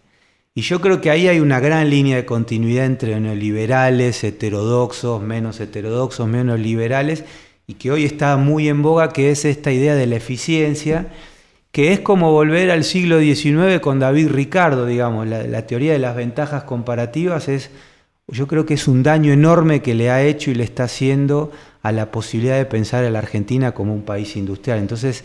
Y 0.53 0.61
yo 0.63 0.81
creo 0.81 0.99
que 0.99 1.09
ahí 1.09 1.29
hay 1.29 1.39
una 1.39 1.61
gran 1.61 1.89
línea 1.89 2.17
de 2.17 2.25
continuidad 2.25 2.85
entre 2.85 3.17
neoliberales, 3.21 4.21
heterodoxos, 4.21 5.21
menos 5.21 5.61
heterodoxos, 5.61 6.27
menos 6.27 6.59
liberales, 6.59 7.23
y 7.67 7.75
que 7.75 7.91
hoy 7.91 8.03
está 8.03 8.35
muy 8.35 8.67
en 8.67 8.81
boga, 8.81 9.13
que 9.13 9.31
es 9.31 9.45
esta 9.45 9.71
idea 9.71 9.95
de 9.95 10.07
la 10.07 10.17
eficiencia, 10.17 11.07
que 11.71 11.93
es 11.93 11.99
como 11.99 12.31
volver 12.31 12.71
al 12.71 12.83
siglo 12.83 13.19
XIX 13.19 13.79
con 13.81 13.99
David 13.99 14.29
Ricardo, 14.29 14.85
digamos, 14.85 15.27
la, 15.27 15.67
teoría 15.67 15.93
de 15.93 15.99
las 15.99 16.15
ventajas 16.15 16.63
comparativas 16.63 17.47
es, 17.47 17.69
yo 18.27 18.47
creo 18.47 18.65
que 18.65 18.73
es 18.73 18.87
un 18.87 19.03
daño 19.03 19.31
enorme 19.31 19.81
que 19.81 19.93
le 19.93 20.09
ha 20.09 20.23
hecho 20.23 20.49
y 20.49 20.55
le 20.55 20.63
está 20.63 20.85
haciendo 20.85 21.51
a 21.83 21.91
la 21.91 22.11
posibilidad 22.11 22.57
de 22.57 22.65
pensar 22.65 23.05
a 23.05 23.11
la 23.11 23.19
Argentina 23.19 23.73
como 23.73 23.93
un 23.93 24.01
país 24.01 24.35
industrial. 24.35 24.79
Entonces, 24.79 25.23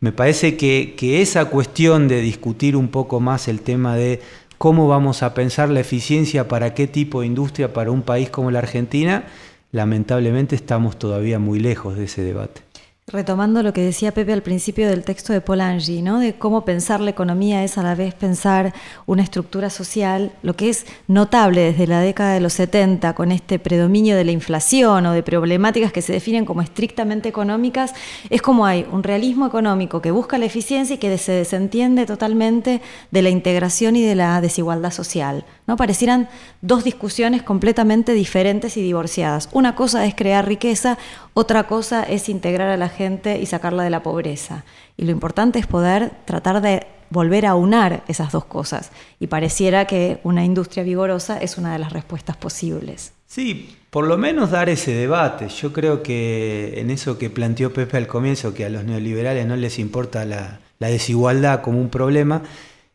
me 0.00 0.12
parece 0.12 0.56
que, 0.56 0.94
que 0.96 1.22
esa 1.22 1.46
cuestión 1.46 2.08
de 2.08 2.20
discutir 2.20 2.76
un 2.76 2.88
poco 2.88 3.20
más 3.20 3.48
el 3.48 3.60
tema 3.60 3.96
de 3.96 4.20
cómo 4.58 4.88
vamos 4.88 5.22
a 5.22 5.32
pensar 5.32 5.68
la 5.68 5.80
eficiencia 5.80 6.48
para 6.48 6.74
qué 6.74 6.86
tipo 6.86 7.20
de 7.20 7.28
industria 7.28 7.72
para 7.72 7.90
un 7.90 8.02
país 8.02 8.30
como 8.30 8.50
la 8.50 8.58
Argentina, 8.58 9.26
lamentablemente 9.72 10.56
estamos 10.56 10.98
todavía 10.98 11.38
muy 11.38 11.60
lejos 11.60 11.96
de 11.96 12.04
ese 12.04 12.22
debate. 12.22 12.63
Retomando 13.06 13.62
lo 13.62 13.74
que 13.74 13.82
decía 13.82 14.14
Pepe 14.14 14.32
al 14.32 14.42
principio 14.42 14.88
del 14.88 15.04
texto 15.04 15.34
de 15.34 15.42
Polanyi, 15.42 16.00
¿no? 16.00 16.20
de 16.20 16.36
cómo 16.36 16.64
pensar 16.64 17.02
la 17.02 17.10
economía 17.10 17.62
es 17.62 17.76
a 17.76 17.82
la 17.82 17.94
vez 17.94 18.14
pensar 18.14 18.72
una 19.04 19.22
estructura 19.22 19.68
social, 19.68 20.32
lo 20.42 20.56
que 20.56 20.70
es 20.70 20.86
notable 21.06 21.60
desde 21.60 21.86
la 21.86 22.00
década 22.00 22.32
de 22.32 22.40
los 22.40 22.54
70 22.54 23.14
con 23.14 23.30
este 23.30 23.58
predominio 23.58 24.16
de 24.16 24.24
la 24.24 24.32
inflación 24.32 25.04
o 25.04 25.12
de 25.12 25.22
problemáticas 25.22 25.92
que 25.92 26.00
se 26.00 26.14
definen 26.14 26.46
como 26.46 26.62
estrictamente 26.62 27.28
económicas, 27.28 27.92
es 28.30 28.40
como 28.40 28.64
hay 28.64 28.86
un 28.90 29.02
realismo 29.02 29.46
económico 29.46 30.00
que 30.00 30.10
busca 30.10 30.38
la 30.38 30.46
eficiencia 30.46 30.94
y 30.94 30.98
que 30.98 31.18
se 31.18 31.32
desentiende 31.32 32.06
totalmente 32.06 32.80
de 33.10 33.22
la 33.22 33.28
integración 33.28 33.96
y 33.96 34.02
de 34.02 34.14
la 34.14 34.40
desigualdad 34.40 34.92
social. 34.92 35.44
¿no? 35.66 35.76
Parecieran 35.76 36.30
dos 36.62 36.84
discusiones 36.84 37.42
completamente 37.42 38.14
diferentes 38.14 38.78
y 38.78 38.82
divorciadas. 38.82 39.50
Una 39.52 39.74
cosa 39.74 40.06
es 40.06 40.14
crear 40.14 40.48
riqueza, 40.48 40.96
Otra 41.34 41.66
cosa 41.66 42.04
es 42.04 42.28
integrar 42.28 42.68
a 42.68 42.76
la 42.76 42.88
gente 42.88 43.40
y 43.40 43.46
sacarla 43.46 43.82
de 43.82 43.90
la 43.90 44.04
pobreza. 44.04 44.64
Y 44.96 45.04
lo 45.04 45.10
importante 45.10 45.58
es 45.58 45.66
poder 45.66 46.12
tratar 46.24 46.60
de 46.60 46.86
volver 47.10 47.44
a 47.44 47.56
unar 47.56 48.04
esas 48.06 48.30
dos 48.30 48.44
cosas. 48.44 48.92
Y 49.18 49.26
pareciera 49.26 49.86
que 49.86 50.20
una 50.22 50.44
industria 50.44 50.84
vigorosa 50.84 51.40
es 51.40 51.58
una 51.58 51.72
de 51.72 51.80
las 51.80 51.92
respuestas 51.92 52.36
posibles. 52.36 53.12
Sí, 53.26 53.76
por 53.90 54.06
lo 54.06 54.16
menos 54.16 54.52
dar 54.52 54.68
ese 54.68 54.92
debate. 54.92 55.48
Yo 55.48 55.72
creo 55.72 56.04
que 56.04 56.74
en 56.76 56.90
eso 56.90 57.18
que 57.18 57.30
planteó 57.30 57.72
Pepe 57.72 57.96
al 57.96 58.06
comienzo, 58.06 58.54
que 58.54 58.64
a 58.64 58.68
los 58.68 58.84
neoliberales 58.84 59.44
no 59.44 59.56
les 59.56 59.80
importa 59.80 60.24
la, 60.24 60.60
la 60.78 60.88
desigualdad 60.88 61.62
como 61.62 61.80
un 61.80 61.90
problema, 61.90 62.42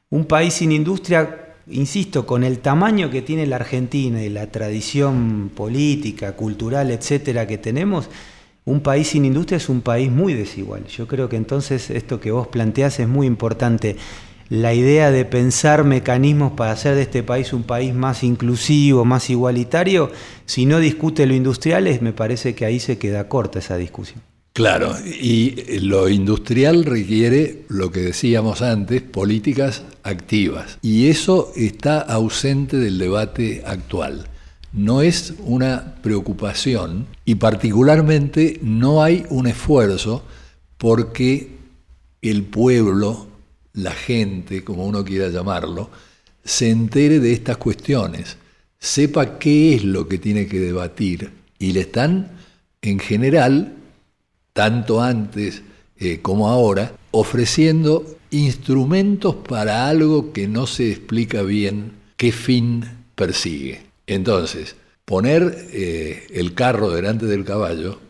un 0.10 0.24
país 0.26 0.54
sin 0.54 0.72
industria 0.72 1.49
insisto, 1.70 2.26
con 2.26 2.43
el 2.43 2.59
tamaño 2.59 3.09
que 3.09 3.22
tiene 3.22 3.45
la 3.45 3.57
Argentina 3.57 4.24
y 4.24 4.30
la 4.30 4.47
tradición 4.47 5.51
política, 5.55 6.34
cultural, 6.34 6.91
etcétera, 6.91 7.47
que 7.47 7.57
tenemos, 7.57 8.09
un 8.65 8.82
país 8.82 9.09
sin 9.09 9.26
industria 9.26 9.57
es 9.57 9.70
un 9.70 9.82
país 9.82 10.11
muy 10.11 10.34
desigual. 10.34 10.86
Yo 10.86 11.07
creo 11.07 11.30
que 11.30 11.38
entonces 11.38 11.89
esto 11.89 12.20
que 12.20 12.32
vos 12.32 12.47
planteás 12.47 12.99
es 12.99 13.07
muy 13.07 13.26
importante. 13.26 13.95
La 14.49 14.74
idea 14.74 15.11
de 15.11 15.26
pensar 15.26 15.84
mecanismos 15.84 16.53
para 16.53 16.72
hacer 16.72 16.95
de 16.95 17.03
este 17.03 17.24
país 17.24 17.53
un 17.53 17.63
país 17.63 17.93
más 17.93 18.24
inclusivo, 18.24 19.05
más 19.05 19.30
igualitario, 19.30 20.11
si 20.45 20.65
no 20.65 20.80
discute 20.80 21.26
lo 21.26 21.34
industrial, 21.34 21.88
me 22.01 22.13
parece 22.13 22.55
que 22.55 22.65
ahí 22.65 22.80
se 22.80 22.97
queda 22.97 23.28
corta 23.28 23.59
esa 23.59 23.78
discusión. 23.78 24.22
Claro, 24.60 24.93
y 25.05 25.80
lo 25.80 26.10
industrial 26.10 26.84
requiere, 26.84 27.64
lo 27.70 27.93
que 27.93 28.01
decíamos 28.01 28.62
antes, 28.62 29.01
políticas 29.01 29.84
activas. 30.03 30.80
Y 30.82 31.07
eso 31.07 31.53
está 31.55 32.01
ausente 32.01 32.76
del 32.76 32.97
debate 32.97 33.64
actual. 33.66 34.28
No 34.74 35.01
es 35.01 35.34
una 35.45 35.95
preocupación 36.03 37.07
y 37.24 37.36
particularmente 37.36 38.60
no 38.62 39.01
hay 39.01 39.24
un 39.30 39.47
esfuerzo 39.47 40.26
porque 40.78 41.51
el 42.22 42.43
pueblo, 42.43 43.28
la 43.72 43.93
gente, 43.93 44.66
como 44.66 44.86
uno 44.86 45.05
quiera 45.05 45.30
llamarlo, 45.30 45.89
se 46.43 46.70
entere 46.70 47.22
de 47.22 47.32
estas 47.32 47.55
cuestiones, 47.55 48.36
sepa 48.78 49.39
qué 49.39 49.76
es 49.76 49.86
lo 49.86 50.10
que 50.10 50.18
tiene 50.18 50.47
que 50.47 50.60
debatir 50.60 51.32
y 51.60 51.72
le 51.72 51.80
están, 51.80 52.34
en 52.82 52.99
general, 52.99 53.78
tanto 54.60 55.01
antes 55.01 55.64
eh, 55.97 56.20
como 56.22 56.49
ahora, 56.49 56.91
ofreciendo 57.12 58.18
instrumentos 58.30 59.36
para 59.36 59.88
algo 59.88 60.34
que 60.34 60.49
no 60.49 60.68
se 60.68 60.91
explica 60.91 61.43
bien 61.43 61.93
qué 62.18 62.34
fin 62.34 62.84
persigue. 63.16 63.84
Entonces, 64.05 64.76
poner 65.05 65.70
eh, 65.72 66.28
el 66.34 66.55
carro 66.55 66.89
delante 66.89 67.26
del 67.26 67.45
caballo 67.45 68.01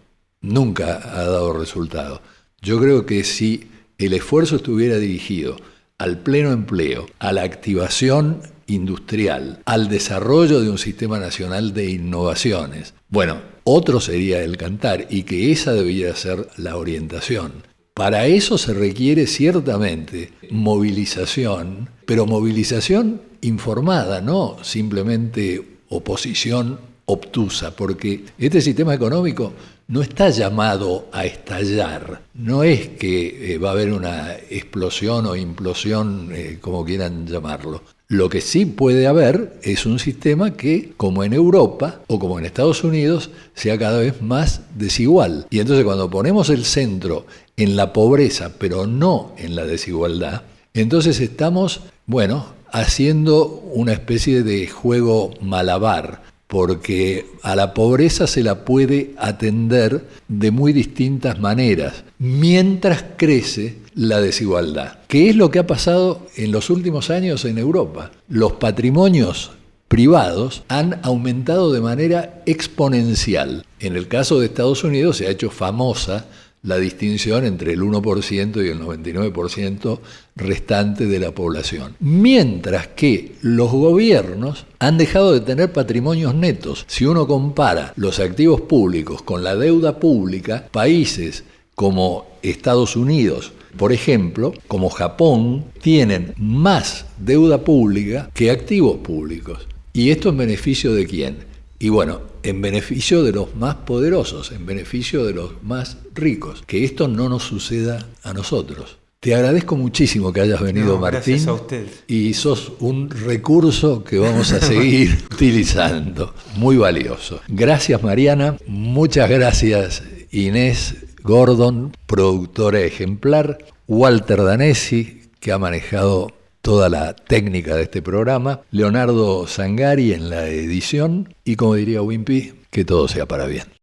nunca 0.41 0.95
ha 0.95 1.23
dado 1.23 1.53
resultado. 1.53 2.23
Yo 2.63 2.79
creo 2.79 3.05
que 3.05 3.23
si 3.23 3.69
el 3.99 4.13
esfuerzo 4.13 4.55
estuviera 4.55 4.97
dirigido 4.97 5.55
al 5.99 6.17
pleno 6.17 6.51
empleo, 6.51 7.05
a 7.19 7.31
la 7.31 7.43
activación 7.43 8.41
industrial, 8.65 9.61
al 9.65 9.87
desarrollo 9.87 10.61
de 10.61 10.71
un 10.71 10.79
sistema 10.79 11.19
nacional 11.19 11.75
de 11.75 11.91
innovaciones, 11.91 12.95
bueno, 13.07 13.39
otro 13.71 13.99
sería 13.99 14.43
el 14.43 14.57
cantar 14.57 15.07
y 15.09 15.23
que 15.23 15.51
esa 15.51 15.73
debería 15.73 16.15
ser 16.15 16.47
la 16.57 16.75
orientación. 16.77 17.63
Para 17.93 18.25
eso 18.25 18.57
se 18.57 18.73
requiere 18.73 19.27
ciertamente 19.27 20.31
movilización, 20.49 21.89
pero 22.05 22.25
movilización 22.25 23.21
informada, 23.41 24.21
no 24.21 24.57
simplemente 24.63 25.79
oposición 25.89 26.79
obtusa, 27.05 27.75
porque 27.75 28.25
este 28.37 28.61
sistema 28.61 28.93
económico 28.93 29.53
no 29.87 30.01
está 30.01 30.29
llamado 30.29 31.07
a 31.11 31.25
estallar, 31.25 32.21
no 32.35 32.63
es 32.63 32.89
que 32.89 33.53
eh, 33.53 33.57
va 33.57 33.69
a 33.69 33.73
haber 33.73 33.91
una 33.91 34.33
explosión 34.49 35.25
o 35.25 35.35
implosión, 35.35 36.29
eh, 36.33 36.57
como 36.61 36.85
quieran 36.85 37.27
llamarlo. 37.27 37.81
Lo 38.11 38.27
que 38.27 38.41
sí 38.41 38.65
puede 38.65 39.05
haber 39.05 39.59
es 39.61 39.85
un 39.85 39.99
sistema 39.99 40.57
que, 40.57 40.93
como 40.97 41.23
en 41.23 41.31
Europa 41.31 42.01
o 42.07 42.17
como 42.17 42.39
en 42.39 42.45
Estados 42.45 42.83
Unidos, 42.83 43.29
sea 43.53 43.77
cada 43.77 43.99
vez 43.99 44.19
más 44.19 44.61
desigual. 44.73 45.45
Y 45.51 45.59
entonces 45.59 45.85
cuando 45.85 46.09
ponemos 46.09 46.49
el 46.49 46.65
centro 46.65 47.27
en 47.55 47.75
la 47.75 47.93
pobreza, 47.93 48.53
pero 48.57 48.87
no 48.87 49.33
en 49.37 49.55
la 49.55 49.67
desigualdad, 49.67 50.41
entonces 50.73 51.19
estamos, 51.19 51.81
bueno, 52.07 52.47
haciendo 52.71 53.45
una 53.75 53.93
especie 53.93 54.41
de 54.41 54.65
juego 54.65 55.29
malabar, 55.39 56.23
porque 56.49 57.27
a 57.43 57.55
la 57.55 57.75
pobreza 57.75 58.25
se 58.25 58.41
la 58.41 58.65
puede 58.65 59.13
atender 59.19 60.07
de 60.27 60.49
muy 60.49 60.73
distintas 60.73 61.39
maneras, 61.39 62.03
mientras 62.17 63.05
crece 63.17 63.77
la 63.93 64.19
desigualdad. 64.19 64.97
¿Qué 65.07 65.29
es 65.29 65.35
lo 65.35 65.51
que 65.51 65.59
ha 65.59 65.67
pasado 65.67 66.25
en 66.35 66.51
los 66.51 66.71
últimos 66.71 67.11
años 67.11 67.45
en 67.45 67.59
Europa? 67.59 68.09
Los 68.27 68.53
patrimonios 68.53 69.51
privados 69.87 70.63
han 70.69 70.99
aumentado 71.03 71.71
de 71.71 71.81
manera 71.81 72.41
exponencial. 72.47 73.63
En 73.79 73.95
el 73.95 74.07
caso 74.07 74.39
de 74.39 74.47
Estados 74.47 74.83
Unidos 74.83 75.17
se 75.17 75.27
ha 75.27 75.31
hecho 75.31 75.51
famosa 75.51 76.25
la 76.63 76.77
distinción 76.77 77.45
entre 77.45 77.73
el 77.73 77.81
1% 77.81 78.65
y 78.65 78.69
el 78.69 78.81
99% 78.81 79.99
restante 80.35 81.05
de 81.05 81.19
la 81.19 81.31
población. 81.31 81.95
Mientras 81.99 82.87
que 82.87 83.35
los 83.41 83.71
gobiernos 83.71 84.65
han 84.79 84.97
dejado 84.97 85.33
de 85.33 85.41
tener 85.41 85.71
patrimonios 85.71 86.35
netos. 86.35 86.85
Si 86.87 87.05
uno 87.05 87.27
compara 87.27 87.93
los 87.95 88.19
activos 88.19 88.61
públicos 88.61 89.21
con 89.21 89.43
la 89.43 89.55
deuda 89.55 89.99
pública, 89.99 90.67
países 90.71 91.43
como 91.75 92.27
Estados 92.41 92.95
Unidos, 92.95 93.53
por 93.77 93.93
ejemplo, 93.93 94.53
como 94.67 94.89
Japón, 94.89 95.65
tienen 95.81 96.33
más 96.37 97.05
deuda 97.17 97.63
pública 97.63 98.29
que 98.33 98.51
activos 98.51 98.97
públicos. 98.97 99.67
¿Y 99.93 100.09
esto 100.09 100.29
en 100.29 100.37
beneficio 100.37 100.93
de 100.93 101.05
quién? 101.05 101.37
Y 101.77 101.89
bueno, 101.89 102.21
en 102.43 102.61
beneficio 102.61 103.23
de 103.23 103.31
los 103.31 103.55
más 103.55 103.75
poderosos, 103.75 104.51
en 104.51 104.65
beneficio 104.65 105.25
de 105.25 105.33
los 105.33 105.63
más 105.63 105.97
ricos. 106.13 106.63
Que 106.65 106.83
esto 106.83 107.07
no 107.07 107.29
nos 107.29 107.43
suceda 107.43 108.07
a 108.23 108.33
nosotros. 108.33 108.97
Te 109.19 109.35
agradezco 109.35 109.75
muchísimo 109.75 110.31
que 110.31 110.39
hayas 110.39 110.61
venido, 110.61 110.97
Martín. 110.97 111.33
Gracias 111.33 111.47
a 111.47 111.53
usted. 111.53 111.87
Y 112.07 112.33
sos 112.33 112.71
un 112.79 113.09
recurso 113.09 114.01
que 114.01 114.17
vamos 114.17 114.53
a 114.53 114.61
seguir 114.65 115.25
utilizando. 115.33 116.33
Muy 116.55 116.77
valioso. 116.77 117.41
Gracias, 117.49 118.01
Mariana. 118.01 118.55
Muchas 118.65 119.29
gracias, 119.29 120.03
Inés 120.31 120.95
Gordon, 121.21 121.91
productora 122.07 122.79
ejemplar. 122.79 123.57
Walter 123.89 124.43
Danesi, 124.43 125.23
que 125.39 125.51
ha 125.51 125.57
manejado 125.57 126.31
toda 126.61 126.89
la 126.89 127.15
técnica 127.15 127.75
de 127.75 127.83
este 127.83 128.01
programa, 128.01 128.61
Leonardo 128.71 129.47
Sangari 129.47 130.13
en 130.13 130.29
la 130.29 130.47
edición 130.47 131.33
y 131.43 131.55
como 131.55 131.75
diría 131.75 132.01
Wimpy, 132.01 132.53
que 132.69 132.85
todo 132.85 133.07
sea 133.07 133.25
para 133.25 133.45
bien. 133.45 133.78